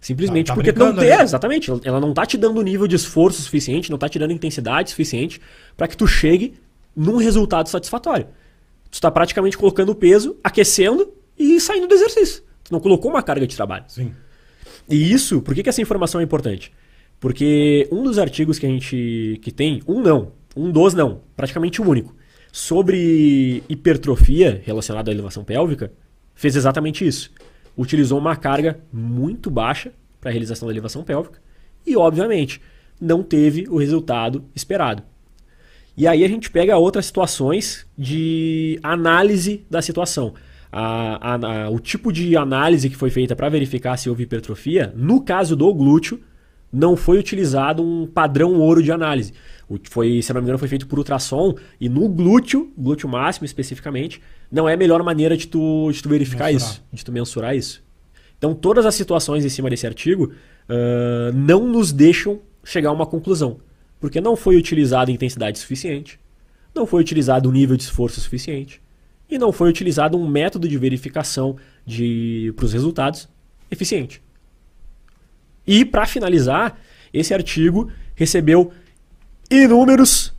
Simplesmente 0.00 0.46
Tá- 0.46 0.52
tá 0.52 0.62
porque 0.62 0.72
não 0.78 0.94
tem, 0.94 1.10
ali. 1.12 1.22
exatamente, 1.24 1.70
ela 1.84 1.98
não 1.98 2.14
tá 2.14 2.24
te 2.24 2.36
dando 2.38 2.62
nível 2.62 2.86
de 2.86 2.94
esforço 2.94 3.42
suficiente, 3.42 3.90
não 3.90 3.98
tá 3.98 4.08
te 4.08 4.16
dando 4.18 4.32
intensidade 4.32 4.90
suficiente 4.90 5.40
para 5.76 5.88
que 5.88 5.96
tu 5.96 6.06
chegue 6.06 6.54
num 6.94 7.16
resultado 7.16 7.68
satisfatório. 7.68 8.26
Tu 8.90 9.00
tá 9.00 9.10
praticamente 9.10 9.58
colocando 9.58 9.90
o 9.90 9.94
peso, 9.96 10.36
aquecendo 10.44 11.12
e 11.36 11.60
saindo 11.60 11.88
do 11.88 11.94
exercício. 11.94 12.42
Tu 12.62 12.72
não 12.72 12.78
colocou 12.80 13.10
uma 13.10 13.22
carga 13.22 13.46
de 13.46 13.56
trabalho. 13.56 13.84
Sim. 13.88 14.12
E 14.88 15.12
isso, 15.12 15.42
por 15.42 15.54
que, 15.54 15.62
que 15.64 15.68
essa 15.68 15.82
informação 15.82 16.20
é 16.20 16.24
importante? 16.24 16.72
Porque 17.18 17.88
um 17.90 18.04
dos 18.04 18.18
artigos 18.18 18.58
que 18.60 18.66
a 18.66 18.68
gente 18.68 19.40
que 19.42 19.50
tem, 19.50 19.82
um 19.88 20.00
não, 20.00 20.32
um 20.56 20.70
dos 20.70 20.94
não, 20.94 21.20
praticamente 21.36 21.82
o 21.82 21.88
único, 21.88 22.14
sobre 22.58 23.62
hipertrofia 23.68 24.60
relacionada 24.64 25.12
à 25.12 25.14
elevação 25.14 25.44
pélvica, 25.44 25.92
fez 26.34 26.56
exatamente 26.56 27.06
isso. 27.06 27.30
Utilizou 27.76 28.18
uma 28.18 28.34
carga 28.34 28.80
muito 28.92 29.48
baixa 29.48 29.92
para 30.20 30.30
a 30.30 30.32
realização 30.32 30.66
da 30.66 30.74
elevação 30.74 31.04
pélvica 31.04 31.40
e, 31.86 31.96
obviamente, 31.96 32.60
não 33.00 33.22
teve 33.22 33.66
o 33.70 33.76
resultado 33.78 34.44
esperado. 34.56 35.04
E 35.96 36.04
aí 36.04 36.24
a 36.24 36.28
gente 36.28 36.50
pega 36.50 36.76
outras 36.76 37.06
situações 37.06 37.86
de 37.96 38.80
análise 38.82 39.64
da 39.70 39.80
situação. 39.80 40.34
A- 40.72 41.34
a- 41.34 41.64
a- 41.66 41.70
o 41.70 41.78
tipo 41.78 42.12
de 42.12 42.36
análise 42.36 42.90
que 42.90 42.96
foi 42.96 43.08
feita 43.08 43.36
para 43.36 43.48
verificar 43.48 43.96
se 43.96 44.10
houve 44.10 44.24
hipertrofia, 44.24 44.92
no 44.96 45.22
caso 45.22 45.54
do 45.54 45.72
glúteo, 45.72 46.20
não 46.72 46.96
foi 46.96 47.18
utilizado 47.18 47.82
um 47.82 48.06
padrão 48.06 48.54
ouro 48.54 48.82
de 48.82 48.92
análise. 48.92 49.32
O 49.68 49.78
que 49.78 49.88
foi, 49.88 50.22
se 50.22 50.32
não 50.32 50.40
me 50.40 50.44
engano, 50.44 50.58
foi 50.58 50.68
feito 50.68 50.86
por 50.86 50.98
ultrassom 50.98 51.54
e 51.80 51.88
no 51.88 52.08
glúteo, 52.08 52.72
glúteo 52.76 53.08
máximo 53.08 53.44
especificamente, 53.44 54.20
não 54.50 54.68
é 54.68 54.74
a 54.74 54.76
melhor 54.76 55.02
maneira 55.02 55.36
de 55.36 55.46
tu, 55.46 55.90
de 55.92 56.02
tu 56.02 56.08
verificar 56.08 56.52
Mensurar. 56.52 56.72
isso, 56.72 56.84
de 56.92 57.04
tu 57.04 57.12
mensurar 57.12 57.56
isso. 57.56 57.82
Então 58.36 58.54
todas 58.54 58.86
as 58.86 58.94
situações 58.94 59.44
em 59.44 59.48
cima 59.48 59.68
desse 59.68 59.86
artigo 59.86 60.32
ah, 60.68 61.32
não 61.34 61.66
nos 61.66 61.92
deixam 61.92 62.40
chegar 62.62 62.90
a 62.90 62.92
uma 62.92 63.06
conclusão. 63.06 63.58
Porque 64.00 64.20
não 64.20 64.36
foi 64.36 64.56
utilizada 64.56 65.10
intensidade 65.10 65.58
suficiente, 65.58 66.20
não 66.74 66.86
foi 66.86 67.00
utilizado 67.00 67.48
um 67.48 67.52
nível 67.52 67.76
de 67.76 67.82
esforço 67.82 68.20
suficiente 68.20 68.80
e 69.28 69.38
não 69.38 69.50
foi 69.50 69.68
utilizado 69.68 70.16
um 70.16 70.26
método 70.26 70.68
de 70.68 70.78
verificação 70.78 71.56
para 72.54 72.64
os 72.64 72.72
resultados 72.72 73.28
eficiente. 73.70 74.22
E 75.68 75.84
para 75.84 76.06
finalizar, 76.06 76.78
esse 77.12 77.34
artigo 77.34 77.90
recebeu 78.14 78.72
inúmeros. 79.50 80.32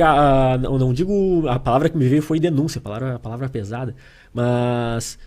ah, 0.00 0.58
Não, 0.58 0.78
não 0.78 0.92
digo. 0.92 1.46
A 1.46 1.58
palavra 1.58 1.90
que 1.90 1.96
me 1.98 2.08
veio 2.08 2.22
foi 2.22 2.40
denúncia, 2.40 2.78
a 2.78 2.82
palavra, 2.82 3.14
a 3.16 3.18
palavra 3.18 3.48
pesada. 3.48 3.94
Mas 4.32 5.18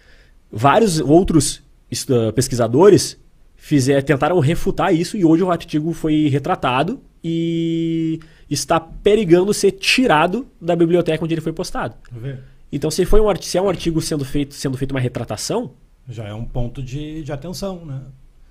vários 0.51 0.99
outros 0.99 1.61
ah, 2.09 2.33
pesquisadores 2.33 3.17
fizer, 3.55 4.01
tentaram 4.01 4.39
refutar 4.39 4.93
isso 4.93 5.15
e 5.15 5.23
hoje 5.23 5.43
o 5.43 5.51
artigo 5.51 5.93
foi 5.93 6.27
retratado 6.27 6.99
e 7.23 8.19
está 8.49 8.79
perigando 8.79 9.53
ser 9.53 9.73
tirado 9.73 10.47
da 10.59 10.75
biblioteca 10.75 11.23
onde 11.23 11.35
ele 11.35 11.41
foi 11.41 11.53
postado. 11.53 11.95
Ver. 12.11 12.39
Então, 12.71 12.89
se, 12.89 13.05
foi 13.05 13.21
um, 13.21 13.35
se 13.39 13.57
é 13.57 13.61
um 13.61 13.69
artigo 13.69 14.01
sendo 14.01 14.25
feito, 14.25 14.55
sendo 14.55 14.77
feito 14.77 14.91
uma 14.91 14.99
retratação, 14.99 15.73
Já 16.09 16.25
é 16.25 16.33
um 16.33 16.43
ponto 16.43 16.81
de, 16.81 17.23
de 17.23 17.31
atenção, 17.31 17.85
né? 17.85 18.01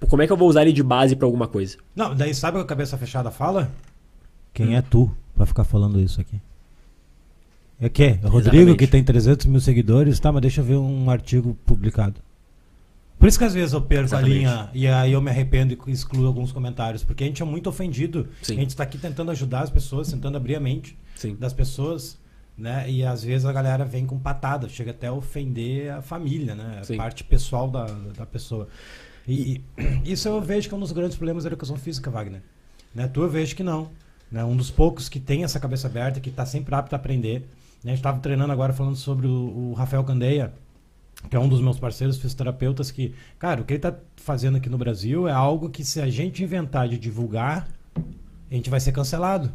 Como 0.08 0.22
é 0.22 0.26
que 0.26 0.32
eu 0.32 0.36
vou 0.36 0.48
usar 0.48 0.62
ele 0.62 0.72
de 0.72 0.82
base 0.82 1.14
para 1.14 1.26
alguma 1.26 1.46
coisa? 1.46 1.76
Não, 1.94 2.14
daí 2.14 2.34
sabe 2.34 2.56
o 2.56 2.60
que 2.60 2.64
a 2.64 2.68
cabeça 2.68 2.96
fechada 2.96 3.30
fala? 3.30 3.70
Quem 4.52 4.76
é 4.76 4.82
tu 4.82 5.10
pra 5.34 5.46
ficar 5.46 5.64
falando 5.64 6.00
isso 6.00 6.20
aqui? 6.20 6.40
É 7.80 7.88
que? 7.88 8.02
É 8.02 8.10
Rodrigo, 8.24 8.56
Exatamente. 8.56 8.76
que 8.76 8.86
tem 8.86 9.02
300 9.02 9.46
mil 9.46 9.60
seguidores, 9.60 10.20
tá, 10.20 10.30
mas 10.30 10.42
deixa 10.42 10.60
eu 10.60 10.64
ver 10.64 10.76
um 10.76 11.08
artigo 11.10 11.56
publicado. 11.64 12.20
Por 13.18 13.28
isso 13.28 13.38
que 13.38 13.44
às 13.44 13.52
vezes 13.52 13.74
eu 13.74 13.82
perco 13.82 14.04
Exatamente. 14.04 14.32
a 14.32 14.38
linha 14.38 14.70
e 14.72 14.86
aí 14.86 15.12
eu 15.12 15.20
me 15.20 15.30
arrependo 15.30 15.76
e 15.86 15.90
excluo 15.90 16.26
alguns 16.26 16.52
comentários, 16.52 17.04
porque 17.04 17.22
a 17.24 17.26
gente 17.26 17.42
é 17.42 17.44
muito 17.44 17.68
ofendido. 17.68 18.28
Sim. 18.42 18.56
A 18.56 18.60
gente 18.60 18.70
está 18.70 18.82
aqui 18.82 18.96
tentando 18.96 19.30
ajudar 19.30 19.60
as 19.60 19.70
pessoas, 19.70 20.10
tentando 20.10 20.36
abrir 20.36 20.56
a 20.56 20.60
mente 20.60 20.96
Sim. 21.16 21.36
das 21.38 21.52
pessoas, 21.52 22.18
né? 22.56 22.90
E 22.90 23.04
às 23.04 23.22
vezes 23.22 23.44
a 23.44 23.52
galera 23.52 23.84
vem 23.84 24.06
com 24.06 24.18
patada, 24.18 24.68
chega 24.70 24.90
até 24.90 25.08
a 25.08 25.12
ofender 25.12 25.92
a 25.92 26.00
família, 26.00 26.54
né? 26.54 26.78
A 26.80 26.84
Sim. 26.84 26.96
parte 26.96 27.22
pessoal 27.22 27.70
da, 27.70 27.84
da 28.16 28.24
pessoa. 28.24 28.68
E, 29.26 29.62
e 30.04 30.12
isso 30.12 30.28
eu 30.28 30.40
vejo 30.40 30.68
que 30.68 30.74
é 30.74 30.76
um 30.76 30.80
dos 30.80 30.92
grandes 30.92 31.16
problemas 31.16 31.44
da 31.44 31.48
educação 31.48 31.76
física, 31.76 32.10
Wagner. 32.10 32.42
Né? 32.94 33.08
Tu 33.08 33.22
eu 33.22 33.28
vejo 33.28 33.54
que 33.54 33.62
não. 33.62 33.90
Né? 34.30 34.44
Um 34.44 34.56
dos 34.56 34.70
poucos 34.70 35.08
que 35.08 35.20
tem 35.20 35.44
essa 35.44 35.58
cabeça 35.58 35.86
aberta, 35.86 36.20
que 36.20 36.30
está 36.30 36.46
sempre 36.46 36.74
apto 36.74 36.94
a 36.94 36.98
aprender. 36.98 37.40
Né? 37.82 37.86
A 37.86 37.88
gente 37.88 37.98
estava 37.98 38.18
treinando 38.20 38.52
agora 38.52 38.72
falando 38.72 38.96
sobre 38.96 39.26
o, 39.26 39.70
o 39.70 39.72
Rafael 39.74 40.04
Candeia, 40.04 40.52
que 41.28 41.36
é 41.36 41.38
um 41.38 41.48
dos 41.48 41.60
meus 41.60 41.78
parceiros 41.78 42.16
fisioterapeutas, 42.16 42.90
que, 42.90 43.14
cara, 43.38 43.60
o 43.60 43.64
que 43.64 43.74
ele 43.74 43.78
está 43.78 43.94
fazendo 44.16 44.56
aqui 44.56 44.68
no 44.68 44.78
Brasil 44.78 45.28
é 45.28 45.32
algo 45.32 45.68
que 45.68 45.84
se 45.84 46.00
a 46.00 46.08
gente 46.08 46.42
inventar 46.42 46.88
de 46.88 46.98
divulgar, 46.98 47.68
a 48.50 48.54
gente 48.54 48.70
vai 48.70 48.80
ser 48.80 48.92
cancelado. 48.92 49.52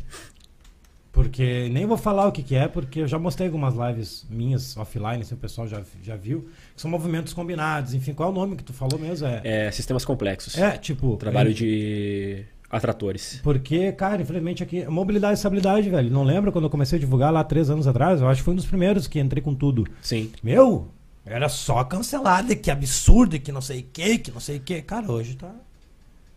Porque 1.15 1.69
nem 1.71 1.85
vou 1.85 1.95
falar 1.97 2.27
o 2.27 2.31
que, 2.31 2.43
que 2.43 2.55
é, 2.55 2.67
porque 2.67 2.99
eu 2.99 3.07
já 3.07 3.17
mostrei 3.17 3.47
algumas 3.47 3.73
lives 3.73 4.25
minhas 4.29 4.75
offline, 4.75 5.23
se 5.23 5.33
o 5.33 5.37
pessoal 5.37 5.65
já, 5.65 5.81
já 6.03 6.17
viu, 6.17 6.49
que 6.75 6.81
são 6.81 6.91
movimentos 6.91 7.31
combinados. 7.33 7.93
Enfim, 7.93 8.13
qual 8.13 8.29
é 8.29 8.31
o 8.33 8.35
nome 8.35 8.57
que 8.57 8.63
tu 8.63 8.73
falou 8.73 8.99
mesmo? 8.99 9.25
É, 9.25 9.41
É, 9.67 9.71
sistemas 9.71 10.03
complexos. 10.03 10.57
é 10.57 10.77
tipo. 10.77 11.15
Trabalho 11.15 11.51
é- 11.51 11.53
de 11.53 12.45
atratores. 12.69 13.39
Porque, 13.41 13.93
cara, 13.93 14.21
infelizmente 14.21 14.61
aqui, 14.61 14.85
mobilidade 14.87 15.33
e 15.33 15.35
estabilidade, 15.35 15.89
velho. 15.89 16.11
Não 16.11 16.23
lembra 16.23 16.51
quando 16.51 16.65
eu 16.65 16.69
comecei 16.69 16.97
a 16.97 16.99
divulgar 16.99 17.31
lá 17.31 17.43
três 17.43 17.69
anos 17.69 17.87
atrás? 17.87 18.19
Eu 18.19 18.27
acho 18.27 18.41
que 18.41 18.45
foi 18.45 18.53
um 18.53 18.57
dos 18.57 18.65
primeiros 18.65 19.07
que 19.07 19.17
entrei 19.19 19.41
com 19.41 19.55
tudo. 19.55 19.87
Sim. 20.01 20.31
Meu, 20.43 20.89
era 21.25 21.47
só 21.47 21.81
cancelado, 21.85 22.51
e 22.51 22.55
que 22.57 22.69
absurdo, 22.69 23.37
e 23.37 23.39
que 23.39 23.51
não 23.53 23.61
sei 23.61 23.79
o 23.79 23.83
que, 23.93 24.17
que 24.17 24.31
não 24.31 24.41
sei 24.41 24.57
o 24.57 24.59
que. 24.59 24.81
Cara, 24.81 25.09
hoje 25.09 25.35
tá. 25.35 25.47
Não 25.47 25.55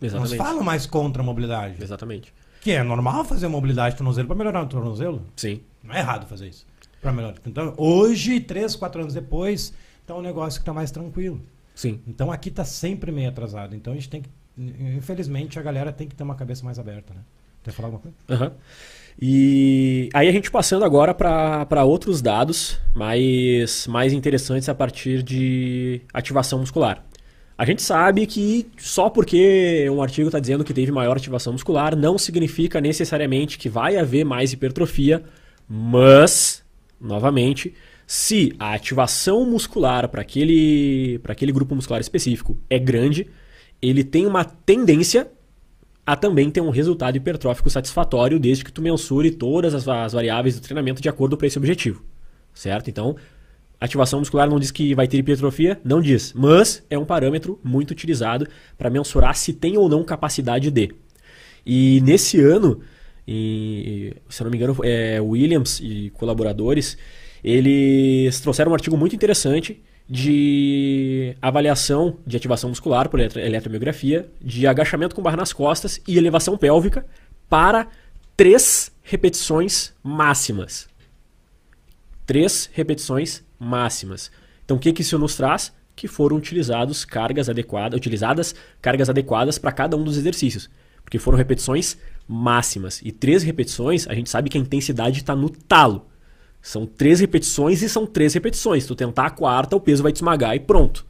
se 0.00 0.06
Exatamente. 0.06 0.36
fala 0.36 0.62
mais 0.62 0.86
contra 0.86 1.20
a 1.20 1.24
mobilidade. 1.26 1.82
Exatamente. 1.82 2.32
Que 2.60 2.72
é 2.72 2.82
normal 2.82 3.24
fazer 3.24 3.48
mobilidade 3.48 3.94
de 3.94 3.98
tornozelo 3.98 4.26
pra 4.26 4.36
melhorar 4.36 4.62
o 4.62 4.66
tornozelo. 4.66 5.22
Sim. 5.36 5.60
Não 5.82 5.94
é 5.94 5.98
errado 6.00 6.26
fazer 6.26 6.48
isso. 6.48 6.66
Pra 7.00 7.12
melhorar. 7.12 7.36
Então, 7.46 7.74
hoje, 7.76 8.40
três, 8.40 8.74
quatro 8.74 9.00
anos 9.00 9.14
depois, 9.14 9.72
tá 10.06 10.14
um 10.14 10.22
negócio 10.22 10.60
que 10.60 10.66
tá 10.66 10.72
mais 10.72 10.90
tranquilo. 10.90 11.40
Sim. 11.74 12.00
Então 12.08 12.32
aqui 12.32 12.50
tá 12.50 12.64
sempre 12.64 13.12
meio 13.12 13.28
atrasado. 13.28 13.76
Então 13.76 13.92
a 13.92 13.96
gente 13.96 14.08
tem 14.08 14.22
que. 14.22 14.28
Infelizmente, 14.96 15.60
a 15.60 15.62
galera 15.62 15.92
tem 15.92 16.08
que 16.08 16.16
ter 16.16 16.24
uma 16.24 16.34
cabeça 16.34 16.64
mais 16.64 16.76
aberta, 16.76 17.14
né? 17.14 17.20
Quer 17.62 17.70
falar 17.70 17.86
alguma 17.86 18.02
coisa? 18.02 18.16
Aham. 18.28 18.52
E 19.20 20.08
aí 20.12 20.28
a 20.28 20.32
gente 20.32 20.50
passando 20.50 20.84
agora 20.84 21.14
para 21.14 21.84
outros 21.84 22.20
dados 22.20 22.80
mais, 22.94 23.86
mais 23.86 24.12
interessantes 24.12 24.68
a 24.68 24.74
partir 24.74 25.22
de 25.22 26.00
ativação 26.12 26.58
muscular. 26.58 27.04
A 27.58 27.64
gente 27.64 27.82
sabe 27.82 28.24
que 28.24 28.68
só 28.76 29.10
porque 29.10 29.90
um 29.90 30.00
artigo 30.00 30.28
está 30.28 30.38
dizendo 30.38 30.62
que 30.62 30.72
teve 30.72 30.92
maior 30.92 31.16
ativação 31.16 31.52
muscular 31.52 31.96
não 31.96 32.16
significa 32.16 32.80
necessariamente 32.80 33.58
que 33.58 33.68
vai 33.68 33.96
haver 33.96 34.24
mais 34.24 34.52
hipertrofia, 34.52 35.24
mas, 35.68 36.62
novamente, 37.00 37.74
se 38.06 38.54
a 38.60 38.74
ativação 38.74 39.44
muscular 39.44 40.08
para 40.08 40.22
aquele, 40.22 41.20
aquele 41.24 41.50
grupo 41.50 41.74
muscular 41.74 42.00
específico 42.00 42.56
é 42.70 42.78
grande, 42.78 43.26
ele 43.82 44.04
tem 44.04 44.24
uma 44.24 44.44
tendência 44.44 45.28
a 46.06 46.14
também 46.14 46.50
ter 46.52 46.60
um 46.60 46.70
resultado 46.70 47.16
hipertrófico 47.16 47.68
satisfatório 47.68 48.38
desde 48.38 48.64
que 48.64 48.72
tu 48.72 48.80
mensure 48.80 49.32
todas 49.32 49.74
as, 49.74 49.86
as 49.88 50.12
variáveis 50.12 50.54
do 50.54 50.62
treinamento 50.62 51.02
de 51.02 51.08
acordo 51.08 51.36
com 51.36 51.44
esse 51.44 51.58
objetivo. 51.58 52.04
Certo? 52.54 52.88
Então, 52.88 53.16
ativação 53.80 54.18
muscular 54.18 54.48
não 54.48 54.58
diz 54.58 54.70
que 54.70 54.94
vai 54.94 55.06
ter 55.06 55.18
hipertrofia, 55.18 55.80
não 55.84 56.00
diz, 56.00 56.32
mas 56.34 56.84
é 56.90 56.98
um 56.98 57.04
parâmetro 57.04 57.60
muito 57.62 57.90
utilizado 57.92 58.46
para 58.76 58.90
mensurar 58.90 59.34
se 59.36 59.52
tem 59.52 59.76
ou 59.78 59.88
não 59.88 60.02
capacidade 60.04 60.70
de. 60.70 60.90
E 61.64 62.00
nesse 62.02 62.40
ano, 62.40 62.80
e, 63.26 64.14
se 64.28 64.42
não 64.42 64.50
me 64.50 64.56
engano, 64.56 64.76
é, 64.82 65.20
Williams 65.20 65.80
e 65.82 66.10
colaboradores, 66.10 66.96
eles 67.44 68.40
trouxeram 68.40 68.70
um 68.70 68.74
artigo 68.74 68.96
muito 68.96 69.14
interessante 69.14 69.82
de 70.08 71.36
avaliação 71.42 72.18
de 72.26 72.36
ativação 72.36 72.70
muscular 72.70 73.10
por 73.10 73.20
eletro- 73.20 73.40
eletromiografia, 73.40 74.28
de 74.40 74.66
agachamento 74.66 75.14
com 75.14 75.22
barra 75.22 75.36
nas 75.36 75.52
costas 75.52 76.00
e 76.08 76.16
elevação 76.16 76.56
pélvica 76.56 77.04
para 77.48 77.88
três 78.34 78.90
repetições 79.02 79.92
máximas. 80.02 80.88
Três 82.24 82.70
repetições 82.72 83.44
máximas. 83.58 84.30
Então 84.64 84.76
o 84.76 84.80
que, 84.80 84.92
que 84.92 85.02
isso 85.02 85.18
nos 85.18 85.34
traz? 85.36 85.72
Que 85.96 86.06
foram 86.06 86.36
utilizados 86.36 87.04
cargas 87.04 87.48
adequadas, 87.48 87.96
utilizadas 87.96 88.54
cargas 88.80 89.08
adequadas 89.10 89.58
para 89.58 89.72
cada 89.72 89.96
um 89.96 90.04
dos 90.04 90.16
exercícios. 90.16 90.70
Porque 91.02 91.18
foram 91.18 91.38
repetições 91.38 91.96
máximas. 92.26 93.00
E 93.02 93.10
três 93.10 93.42
repetições, 93.42 94.06
a 94.06 94.14
gente 94.14 94.28
sabe 94.28 94.50
que 94.50 94.58
a 94.58 94.60
intensidade 94.60 95.18
está 95.18 95.34
no 95.34 95.48
talo. 95.48 96.06
São 96.60 96.84
três 96.84 97.18
repetições 97.20 97.80
e 97.82 97.88
são 97.88 98.06
três 98.06 98.34
repetições. 98.34 98.82
Se 98.82 98.88
tu 98.88 98.94
tentar 98.94 99.26
a 99.26 99.30
quarta, 99.30 99.74
o 99.74 99.80
peso 99.80 100.02
vai 100.02 100.12
te 100.12 100.16
esmagar 100.16 100.54
e 100.54 100.60
pronto. 100.60 101.06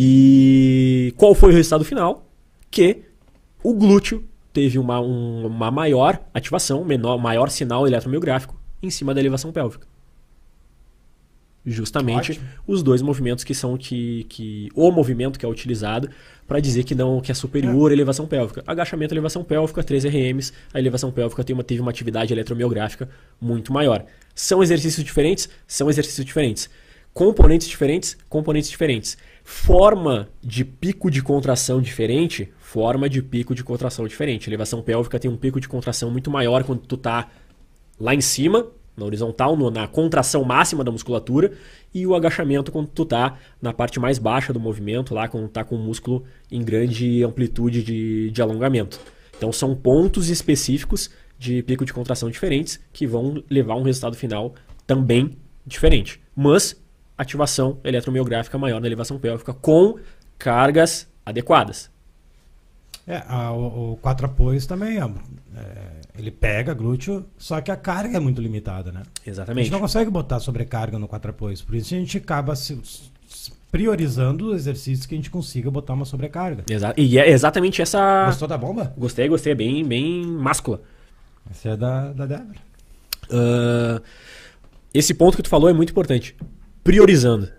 E 0.00 1.12
qual 1.16 1.34
foi 1.34 1.50
o 1.50 1.54
resultado 1.54 1.84
final? 1.84 2.30
Que 2.70 3.02
o 3.62 3.72
glúteo 3.74 4.24
teve 4.52 4.78
uma, 4.78 5.00
um- 5.00 5.46
uma 5.46 5.70
maior 5.70 6.20
ativação, 6.34 6.84
menor, 6.84 7.18
maior 7.18 7.48
sinal 7.50 7.86
eletromiográfico 7.86 8.54
em 8.82 8.90
cima 8.90 9.14
da 9.14 9.20
elevação 9.20 9.50
pélvica. 9.52 9.86
Justamente 11.70 12.32
Ótimo. 12.32 12.46
os 12.66 12.82
dois 12.82 13.02
movimentos 13.02 13.44
que 13.44 13.54
são 13.54 13.76
que, 13.76 14.24
que 14.28 14.68
o 14.74 14.90
movimento 14.90 15.38
que 15.38 15.44
é 15.44 15.48
utilizado 15.48 16.08
para 16.46 16.60
dizer 16.60 16.84
que 16.84 16.94
não 16.94 17.20
que 17.20 17.30
é 17.30 17.34
superior 17.34 17.90
à 17.90 17.94
elevação 17.94 18.26
pélvica. 18.26 18.62
Agachamento, 18.66 19.12
elevação 19.12 19.44
pélvica, 19.44 19.82
3 19.82 20.04
RMs. 20.04 20.52
A 20.72 20.78
elevação 20.78 21.12
pélvica 21.12 21.44
tem 21.44 21.54
uma, 21.54 21.62
teve 21.62 21.80
uma 21.80 21.90
atividade 21.90 22.32
eletromiográfica 22.32 23.08
muito 23.40 23.72
maior. 23.72 24.04
São 24.34 24.62
exercícios 24.62 25.04
diferentes? 25.04 25.48
São 25.66 25.90
exercícios 25.90 26.24
diferentes. 26.24 26.70
Componentes 27.12 27.68
diferentes? 27.68 28.16
Componentes 28.28 28.70
diferentes. 28.70 29.18
Forma 29.44 30.28
de 30.42 30.64
pico 30.64 31.10
de 31.10 31.22
contração 31.22 31.80
diferente? 31.82 32.52
Forma 32.58 33.08
de 33.08 33.22
pico 33.22 33.54
de 33.54 33.64
contração 33.64 34.06
diferente. 34.06 34.48
Elevação 34.48 34.80
pélvica 34.80 35.18
tem 35.18 35.30
um 35.30 35.36
pico 35.36 35.60
de 35.60 35.68
contração 35.68 36.10
muito 36.10 36.30
maior 36.30 36.64
quando 36.64 36.80
tu 36.80 36.96
tá 36.96 37.28
lá 37.98 38.14
em 38.14 38.20
cima, 38.20 38.66
na 38.98 39.04
horizontal, 39.04 39.56
no- 39.56 39.70
na 39.70 39.86
contração 39.86 40.44
máxima 40.44 40.82
da 40.84 40.90
musculatura, 40.90 41.52
e 41.94 42.06
o 42.06 42.14
agachamento 42.14 42.70
quando 42.72 42.88
tu 42.88 43.04
tá 43.06 43.38
na 43.62 43.72
parte 43.72 43.98
mais 43.98 44.18
baixa 44.18 44.52
do 44.52 44.60
movimento, 44.60 45.14
lá 45.14 45.26
quando 45.28 45.48
tá 45.48 45.64
com 45.64 45.76
o 45.76 45.78
músculo 45.78 46.24
em 46.50 46.62
grande 46.62 47.22
amplitude 47.24 47.82
de, 47.82 48.30
de 48.30 48.42
alongamento. 48.42 49.00
Então 49.36 49.52
são 49.52 49.74
pontos 49.74 50.28
específicos 50.28 51.10
de 51.38 51.62
pico 51.62 51.84
de 51.84 51.92
contração 51.92 52.28
diferentes 52.30 52.80
que 52.92 53.06
vão 53.06 53.42
levar 53.48 53.76
um 53.76 53.82
resultado 53.82 54.16
final 54.16 54.54
também 54.86 55.36
diferente. 55.64 56.20
Mas 56.34 56.76
ativação 57.16 57.78
eletromiográfica 57.84 58.58
maior 58.58 58.80
na 58.80 58.86
elevação 58.86 59.18
pélvica 59.18 59.54
com 59.54 59.96
cargas 60.38 61.08
adequadas. 61.24 61.90
É, 63.06 63.22
a- 63.26 63.52
o, 63.52 63.92
o 63.92 63.96
quatro 63.96 64.26
apoios 64.26 64.66
também, 64.66 64.98
é, 64.98 65.02
ele 66.20 66.30
pega 66.30 66.74
glúteo, 66.74 67.24
só 67.36 67.60
que 67.60 67.70
a 67.70 67.76
carga 67.76 68.16
é 68.16 68.20
muito 68.20 68.40
limitada, 68.40 68.90
né? 68.92 69.02
A 69.26 69.30
Exatamente. 69.30 69.64
gente 69.66 69.72
não 69.72 69.80
consegue 69.80 70.10
botar 70.10 70.40
sobrecarga 70.40 70.98
no 70.98 71.06
quatro 71.08 71.30
apoios, 71.30 71.62
por 71.62 71.74
isso 71.74 71.94
a 71.94 71.98
gente 71.98 72.18
acaba 72.18 72.54
se- 72.56 72.78
priorizando 73.70 74.54
exercícios 74.54 75.04
que 75.06 75.14
a 75.14 75.18
gente 75.18 75.30
consiga 75.30 75.70
botar 75.70 75.92
uma 75.92 76.04
sobrecarga. 76.04 76.64
Exa- 76.70 76.94
e 76.96 77.18
é 77.18 77.28
exatamente 77.30 77.82
essa. 77.82 78.26
Gostou 78.26 78.48
da 78.48 78.56
bomba? 78.56 78.94
Gostei, 78.96 79.28
gostei. 79.28 79.52
É 79.52 79.56
bem, 79.56 79.84
bem 79.84 80.24
máscula. 80.26 80.80
Essa 81.50 81.70
é 81.70 81.76
da, 81.76 82.12
da 82.12 82.26
Débora. 82.26 82.58
Ah, 83.30 84.00
esse 84.94 85.12
ponto 85.14 85.36
que 85.36 85.42
tu 85.42 85.48
falou 85.50 85.68
é 85.68 85.72
muito 85.72 85.90
importante. 85.90 86.34
Priorizando. 86.82 87.50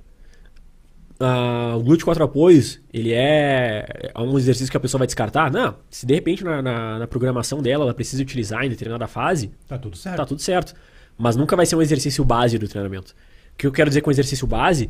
Ah, 1.21 1.73
o 1.77 1.83
glúteo 1.83 2.05
quatro 2.05 2.23
apoios, 2.23 2.79
ele 2.93 3.11
é, 3.13 4.11
é 4.15 4.19
um 4.21 4.37
exercício 4.37 4.71
que 4.71 4.77
a 4.77 4.79
pessoa 4.79 4.99
vai 4.99 5.05
descartar? 5.07 5.51
Não. 5.51 5.75
Se 5.89 6.05
de 6.05 6.13
repente 6.13 6.43
na, 6.45 6.61
na- 6.61 6.99
na 6.99 7.07
programação 7.07 7.61
dela 7.61 7.83
ela 7.83 7.93
precisa 7.93 8.21
utilizar 8.23 8.63
em 8.63 8.69
determinada 8.69 9.05
fase, 9.07 9.51
Tá 9.67 9.77
tudo 9.77 9.97
certo. 9.97 10.15
tá 10.17 10.25
tudo 10.25 10.41
certo. 10.41 10.73
Mas 11.17 11.35
nunca 11.35 11.55
vai 11.57 11.65
ser 11.65 11.75
um 11.75 11.81
exercício 11.81 12.23
base 12.23 12.57
do 12.57 12.67
treinamento. 12.69 13.11
O 13.53 13.57
que 13.57 13.67
eu 13.67 13.71
quero 13.71 13.89
dizer 13.89 13.99
com 14.01 14.09
exercício 14.09 14.47
base? 14.47 14.89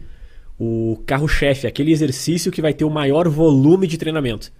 O 0.59 1.01
carro-chefe, 1.07 1.65
aquele 1.65 1.91
exercício 1.91 2.51
que 2.51 2.61
vai 2.61 2.73
ter 2.75 2.85
o 2.85 2.89
maior 2.91 3.27
volume 3.27 3.87
de 3.87 3.97
treinamento. 3.97 4.51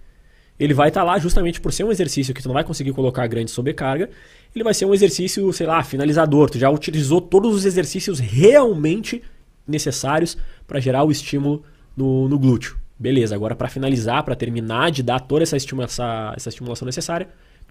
Ele 0.58 0.74
vai 0.74 0.88
estar 0.88 1.04
lá 1.04 1.18
justamente 1.20 1.60
por 1.60 1.72
ser 1.72 1.84
um 1.84 1.92
exercício 1.92 2.34
que 2.34 2.42
tu 2.42 2.48
não 2.48 2.54
vai 2.54 2.64
conseguir 2.64 2.92
colocar 2.92 3.26
grande 3.28 3.50
sobrecarga. 3.52 4.10
Ele 4.54 4.64
vai 4.64 4.74
ser 4.74 4.86
um 4.86 4.92
exercício, 4.92 5.50
sei 5.52 5.66
lá, 5.68 5.82
finalizador. 5.84 6.50
Tu 6.50 6.58
já 6.58 6.68
utilizou 6.68 7.20
todos 7.20 7.54
os 7.54 7.64
exercícios 7.64 8.18
realmente 8.18 9.22
necessários 9.66 10.36
para 10.66 10.80
gerar 10.80 11.04
o 11.04 11.10
estímulo 11.10 11.62
no, 11.96 12.28
no 12.28 12.38
glúteo. 12.38 12.76
Beleza, 12.98 13.34
agora 13.34 13.54
para 13.54 13.68
finalizar, 13.68 14.22
para 14.24 14.34
terminar 14.36 14.90
de 14.90 15.02
dar 15.02 15.20
toda 15.20 15.42
essa, 15.42 15.56
estima- 15.56 15.84
essa- 15.84 16.34
essa 16.36 16.48
estimulação 16.50 16.84
necessária, 16.86 17.28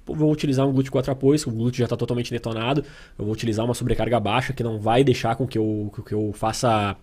eu 0.07 0.15
vou 0.15 0.31
utilizar 0.31 0.67
um 0.67 0.71
glúteo 0.71 0.91
quatro 0.91 1.11
apoios, 1.11 1.45
o 1.45 1.51
glúteo 1.51 1.79
já 1.79 1.83
está 1.85 1.95
totalmente 1.95 2.31
detonado. 2.31 2.83
Eu 3.17 3.25
vou 3.25 3.33
utilizar 3.33 3.63
uma 3.63 3.75
sobrecarga 3.75 4.19
baixa 4.19 4.53
que 4.53 4.63
não 4.63 4.79
vai 4.79 5.03
deixar 5.03 5.35
com 5.35 5.45
que 5.47 5.57
eu, 5.57 5.91
que 6.03 6.13
eu 6.13 6.31
faça 6.33 6.95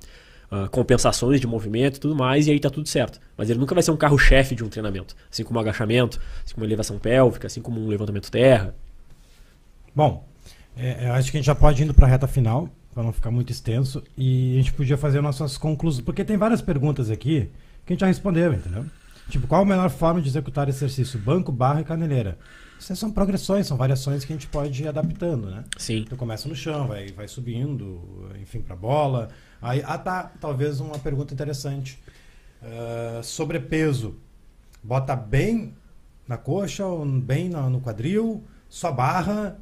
ah, 0.51 0.69
compensações 0.73 1.41
de 1.41 1.47
movimento 1.47 1.99
e 1.99 2.01
tudo 2.01 2.17
mais, 2.17 2.49
e 2.49 2.51
aí 2.51 2.59
tá 2.59 2.69
tudo 2.69 2.89
certo. 2.89 3.21
Mas 3.37 3.49
ele 3.49 3.61
nunca 3.61 3.75
vai 3.75 3.83
ser 3.83 3.93
um 3.93 3.97
carro-chefe 3.97 4.57
de 4.57 4.65
um 4.65 4.69
treinamento. 4.69 5.15
Assim 5.31 5.45
como 5.45 5.59
um 5.59 5.63
agachamento, 5.63 6.21
assim 6.45 6.55
como 6.55 6.65
uma 6.65 6.69
elevação 6.69 6.99
pélvica, 6.99 7.47
assim 7.47 7.63
como 7.63 7.81
um 7.81 7.87
levantamento 7.87 8.29
terra. 8.31 8.75
Bom, 9.95 10.27
é, 10.77 11.09
eu 11.09 11.13
acho 11.13 11.31
que 11.31 11.37
a 11.37 11.41
gente 11.41 11.47
já 11.47 11.55
pode 11.55 11.83
ir 11.83 11.93
para 11.93 12.07
a 12.07 12.11
reta 12.11 12.27
final, 12.27 12.69
para 12.97 13.03
não 13.03 13.13
ficar 13.13 13.31
muito 13.31 13.53
extenso, 13.53 14.03
e 14.17 14.55
a 14.55 14.57
gente 14.57 14.73
podia 14.73 14.97
fazer 14.97 15.21
nossas 15.21 15.59
conclusões, 15.59 16.03
porque 16.03 16.25
tem 16.25 16.39
várias 16.39 16.63
perguntas 16.63 17.11
aqui 17.11 17.51
que 17.85 17.93
a 17.93 17.95
gente 17.95 18.01
já 18.01 18.07
respondeu, 18.07 18.55
entendeu? 18.55 18.87
Tipo, 19.29 19.47
qual 19.47 19.61
a 19.61 19.65
melhor 19.67 19.91
forma 19.91 20.23
de 20.23 20.29
executar 20.29 20.67
exercício? 20.67 21.19
Banco, 21.19 21.53
barra 21.53 21.83
e 21.83 21.85
caneleira. 21.85 22.39
Isso 22.81 22.97
são 22.97 23.13
progressões, 23.13 23.67
são 23.67 23.77
variações 23.77 24.25
que 24.25 24.33
a 24.33 24.37
gente 24.37 24.47
pode 24.47 24.83
ir 24.83 24.89
adaptando, 24.89 25.51
né? 25.51 25.65
Sim. 25.77 26.07
Tu 26.09 26.17
começa 26.17 26.49
no 26.49 26.57
chão, 26.57 26.89
vai, 26.89 27.09
vai 27.09 27.29
subindo, 27.29 28.31
enfim, 28.41 28.63
para 28.63 28.75
bola. 28.75 29.29
Aí, 29.61 29.83
ah 29.85 29.99
tá, 29.99 30.33
talvez 30.41 30.81
uma 30.81 30.99
pergunta 30.99 31.35
interessante. 31.35 32.03
Ah, 32.63 33.21
sobrepeso, 33.23 34.15
bota 34.83 35.15
bem 35.15 35.75
na 36.27 36.39
coxa 36.39 36.87
ou 36.87 37.05
bem 37.05 37.51
no 37.51 37.79
quadril? 37.83 38.43
Só 38.71 38.91
barra? 38.91 39.59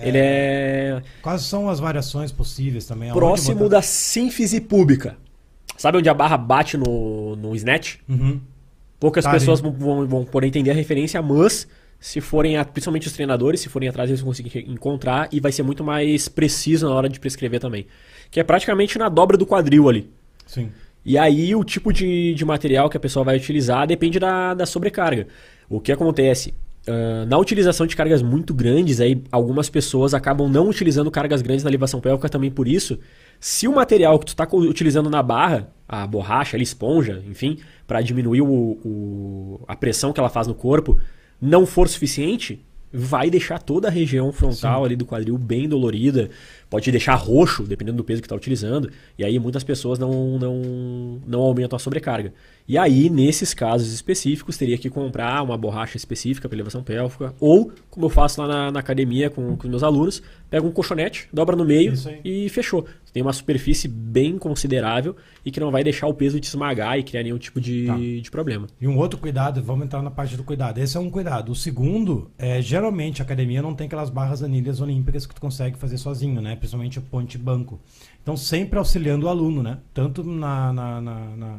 Ele 0.00 0.18
é 0.18 1.02
Quais 1.22 1.42
são 1.42 1.68
as 1.68 1.78
variações 1.80 2.32
possíveis 2.32 2.86
também? 2.86 3.10
Aonde 3.10 3.18
próximo 3.18 3.58
botar- 3.60 3.76
da 3.76 3.82
sínfise 3.82 4.60
pública. 4.60 5.16
Sabe 5.76 5.98
onde 5.98 6.08
a 6.08 6.14
barra 6.14 6.36
bate 6.36 6.76
no, 6.76 7.36
no 7.36 7.54
snatch? 7.54 7.96
Uhum. 8.08 8.40
Poucas 8.98 9.24
Tá 9.24 9.30
pessoas 9.30 9.60
vão, 9.60 9.72
vão, 9.72 10.06
vão 10.06 10.24
poder 10.24 10.46
entender 10.46 10.70
a 10.70 10.74
referência, 10.74 11.20
mas 11.20 11.68
se 12.00 12.20
forem, 12.20 12.62
principalmente 12.64 13.06
os 13.06 13.12
treinadores, 13.12 13.60
se 13.60 13.68
forem 13.68 13.88
atrás, 13.88 14.08
eles 14.08 14.20
vão 14.20 14.28
conseguir 14.30 14.64
encontrar 14.68 15.28
e 15.32 15.40
vai 15.40 15.52
ser 15.52 15.62
muito 15.62 15.84
mais 15.84 16.28
preciso 16.28 16.88
na 16.88 16.94
hora 16.94 17.08
de 17.08 17.20
prescrever 17.20 17.60
também. 17.60 17.86
Que 18.30 18.40
é 18.40 18.44
praticamente 18.44 18.98
na 18.98 19.08
dobra 19.08 19.36
do 19.36 19.46
quadril 19.46 19.88
ali. 19.88 20.10
Sim. 20.46 20.70
E 21.04 21.16
aí 21.18 21.54
o 21.54 21.62
tipo 21.62 21.92
de, 21.92 22.34
de 22.34 22.44
material 22.44 22.88
que 22.90 22.96
a 22.96 23.00
pessoa 23.00 23.24
vai 23.24 23.36
utilizar 23.36 23.86
depende 23.86 24.18
da, 24.18 24.54
da 24.54 24.66
sobrecarga. 24.66 25.26
O 25.68 25.80
que 25.80 25.92
acontece? 25.92 26.54
Ah, 26.88 27.24
na 27.26 27.36
utilização 27.38 27.86
de 27.86 27.96
cargas 27.96 28.22
muito 28.22 28.54
grandes, 28.54 29.00
aí 29.00 29.20
algumas 29.32 29.68
pessoas 29.68 30.14
acabam 30.14 30.48
não 30.48 30.68
utilizando 30.68 31.10
cargas 31.10 31.42
grandes 31.42 31.64
na 31.64 31.70
elevação 31.70 32.00
pélvica 32.00 32.28
também 32.28 32.50
por 32.50 32.68
isso. 32.68 32.98
Se 33.40 33.66
o 33.68 33.74
material 33.74 34.18
que 34.18 34.26
tu 34.26 34.28
está 34.28 34.46
utilizando 34.52 35.10
na 35.10 35.22
barra, 35.22 35.68
a 35.88 36.06
borracha, 36.06 36.56
a 36.56 36.60
esponja, 36.60 37.22
enfim, 37.28 37.58
para 37.86 38.00
diminuir 38.00 38.40
o, 38.42 38.46
o- 38.48 39.60
a 39.66 39.74
pressão 39.76 40.12
que 40.12 40.20
ela 40.20 40.28
faz 40.28 40.46
no 40.46 40.54
corpo, 40.54 40.98
não 41.40 41.66
for 41.66 41.88
suficiente, 41.88 42.64
vai 42.92 43.28
deixar 43.28 43.58
toda 43.60 43.88
a 43.88 43.90
região 43.90 44.32
frontal 44.32 44.84
ali 44.84 44.96
do 44.96 45.04
quadril 45.04 45.36
bem 45.36 45.68
dolorida, 45.68 46.30
pode 46.68 46.90
deixar 46.90 47.14
roxo, 47.14 47.62
dependendo 47.62 47.96
do 47.96 48.04
peso 48.04 48.20
que 48.20 48.26
está 48.26 48.36
utilizando, 48.36 48.90
e 49.18 49.24
aí 49.24 49.38
muitas 49.38 49.62
pessoas 49.62 49.98
não, 49.98 50.38
não, 50.38 51.20
não 51.26 51.40
aumentam 51.40 51.76
a 51.76 51.78
sobrecarga. 51.78 52.32
E 52.68 52.76
aí, 52.76 53.08
nesses 53.08 53.54
casos 53.54 53.92
específicos, 53.92 54.56
teria 54.56 54.76
que 54.76 54.90
comprar 54.90 55.40
uma 55.42 55.56
borracha 55.56 55.96
específica 55.96 56.48
para 56.48 56.56
elevação 56.56 56.82
pélvica, 56.82 57.32
ou, 57.38 57.70
como 57.88 58.06
eu 58.06 58.10
faço 58.10 58.40
lá 58.40 58.48
na, 58.48 58.72
na 58.72 58.80
academia 58.80 59.30
com, 59.30 59.56
com 59.56 59.68
meus 59.68 59.84
alunos, 59.84 60.20
pega 60.50 60.66
um 60.66 60.72
colchonete, 60.72 61.28
dobra 61.32 61.54
no 61.54 61.64
meio 61.64 61.92
e 62.24 62.48
fechou. 62.48 62.84
Tem 63.12 63.22
uma 63.22 63.32
superfície 63.32 63.88
bem 63.88 64.36
considerável 64.36 65.16
e 65.44 65.50
que 65.50 65.60
não 65.60 65.70
vai 65.70 65.82
deixar 65.82 66.06
o 66.06 66.14
peso 66.14 66.38
te 66.40 66.44
esmagar 66.44 66.98
e 66.98 67.02
criar 67.02 67.22
nenhum 67.22 67.38
tipo 67.38 67.60
de, 67.60 67.86
Tá. 67.86 67.96
de 67.96 68.30
problema. 68.30 68.66
E 68.80 68.86
um 68.86 68.98
outro 68.98 69.18
cuidado, 69.18 69.62
vamos 69.62 69.86
entrar 69.86 70.02
na 70.02 70.10
parte 70.10 70.36
do 70.36 70.44
cuidado. 70.44 70.78
Esse 70.78 70.96
é 70.96 71.00
um 71.00 71.08
cuidado. 71.08 71.52
O 71.52 71.54
segundo 71.54 72.30
é, 72.36 72.60
geralmente 72.60 73.22
a 73.22 73.24
academia 73.24 73.62
não 73.62 73.74
tem 73.74 73.86
aquelas 73.86 74.10
barras 74.10 74.42
anilhas 74.42 74.80
olímpicas 74.80 75.24
que 75.24 75.34
tu 75.34 75.40
consegue 75.40 75.78
fazer 75.78 75.98
sozinho, 75.98 76.42
né? 76.42 76.55
Principalmente 76.56 76.98
o 76.98 77.02
ponte 77.02 77.38
banco. 77.38 77.78
Então 78.22 78.36
sempre 78.36 78.78
auxiliando 78.78 79.26
o 79.26 79.28
aluno, 79.28 79.62
né? 79.62 79.78
Tanto 79.94 80.24
na, 80.24 80.72
na- 80.72 81.00
na- 81.00 81.36
na- 81.36 81.58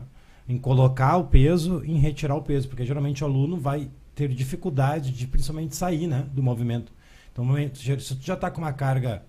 em 0.49 0.57
colocar 0.57 1.17
o 1.17 1.25
peso 1.25 1.83
em 1.85 1.97
retirar 1.97 2.35
o 2.35 2.41
peso, 2.41 2.67
porque 2.67 2.85
geralmente 2.85 3.23
o 3.23 3.27
aluno 3.27 3.57
vai 3.57 3.89
ter 4.15 4.29
dificuldade 4.29 5.11
de 5.11 5.27
principalmente 5.27 5.75
sair, 5.75 6.07
né? 6.07 6.25
Do 6.33 6.41
movimento. 6.41 6.91
Então, 7.31 7.45
se 7.75 8.15
tu 8.15 8.25
já 8.25 8.33
está 8.33 8.49
com 8.49 8.59
uma 8.61 8.73
carga 8.73 9.23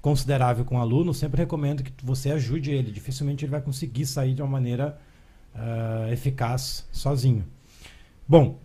considerável 0.00 0.64
com 0.64 0.76
o 0.76 0.80
aluno, 0.80 1.14
sempre 1.14 1.38
recomendo 1.42 1.82
que 1.84 1.92
você 2.04 2.32
ajude 2.32 2.72
ele. 2.72 2.90
Dificilmente 2.90 3.44
ele 3.44 3.52
vai 3.52 3.60
conseguir 3.60 4.04
sair 4.04 4.34
de 4.34 4.42
uma 4.42 4.48
maneira 4.50 4.98
ah, 5.54 6.08
eficaz 6.10 6.88
sozinho. 6.90 7.44
Bom, 8.26 8.58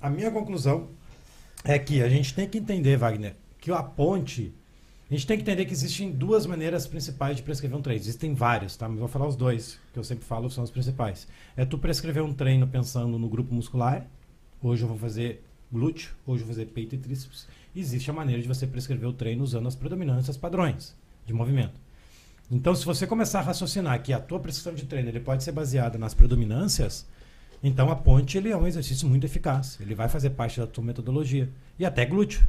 a 0.00 0.08
minha 0.08 0.30
conclusão 0.30 0.88
é 1.64 1.78
que 1.78 2.02
a 2.02 2.08
gente 2.08 2.32
tem 2.34 2.48
que 2.48 2.58
entender, 2.58 2.96
Wagner, 2.96 3.34
que 3.58 3.70
a 3.72 3.82
ponte. 3.82 4.54
A 5.10 5.14
gente 5.14 5.26
tem 5.26 5.36
que 5.36 5.42
entender 5.42 5.64
que 5.64 5.72
existem 5.72 6.12
duas 6.12 6.46
maneiras 6.46 6.86
principais 6.86 7.36
de 7.36 7.42
prescrever 7.42 7.76
um 7.76 7.82
treino. 7.82 8.00
Existem 8.00 8.32
várias, 8.32 8.76
tá? 8.76 8.88
Mas 8.88 9.00
vou 9.00 9.08
falar 9.08 9.26
os 9.26 9.34
dois, 9.34 9.76
que 9.92 9.98
eu 9.98 10.04
sempre 10.04 10.24
falo 10.24 10.48
são 10.48 10.62
os 10.62 10.70
principais. 10.70 11.26
É 11.56 11.64
tu 11.64 11.76
prescrever 11.76 12.22
um 12.22 12.32
treino 12.32 12.64
pensando 12.68 13.18
no 13.18 13.28
grupo 13.28 13.52
muscular. 13.52 14.06
Hoje 14.62 14.84
eu 14.84 14.88
vou 14.88 14.96
fazer 14.96 15.42
glúteo, 15.72 16.12
hoje 16.24 16.42
eu 16.42 16.46
vou 16.46 16.54
fazer 16.54 16.66
peito 16.66 16.94
e 16.94 16.98
tríceps. 16.98 17.48
Existe 17.74 18.08
a 18.08 18.12
maneira 18.12 18.40
de 18.40 18.46
você 18.46 18.68
prescrever 18.68 19.08
o 19.08 19.12
treino 19.12 19.42
usando 19.42 19.66
as 19.66 19.74
predominâncias 19.74 20.36
padrões 20.36 20.94
de 21.26 21.34
movimento. 21.34 21.80
Então, 22.48 22.72
se 22.72 22.84
você 22.84 23.04
começar 23.04 23.40
a 23.40 23.42
raciocinar 23.42 24.00
que 24.04 24.12
a 24.12 24.20
tua 24.20 24.38
prescrição 24.38 24.74
de 24.74 24.84
treino 24.84 25.08
ele 25.08 25.18
pode 25.18 25.42
ser 25.42 25.50
baseada 25.50 25.98
nas 25.98 26.14
predominâncias, 26.14 27.04
então 27.64 27.90
a 27.90 27.96
ponte 27.96 28.38
ele 28.38 28.50
é 28.50 28.56
um 28.56 28.66
exercício 28.66 29.08
muito 29.08 29.26
eficaz. 29.26 29.76
Ele 29.80 29.94
vai 29.94 30.08
fazer 30.08 30.30
parte 30.30 30.60
da 30.60 30.68
tua 30.68 30.84
metodologia. 30.84 31.50
E 31.80 31.84
até 31.84 32.06
glúteo. 32.06 32.46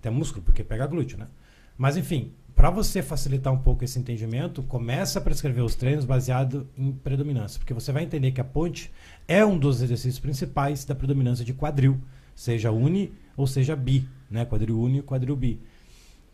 Até 0.00 0.10
músculo, 0.10 0.44
porque 0.44 0.62
pega 0.62 0.86
glúteo, 0.86 1.16
né? 1.16 1.28
Mas 1.76 1.96
enfim, 1.96 2.32
para 2.54 2.70
você 2.70 3.02
facilitar 3.02 3.52
um 3.52 3.58
pouco 3.58 3.84
esse 3.84 3.98
entendimento, 3.98 4.62
começa 4.62 5.18
a 5.18 5.22
prescrever 5.22 5.64
os 5.64 5.74
treinos 5.74 6.04
baseado 6.04 6.68
em 6.78 6.92
predominância, 6.92 7.58
porque 7.58 7.74
você 7.74 7.90
vai 7.90 8.04
entender 8.04 8.30
que 8.30 8.40
a 8.40 8.44
ponte 8.44 8.92
é 9.26 9.44
um 9.44 9.58
dos 9.58 9.82
exercícios 9.82 10.20
principais 10.20 10.84
da 10.84 10.94
predominância 10.94 11.44
de 11.44 11.52
quadril, 11.52 12.00
seja 12.34 12.70
uni 12.70 13.12
ou 13.36 13.46
seja 13.46 13.74
bi, 13.74 14.08
né? 14.30 14.44
Quadril 14.44 14.80
uni 14.80 14.98
e 14.98 15.02
quadril 15.02 15.34
bi. 15.34 15.60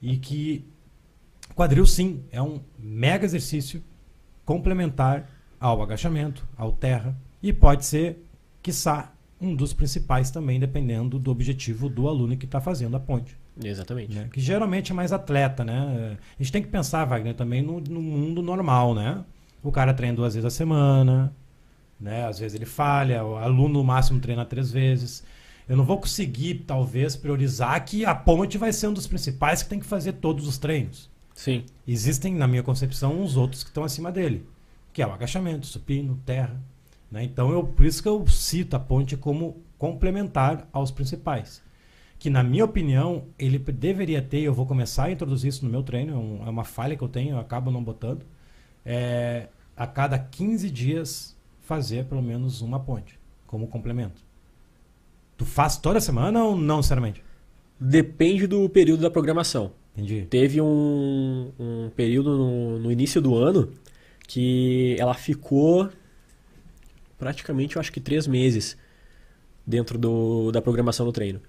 E 0.03 0.19
que 0.19 0.65
quadril 1.55 1.87
sim 1.87 2.23
é 2.31 2.41
um 2.41 2.61
mega 2.79 3.25
exercício 3.25 3.83
complementar 4.45 5.29
ao 5.59 5.83
agachamento, 5.83 6.47
ao 6.57 6.73
terra 6.73 7.17
e 7.43 7.53
pode 7.53 7.85
ser, 7.87 8.25
quiçá, 8.63 9.13
um 9.41 9.55
dos 9.55 9.73
principais 9.73 10.31
também, 10.31 10.61
dependendo 10.61 11.19
do 11.19 11.31
objetivo 11.31 11.89
do 11.89 12.09
aluno 12.09 12.37
que 12.37 12.45
está 12.45 12.61
fazendo 12.61 12.97
a 12.97 13.01
ponte. 13.01 13.37
Exatamente. 13.63 14.15
Né? 14.15 14.29
Que 14.33 14.41
geralmente 14.41 14.93
é 14.93 14.95
mais 14.95 15.13
atleta, 15.13 15.65
né? 15.65 16.17
A 16.39 16.43
gente 16.43 16.53
tem 16.53 16.63
que 16.63 16.69
pensar, 16.69 17.05
Wagner, 17.05 17.35
também 17.35 17.63
no, 17.63 17.81
no 17.81 18.01
mundo 18.01 18.43
normal, 18.43 18.95
né? 18.95 19.25
O 19.63 19.71
cara 19.71 19.93
treina 19.93 20.17
duas 20.17 20.35
vezes 20.35 20.47
a 20.47 20.51
semana, 20.51 21.33
né? 22.01 22.27
Às 22.27 22.39
vezes 22.39 22.55
ele 22.55 22.67
falha, 22.67 23.25
o 23.25 23.37
aluno 23.37 23.75
no 23.75 23.85
máximo 23.85 24.21
treina 24.21 24.45
três 24.45 24.71
vezes. 24.71 25.23
Eu 25.69 25.77
não 25.77 25.85
vou 25.85 25.99
conseguir, 25.99 26.65
talvez, 26.67 27.15
priorizar 27.15 27.85
que 27.85 28.05
a 28.05 28.15
ponte 28.15 28.59
vai 28.59 28.73
ser 28.73 28.89
um 28.89 28.93
dos 28.93 29.07
principais 29.07 29.63
que 29.63 29.69
tem 29.69 29.79
que 29.79 29.87
fazer 29.87 30.15
todos 30.15 30.49
os 30.49 30.59
treinos. 30.59 31.09
Sim. 31.35 31.65
Existem, 31.87 32.35
na 32.35 32.49
minha 32.49 32.63
concepção, 32.63 33.21
uns 33.21 33.37
outros 33.37 33.63
que 33.63 33.71
estão 33.71 33.85
acima 33.85 34.11
dele, 34.11 34.45
que 34.93 35.01
é 35.01 35.07
o 35.07 35.13
agachamento, 35.13 35.67
supino, 35.67 36.21
terra. 36.27 36.61
Né? 37.11 37.25
Então, 37.25 37.53
eu, 37.53 37.63
por 37.63 37.87
isso 37.87 38.03
que 38.03 38.09
eu 38.09 38.27
cito 38.27 38.75
a 38.75 38.81
ponte 38.81 39.17
como 39.17 39.63
complementar 39.79 40.69
aos 40.73 40.91
principais. 40.91 41.63
Que, 42.21 42.31
na 42.31 42.43
minha 42.45 42.65
opinião, 42.65 43.25
ele 43.39 43.59
deveria 43.59 44.23
ter, 44.23 44.43
eu 44.43 44.55
vou 44.55 44.67
começar 44.67 45.05
a 45.07 45.11
introduzir 45.11 45.49
isso 45.49 45.65
no 45.65 45.71
meu 45.73 45.83
treino, 45.83 46.13
é, 46.13 46.17
um- 46.17 46.47
é 46.47 46.51
uma 46.51 46.65
falha 46.65 46.95
que 46.97 47.03
eu 47.03 47.09
tenho, 47.09 47.31
eu 47.33 47.39
acabo 47.41 47.71
não 47.73 47.83
botando, 47.83 48.25
é, 48.85 49.49
a 49.77 49.87
cada 49.87 50.19
15 50.19 50.71
dias 50.71 51.37
fazer 51.63 52.05
pelo 52.05 52.23
menos 52.23 52.61
uma 52.61 52.79
ponte, 52.79 53.19
como 53.47 53.67
complemento. 53.67 54.23
Tu 55.37 55.47
faz 55.47 55.79
toda 55.79 56.01
semana 56.01 56.45
ou 56.45 56.57
não 56.57 56.77
necessariamente? 56.77 57.25
Depende 57.81 58.47
do 58.47 58.69
período 58.69 59.01
da 59.01 59.11
programação. 59.11 59.73
Entendi. 59.97 60.27
Teve 60.29 60.61
um, 60.61 61.51
um 61.59 61.91
período 61.97 62.37
no, 62.37 62.79
no 62.81 62.93
início 62.93 63.21
do 63.23 63.35
ano 63.35 63.73
que 64.29 64.95
ela 64.99 65.15
ficou 65.15 65.89
praticamente, 67.19 67.77
eu 67.77 67.81
acho 67.81 67.93
que 67.93 68.01
três 68.01 68.27
meses 68.27 68.77
dentro 69.67 69.99
do, 69.99 70.53
da 70.53 70.63
programação 70.63 71.05
do 71.07 71.13
treino. 71.13 71.41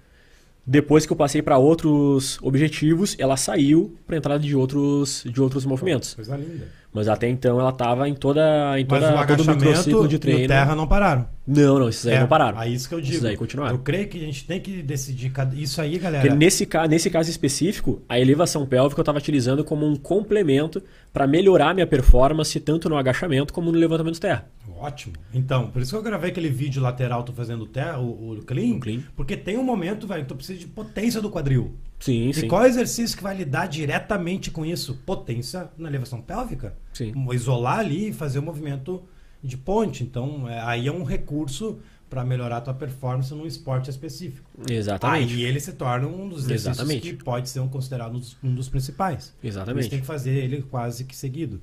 Depois 0.64 1.04
que 1.04 1.12
eu 1.12 1.16
passei 1.16 1.42
para 1.42 1.58
outros 1.58 2.38
objetivos, 2.40 3.16
ela 3.18 3.36
saiu 3.36 3.96
para 4.06 4.16
entrada 4.16 4.38
de 4.38 4.54
outros, 4.54 5.24
de 5.26 5.40
outros 5.40 5.64
movimentos. 5.64 6.14
Coisa 6.14 6.36
linda. 6.36 6.68
Mas 6.92 7.08
até 7.08 7.26
então 7.26 7.58
ela 7.58 7.70
estava 7.70 8.06
em 8.06 8.14
toda, 8.14 8.78
em 8.78 8.86
Mas 8.88 9.00
toda 9.00 9.22
o 9.22 9.26
todo 9.26 9.40
o 9.40 9.54
microciclo 9.56 10.06
de 10.06 10.14
e 10.14 10.16
o 10.16 10.18
treino. 10.18 10.46
terra 10.48 10.76
não 10.76 10.86
pararam. 10.86 11.26
Não, 11.46 11.78
não, 11.78 11.88
esses 11.88 12.06
aí 12.06 12.14
É, 12.16 12.20
não 12.20 12.28
pararam. 12.28 12.60
É 12.60 12.68
isso 12.68 12.86
que 12.88 12.94
eu 12.94 13.00
digo. 13.00 13.14
Esses 13.14 13.24
aí 13.24 13.36
continuaram. 13.36 13.74
Eu 13.74 13.78
creio 13.82 14.08
que 14.08 14.18
a 14.18 14.20
gente 14.26 14.46
tem 14.46 14.60
que 14.60 14.82
decidir 14.82 15.32
isso 15.54 15.80
aí, 15.80 15.98
galera. 15.98 16.22
Porque 16.22 16.36
nesse, 16.36 16.68
nesse 16.90 17.08
caso 17.08 17.30
específico, 17.30 18.02
a 18.08 18.20
elevação 18.20 18.66
pélvica 18.66 19.00
eu 19.00 19.02
estava 19.02 19.18
utilizando 19.18 19.64
como 19.64 19.86
um 19.86 19.96
complemento 19.96 20.82
para 21.12 21.26
melhorar 21.26 21.74
minha 21.74 21.86
performance 21.86 22.58
tanto 22.60 22.88
no 22.90 22.96
agachamento 22.96 23.52
como 23.54 23.72
no 23.72 23.78
levantamento 23.78 24.14
de 24.14 24.20
terra. 24.20 24.46
Ótimo. 24.78 25.14
Então, 25.32 25.68
por 25.68 25.80
isso 25.80 25.92
que 25.92 25.96
eu 25.96 26.02
gravei 26.02 26.30
aquele 26.30 26.50
vídeo 26.50 26.82
lateral, 26.82 27.22
tô 27.22 27.32
fazendo 27.32 27.66
terra, 27.66 27.98
o, 27.98 28.32
o 28.38 28.42
clean, 28.44 28.76
O 28.76 28.80
clean. 28.80 29.00
porque 29.16 29.36
tem 29.36 29.56
um 29.56 29.64
momento, 29.64 30.06
velho, 30.06 30.22
que 30.22 30.28
tu 30.28 30.34
precisa 30.34 30.58
de 30.58 30.66
potência 30.66 31.20
do 31.20 31.30
quadril. 31.30 31.74
Sim, 32.02 32.30
E 32.30 32.34
sim. 32.34 32.48
qual 32.48 32.62
é 32.62 32.64
o 32.64 32.68
exercício 32.68 33.16
que 33.16 33.22
vai 33.22 33.36
lidar 33.36 33.66
diretamente 33.68 34.50
com 34.50 34.66
isso? 34.66 34.98
Potência 35.06 35.70
na 35.78 35.88
elevação 35.88 36.20
pélvica. 36.20 36.74
Sim. 36.92 37.12
Isolar 37.32 37.78
ali 37.78 38.08
e 38.08 38.12
fazer 38.12 38.40
o 38.40 38.42
movimento 38.42 39.02
de 39.42 39.56
ponte. 39.56 40.02
Então, 40.02 40.48
é, 40.48 40.60
aí 40.60 40.88
é 40.88 40.92
um 40.92 41.04
recurso 41.04 41.78
para 42.10 42.24
melhorar 42.24 42.56
a 42.56 42.60
tua 42.60 42.74
performance 42.74 43.32
num 43.32 43.46
esporte 43.46 43.88
específico. 43.88 44.50
Exatamente. 44.68 45.32
Aí 45.34 45.44
ele 45.44 45.60
se 45.60 45.72
torna 45.74 46.06
um 46.08 46.28
dos 46.28 46.40
exercícios 46.44 46.76
Exatamente. 46.78 47.14
que 47.16 47.24
pode 47.24 47.48
ser 47.48 47.60
um 47.60 47.68
considerado 47.68 48.16
um 48.16 48.18
dos, 48.18 48.36
um 48.42 48.52
dos 48.54 48.68
principais. 48.68 49.32
Exatamente. 49.42 49.88
tem 49.88 50.00
que 50.00 50.06
fazer 50.06 50.32
ele 50.32 50.60
quase 50.62 51.04
que 51.04 51.14
seguido. 51.16 51.60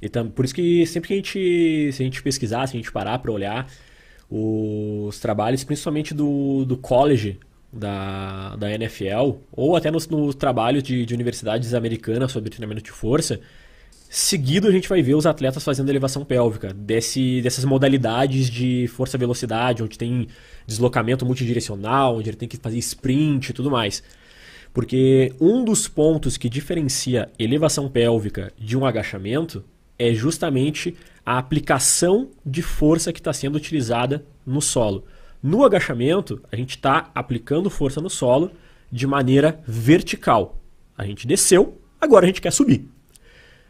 E 0.00 0.08
tam- 0.08 0.30
por 0.30 0.44
isso 0.44 0.54
que 0.54 0.86
sempre 0.86 1.08
que 1.08 1.12
a 1.14 1.16
gente, 1.16 1.92
se 1.92 2.02
a 2.02 2.04
gente 2.04 2.22
pesquisar, 2.22 2.66
se 2.68 2.76
a 2.76 2.78
gente 2.78 2.90
parar 2.92 3.18
para 3.18 3.30
olhar 3.32 3.68
os 4.30 5.18
trabalhos, 5.18 5.64
principalmente 5.64 6.14
do, 6.14 6.64
do 6.64 6.76
college 6.76 7.38
da, 7.72 8.56
da 8.56 8.72
NFL, 8.72 9.38
ou 9.52 9.76
até 9.76 9.90
nos, 9.90 10.08
nos 10.08 10.34
trabalhos 10.34 10.82
de, 10.82 11.06
de 11.06 11.14
universidades 11.14 11.72
americanas 11.74 12.32
sobre 12.32 12.50
treinamento 12.50 12.82
de 12.82 12.90
força, 12.90 13.40
seguido 14.08 14.66
a 14.66 14.72
gente 14.72 14.88
vai 14.88 15.02
ver 15.02 15.14
os 15.14 15.24
atletas 15.24 15.62
fazendo 15.62 15.88
elevação 15.88 16.24
pélvica, 16.24 16.74
desse, 16.74 17.40
dessas 17.42 17.64
modalidades 17.64 18.50
de 18.50 18.88
força-velocidade, 18.88 19.82
onde 19.82 19.96
tem 19.96 20.26
deslocamento 20.66 21.24
multidirecional, 21.24 22.16
onde 22.16 22.28
ele 22.28 22.36
tem 22.36 22.48
que 22.48 22.56
fazer 22.56 22.78
sprint 22.78 23.50
e 23.50 23.52
tudo 23.52 23.70
mais. 23.70 24.02
Porque 24.72 25.32
um 25.40 25.64
dos 25.64 25.86
pontos 25.88 26.36
que 26.36 26.48
diferencia 26.48 27.30
elevação 27.38 27.88
pélvica 27.88 28.52
de 28.58 28.76
um 28.76 28.84
agachamento 28.84 29.64
é 29.98 30.12
justamente 30.12 30.96
a 31.24 31.38
aplicação 31.38 32.30
de 32.44 32.62
força 32.62 33.12
que 33.12 33.20
está 33.20 33.32
sendo 33.32 33.56
utilizada 33.56 34.24
no 34.46 34.60
solo. 34.60 35.04
No 35.42 35.64
agachamento, 35.64 36.42
a 36.52 36.56
gente 36.56 36.76
está 36.76 37.10
aplicando 37.14 37.70
força 37.70 38.00
no 38.00 38.10
solo 38.10 38.50
de 38.92 39.06
maneira 39.06 39.60
vertical. 39.66 40.58
A 40.96 41.06
gente 41.06 41.26
desceu, 41.26 41.78
agora 42.00 42.26
a 42.26 42.28
gente 42.28 42.42
quer 42.42 42.52
subir. 42.52 42.88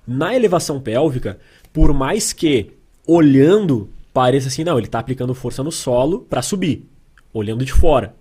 Na 0.07 0.35
elevação 0.35 0.81
pélvica, 0.81 1.39
por 1.73 1.95
mais 1.95 2.33
que 2.33 2.73
olhando 3.07 3.89
pareça 4.13 4.49
assim, 4.49 4.65
não, 4.65 4.77
ele 4.77 4.87
está 4.87 4.99
aplicando 4.99 5.35
força 5.35 5.63
no 5.63 5.71
solo 5.71 6.21
para 6.21 6.43
subir, 6.43 6.89
olhando 7.33 7.65
de 7.65 7.73
fora. 7.73 8.15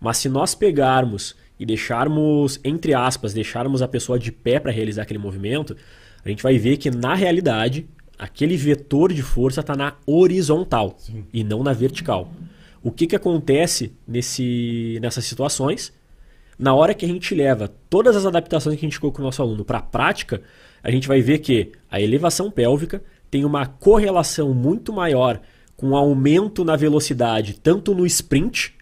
Mas 0.00 0.18
se 0.18 0.28
nós 0.28 0.54
pegarmos 0.54 1.36
e 1.58 1.66
deixarmos, 1.66 2.60
entre 2.64 2.94
aspas, 2.94 3.32
deixarmos 3.32 3.82
a 3.82 3.88
pessoa 3.88 4.18
de 4.18 4.32
pé 4.32 4.58
para 4.58 4.72
realizar 4.72 5.02
aquele 5.02 5.18
movimento, 5.18 5.76
a 6.24 6.28
gente 6.28 6.42
vai 6.42 6.58
ver 6.58 6.76
que 6.76 6.90
na 6.90 7.14
realidade 7.14 7.88
aquele 8.18 8.56
vetor 8.56 9.12
de 9.12 9.22
força 9.22 9.60
está 9.60 9.76
na 9.76 9.94
horizontal 10.06 10.96
Sim. 10.98 11.24
e 11.32 11.44
não 11.44 11.62
na 11.62 11.72
vertical. 11.72 12.32
O 12.82 12.90
que, 12.90 13.06
que 13.06 13.16
acontece 13.16 13.92
nesse, 14.06 14.98
nessas 15.00 15.24
situações? 15.24 15.92
Na 16.58 16.74
hora 16.74 16.94
que 16.94 17.04
a 17.04 17.08
gente 17.08 17.34
leva 17.34 17.68
todas 17.88 18.16
as 18.16 18.26
adaptações 18.26 18.78
que 18.78 18.84
a 18.84 18.88
gente 18.88 19.00
colocou 19.00 19.18
com 19.18 19.22
o 19.22 19.26
nosso 19.26 19.42
aluno 19.42 19.64
para 19.64 19.78
a 19.78 19.82
prática, 19.82 20.42
a 20.82 20.90
gente 20.90 21.06
vai 21.08 21.20
ver 21.20 21.38
que 21.38 21.72
a 21.90 22.00
elevação 22.00 22.50
pélvica 22.50 23.02
tem 23.30 23.44
uma 23.44 23.66
correlação 23.66 24.54
muito 24.54 24.92
maior 24.92 25.40
com 25.76 25.90
o 25.90 25.96
aumento 25.96 26.64
na 26.64 26.74
velocidade, 26.74 27.54
tanto 27.54 27.94
no 27.94 28.04
sprint, 28.06 28.74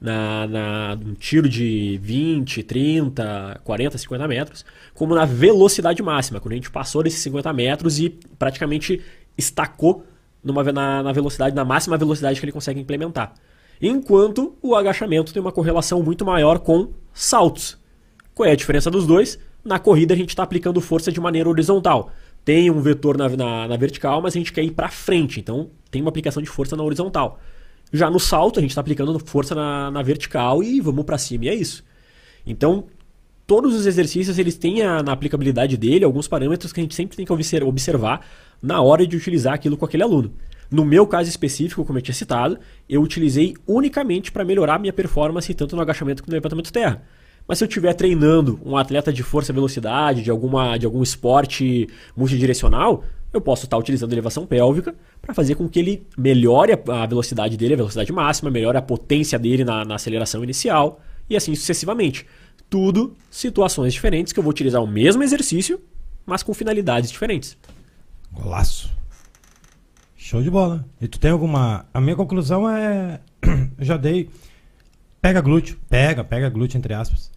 na, 0.00 0.46
na, 0.46 0.96
num 0.96 1.14
tiro 1.14 1.48
de 1.48 1.98
20, 2.02 2.62
30, 2.62 3.60
40, 3.64 3.96
50 3.96 4.28
metros, 4.28 4.64
como 4.92 5.14
na 5.14 5.24
velocidade 5.24 6.02
máxima, 6.02 6.40
quando 6.40 6.52
a 6.52 6.56
gente 6.56 6.70
passou 6.70 7.02
desses 7.02 7.20
50 7.20 7.50
metros 7.54 7.98
e 7.98 8.10
praticamente 8.38 9.00
estacou 9.38 10.04
numa, 10.44 10.62
na, 10.64 11.02
na 11.02 11.12
velocidade, 11.12 11.56
na 11.56 11.64
máxima 11.64 11.96
velocidade 11.96 12.38
que 12.38 12.44
ele 12.44 12.52
consegue 12.52 12.78
implementar. 12.78 13.32
Enquanto 13.80 14.56
o 14.62 14.74
agachamento 14.74 15.32
tem 15.32 15.40
uma 15.40 15.50
correlação 15.50 16.02
muito 16.02 16.24
maior 16.24 16.58
com 16.58 16.90
saltos. 17.12 17.78
Qual 18.34 18.48
é 18.48 18.52
a 18.52 18.56
diferença 18.56 18.90
dos 18.90 19.06
dois? 19.06 19.38
Na 19.64 19.78
corrida 19.78 20.14
a 20.14 20.16
gente 20.16 20.28
está 20.28 20.42
aplicando 20.42 20.80
força 20.80 21.10
de 21.10 21.20
maneira 21.20 21.48
horizontal. 21.48 22.10
Tem 22.44 22.70
um 22.70 22.80
vetor 22.80 23.16
na, 23.16 23.28
na, 23.30 23.68
na 23.68 23.76
vertical, 23.76 24.20
mas 24.20 24.34
a 24.34 24.38
gente 24.38 24.52
quer 24.52 24.62
ir 24.62 24.72
para 24.72 24.88
frente, 24.88 25.40
então 25.40 25.70
tem 25.90 26.02
uma 26.02 26.10
aplicação 26.10 26.42
de 26.42 26.48
força 26.48 26.76
na 26.76 26.82
horizontal. 26.82 27.40
Já 27.92 28.10
no 28.10 28.20
salto 28.20 28.58
a 28.58 28.62
gente 28.62 28.70
está 28.70 28.80
aplicando 28.80 29.18
força 29.18 29.54
na, 29.54 29.90
na 29.90 30.02
vertical 30.02 30.62
e 30.62 30.80
vamos 30.80 31.04
para 31.04 31.16
cima 31.16 31.46
e 31.46 31.48
é 31.48 31.54
isso. 31.54 31.82
Então 32.46 32.84
todos 33.46 33.74
os 33.74 33.86
exercícios 33.86 34.38
eles 34.38 34.56
têm 34.56 34.82
a, 34.82 35.02
na 35.02 35.12
aplicabilidade 35.12 35.76
dele 35.76 36.04
alguns 36.04 36.28
parâmetros 36.28 36.72
que 36.72 36.80
a 36.80 36.82
gente 36.82 36.94
sempre 36.94 37.16
tem 37.16 37.26
que 37.26 37.32
obser- 37.32 37.64
observar 37.64 38.26
na 38.62 38.80
hora 38.80 39.06
de 39.06 39.16
utilizar 39.16 39.54
aquilo 39.54 39.76
com 39.76 39.84
aquele 39.84 40.02
aluno. 40.02 40.32
No 40.70 40.84
meu 40.84 41.06
caso 41.06 41.28
específico, 41.28 41.84
como 41.84 41.98
eu 41.98 42.02
tinha 42.02 42.14
citado, 42.14 42.58
eu 42.88 43.02
utilizei 43.02 43.54
unicamente 43.66 44.32
para 44.32 44.44
melhorar 44.44 44.78
minha 44.78 44.92
performance 44.92 45.52
tanto 45.54 45.76
no 45.76 45.82
agachamento 45.82 46.22
quanto 46.22 46.30
no 46.30 46.34
levantamento 46.34 46.66
de 46.66 46.72
terra. 46.72 47.02
Mas 47.46 47.58
se 47.58 47.64
eu 47.64 47.68
estiver 47.68 47.92
treinando 47.92 48.58
um 48.64 48.76
atleta 48.76 49.12
de 49.12 49.22
força 49.22 49.52
e 49.52 49.54
velocidade, 49.54 50.22
de, 50.22 50.30
alguma, 50.30 50.78
de 50.78 50.86
algum 50.86 51.02
esporte 51.02 51.86
multidirecional, 52.16 53.04
eu 53.32 53.40
posso 53.40 53.66
estar 53.66 53.76
utilizando 53.76 54.12
elevação 54.12 54.46
pélvica 54.46 54.94
para 55.20 55.34
fazer 55.34 55.54
com 55.54 55.68
que 55.68 55.78
ele 55.78 56.06
melhore 56.16 56.72
a 56.72 57.02
a 57.02 57.06
velocidade 57.06 57.56
dele, 57.56 57.74
a 57.74 57.76
velocidade 57.76 58.10
máxima, 58.12 58.50
melhore 58.50 58.78
a 58.78 58.82
potência 58.82 59.38
dele 59.38 59.64
na, 59.64 59.84
na 59.84 59.96
aceleração 59.96 60.42
inicial 60.42 61.02
e 61.28 61.36
assim 61.36 61.54
sucessivamente. 61.54 62.26
Tudo 62.68 63.16
situações 63.30 63.92
diferentes 63.92 64.32
que 64.32 64.38
eu 64.38 64.42
vou 64.42 64.50
utilizar 64.50 64.82
o 64.82 64.86
mesmo 64.86 65.22
exercício, 65.22 65.80
mas 66.26 66.42
com 66.42 66.52
finalidades 66.54 67.10
diferentes. 67.10 67.56
Golaço. 68.32 68.90
Show 70.16 70.42
de 70.42 70.50
bola. 70.50 70.84
E 71.00 71.06
tu 71.06 71.20
tem 71.20 71.30
alguma. 71.30 71.86
A 71.92 72.00
minha 72.00 72.16
conclusão 72.16 72.68
é. 72.68 73.20
Eu 73.78 73.84
já 73.84 73.96
dei. 73.96 74.30
Pega 75.20 75.40
glúteo. 75.40 75.78
Pega, 75.88 76.24
pega 76.24 76.48
glúteo, 76.48 76.78
entre 76.78 76.94
aspas. 76.94 77.30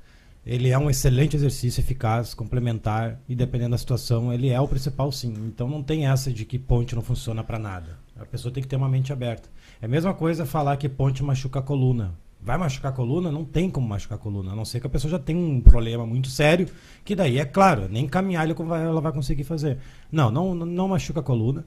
ele 0.46 0.70
é 0.70 0.78
um 0.78 0.90
excelente 0.90 1.36
exercício 1.36 1.82
eficaz, 1.82 2.34
complementar 2.34 3.20
e 3.28 3.36
dependendo 3.36 3.72
da 3.72 3.78
situação, 3.78 4.32
ele 4.32 4.48
é 4.50 4.60
o 4.60 4.68
principal 4.68 5.12
sim. 5.12 5.34
Então 5.46 5.70
não 5.70 5.84
tem 5.84 6.08
essa 6.08 6.32
de 6.32 6.46
que 6.46 6.58
ponte 6.58 6.96
não 6.96 7.02
funciona 7.02 7.44
para 7.44 7.60
nada. 7.60 8.00
A 8.18 8.26
pessoa 8.26 8.54
tem 8.54 8.64
que 8.64 8.70
ter 8.70 8.78
uma 8.78 8.88
mente 8.88 9.12
aberta. 9.12 9.50
É 9.82 9.86
a 9.86 9.90
mesma 9.90 10.14
coisa 10.14 10.46
falar 10.46 10.78
que 10.78 10.88
ponte 10.88 11.22
machuca 11.22 11.60
a 11.60 11.62
coluna. 11.62 12.16
Vai 12.40 12.58
machucar 12.58 12.92
a 12.92 12.96
coluna? 12.96 13.32
Não 13.32 13.44
tem 13.44 13.70
como 13.70 13.88
machucar 13.88 14.18
a 14.18 14.22
coluna, 14.22 14.52
a 14.52 14.56
não 14.56 14.64
ser 14.64 14.80
que 14.80 14.88
a 14.88 14.90
pessoa 14.90 15.12
já 15.12 15.20
tenha 15.20 15.40
um 15.40 15.60
problema 15.60 16.06
muito 16.06 16.30
sério, 16.30 16.68
que 17.04 17.16
daí 17.16 17.40
é 17.40 17.46
claro, 17.46 17.88
nem 17.90 18.08
caminhar 18.08 18.48
ela 18.48 19.02
vai 19.02 19.12
conseguir 19.12 19.44
fazer. 19.44 19.78
Não, 20.12 20.32
não, 20.32 20.54
não 20.54 20.88
machuca 20.88 21.20
a 21.20 21.24
coluna. 21.24 21.66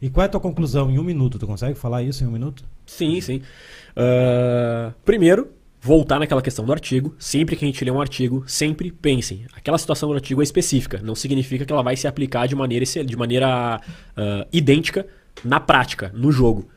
E 0.00 0.08
qual 0.08 0.22
é 0.22 0.26
a 0.26 0.30
tua 0.30 0.40
conclusão 0.40 0.90
em 0.90 0.98
um 0.98 1.04
minuto? 1.04 1.38
Tu 1.38 1.46
consegue 1.46 1.78
falar 1.78 2.02
isso 2.02 2.24
em 2.24 2.26
um 2.26 2.30
minuto? 2.30 2.64
Sim, 2.86 3.20
sim. 3.20 3.42
Uh, 3.90 4.94
primeiro, 5.04 5.48
voltar 5.80 6.18
naquela 6.18 6.40
questão 6.40 6.64
do 6.64 6.72
artigo. 6.72 7.14
Sempre 7.18 7.54
que 7.54 7.64
a 7.64 7.68
gente 7.68 7.84
lê 7.84 7.90
um 7.90 8.00
artigo, 8.00 8.44
sempre 8.46 8.90
pensem. 8.90 9.44
Aquela 9.54 9.76
situação 9.76 10.08
do 10.08 10.14
artigo 10.14 10.40
é 10.40 10.44
específica. 10.44 11.00
Não 11.02 11.14
significa 11.14 11.66
que 11.66 11.72
ela 11.72 11.82
vai 11.82 11.96
se 11.96 12.06
aplicar 12.06 12.46
de 12.46 12.54
maneira, 12.54 12.84
de 12.84 13.16
maneira 13.16 13.80
uh, 14.16 14.48
idêntica 14.52 15.06
na 15.44 15.60
prática, 15.60 16.10
no 16.14 16.32
jogo. 16.32 16.68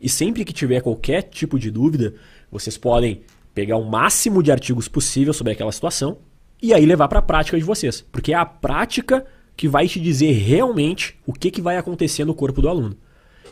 E 0.00 0.08
sempre 0.08 0.44
que 0.44 0.52
tiver 0.52 0.80
qualquer 0.80 1.22
tipo 1.22 1.58
de 1.58 1.70
dúvida, 1.70 2.14
vocês 2.50 2.76
podem 2.76 3.22
pegar 3.54 3.76
o 3.76 3.84
máximo 3.84 4.42
de 4.42 4.50
artigos 4.52 4.88
possível 4.88 5.32
sobre 5.32 5.52
aquela 5.52 5.72
situação 5.72 6.18
e 6.62 6.74
aí 6.74 6.84
levar 6.84 7.08
para 7.08 7.18
a 7.18 7.22
prática 7.22 7.58
de 7.58 7.64
vocês. 7.64 8.04
Porque 8.12 8.32
é 8.32 8.36
a 8.36 8.44
prática 8.44 9.24
que 9.56 9.68
vai 9.68 9.86
te 9.86 10.00
dizer 10.00 10.32
realmente 10.32 11.18
o 11.26 11.32
que, 11.32 11.50
que 11.50 11.60
vai 11.60 11.76
acontecer 11.76 12.24
no 12.24 12.34
corpo 12.34 12.62
do 12.62 12.68
aluno. 12.68 12.96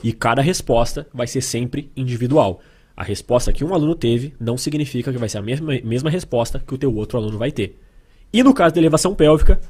E 0.03 0.13
cada 0.13 0.41
resposta 0.41 1.07
vai 1.13 1.27
ser 1.27 1.41
sempre 1.41 1.91
individual. 1.97 2.61
A 2.97 3.03
resposta 3.03 3.53
que 3.53 3.65
um 3.65 3.75
aluno 3.75 3.95
teve 3.95 4.35
não 4.41 4.57
significa 4.57 5.13
que 5.13 5.19
vai 5.19 5.29
ser 5.29 5.39
a 5.39 5.43
mesma, 5.43 5.73
mesma 5.85 6.11
resposta 6.11 6.63
que 6.67 6.75
o 6.75 6.79
teu 6.79 6.95
outro 6.95 7.19
aluno 7.19 7.39
vai 7.39 7.53
ter. 7.53 7.79
E 8.33 8.43
no 8.43 8.53
caso 8.53 8.75
da 8.75 8.81
elevação 8.81 9.15
pélvica, 9.15 9.61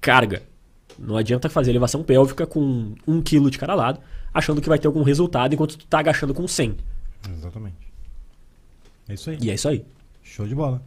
carga. 0.00 0.42
Não 0.98 1.16
adianta 1.16 1.48
fazer 1.48 1.70
elevação 1.70 2.02
pélvica 2.02 2.46
com 2.46 2.94
1 3.06 3.22
kg 3.22 3.50
de 3.50 3.58
cada 3.58 3.74
lado, 3.74 4.00
achando 4.32 4.60
que 4.60 4.68
vai 4.68 4.78
ter 4.78 4.86
algum 4.86 5.02
resultado 5.02 5.54
enquanto 5.54 5.78
tu 5.78 5.84
está 5.84 6.00
agachando 6.00 6.34
com 6.34 6.46
100. 6.46 6.76
Exatamente. 7.30 7.91
É 9.12 9.14
isso 9.14 9.30
aí. 9.30 9.38
E 9.42 9.50
é 9.50 9.54
isso 9.54 9.68
aí. 9.68 9.84
Show 10.22 10.46
de 10.46 10.54
bola. 10.54 10.82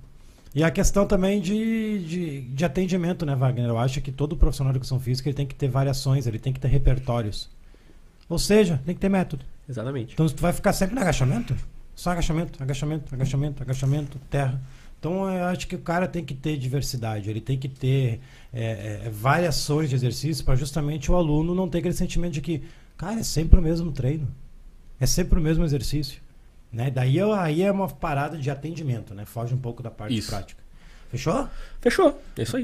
E 0.54 0.64
a 0.64 0.72
questão 0.72 1.06
também 1.06 1.40
de, 1.40 2.04
de, 2.06 2.42
de, 2.42 2.66
atendimento, 2.66 3.26
né, 3.26 3.36
Wagner? 3.36 3.68
Eu 3.68 3.78
acho 3.78 4.02
que 4.02 4.12
todo 4.12 4.36
profissional 4.36 4.72
de 4.72 4.78
educação 4.78 5.00
física 5.00 5.30
ele 5.30 5.36
tem 5.36 5.46
que 5.46 5.54
ter 5.54 5.68
variações, 5.68 6.26
ele 6.26 6.40
tem 6.40 6.52
que 6.52 6.60
ter 6.60 6.70
repertórios. 6.70 7.50
Ou 8.28 8.40
seja, 8.40 8.82
tem 8.84 8.96
que 8.96 9.02
ter 9.02 9.10
método. 9.10 9.46
Exatamente. 9.70 10.14
Então, 10.14 10.28
tu 10.28 10.42
vai 10.42 10.54
ficar 10.54 10.74
sempre 10.74 10.96
no 10.96 11.02
agachamento, 11.02 11.56
só 11.94 12.12
agachamento, 12.12 12.64
agachamento, 12.64 13.14
agachamento, 13.14 13.64
agachamento, 13.64 14.20
terra. 14.30 14.62
Então, 14.98 15.30
eu 15.30 15.44
acho 15.46 15.68
que 15.68 15.76
o 15.76 15.80
cara 15.80 16.08
tem 16.08 16.26
que 16.26 16.34
ter 16.34 16.58
diversidade, 16.58 17.30
ele 17.30 17.42
tem 17.42 17.60
que 17.60 17.70
ter 17.70 18.20
é, 18.52 19.02
é, 19.06 19.10
variações 19.10 19.90
de 19.90 19.96
exercício 19.96 20.44
para 20.44 20.56
justamente 20.56 21.12
o 21.12 21.16
aluno 21.16 21.54
não 21.54 21.70
ter 21.70 21.78
aquele 21.78 21.94
sentimento 21.94 22.34
de 22.34 22.42
que, 22.42 22.64
cara, 22.98 23.20
é 23.20 23.24
sempre 23.24 23.60
o 23.60 23.62
mesmo 23.62 23.92
treino, 23.92 24.28
é 25.00 25.06
sempre 25.06 25.38
o 25.38 25.42
mesmo 25.42 25.64
exercício. 25.64 26.25
Né? 26.76 26.92
Daí 26.92 27.22
aí 27.22 27.64
é 27.64 27.72
uma 27.72 27.88
parada 27.88 28.38
de 28.38 28.52
atendimento, 28.52 29.14
né? 29.16 29.24
Foge 29.26 29.56
um 29.56 29.58
pouco 29.58 29.82
da 29.82 29.90
parte 29.90 30.18
isso. 30.18 30.30
prática. 30.30 30.62
Fechou? 31.10 31.48
Fechou. 31.80 32.22
É 32.38 32.44
isso 32.44 32.58
aí. 32.58 32.64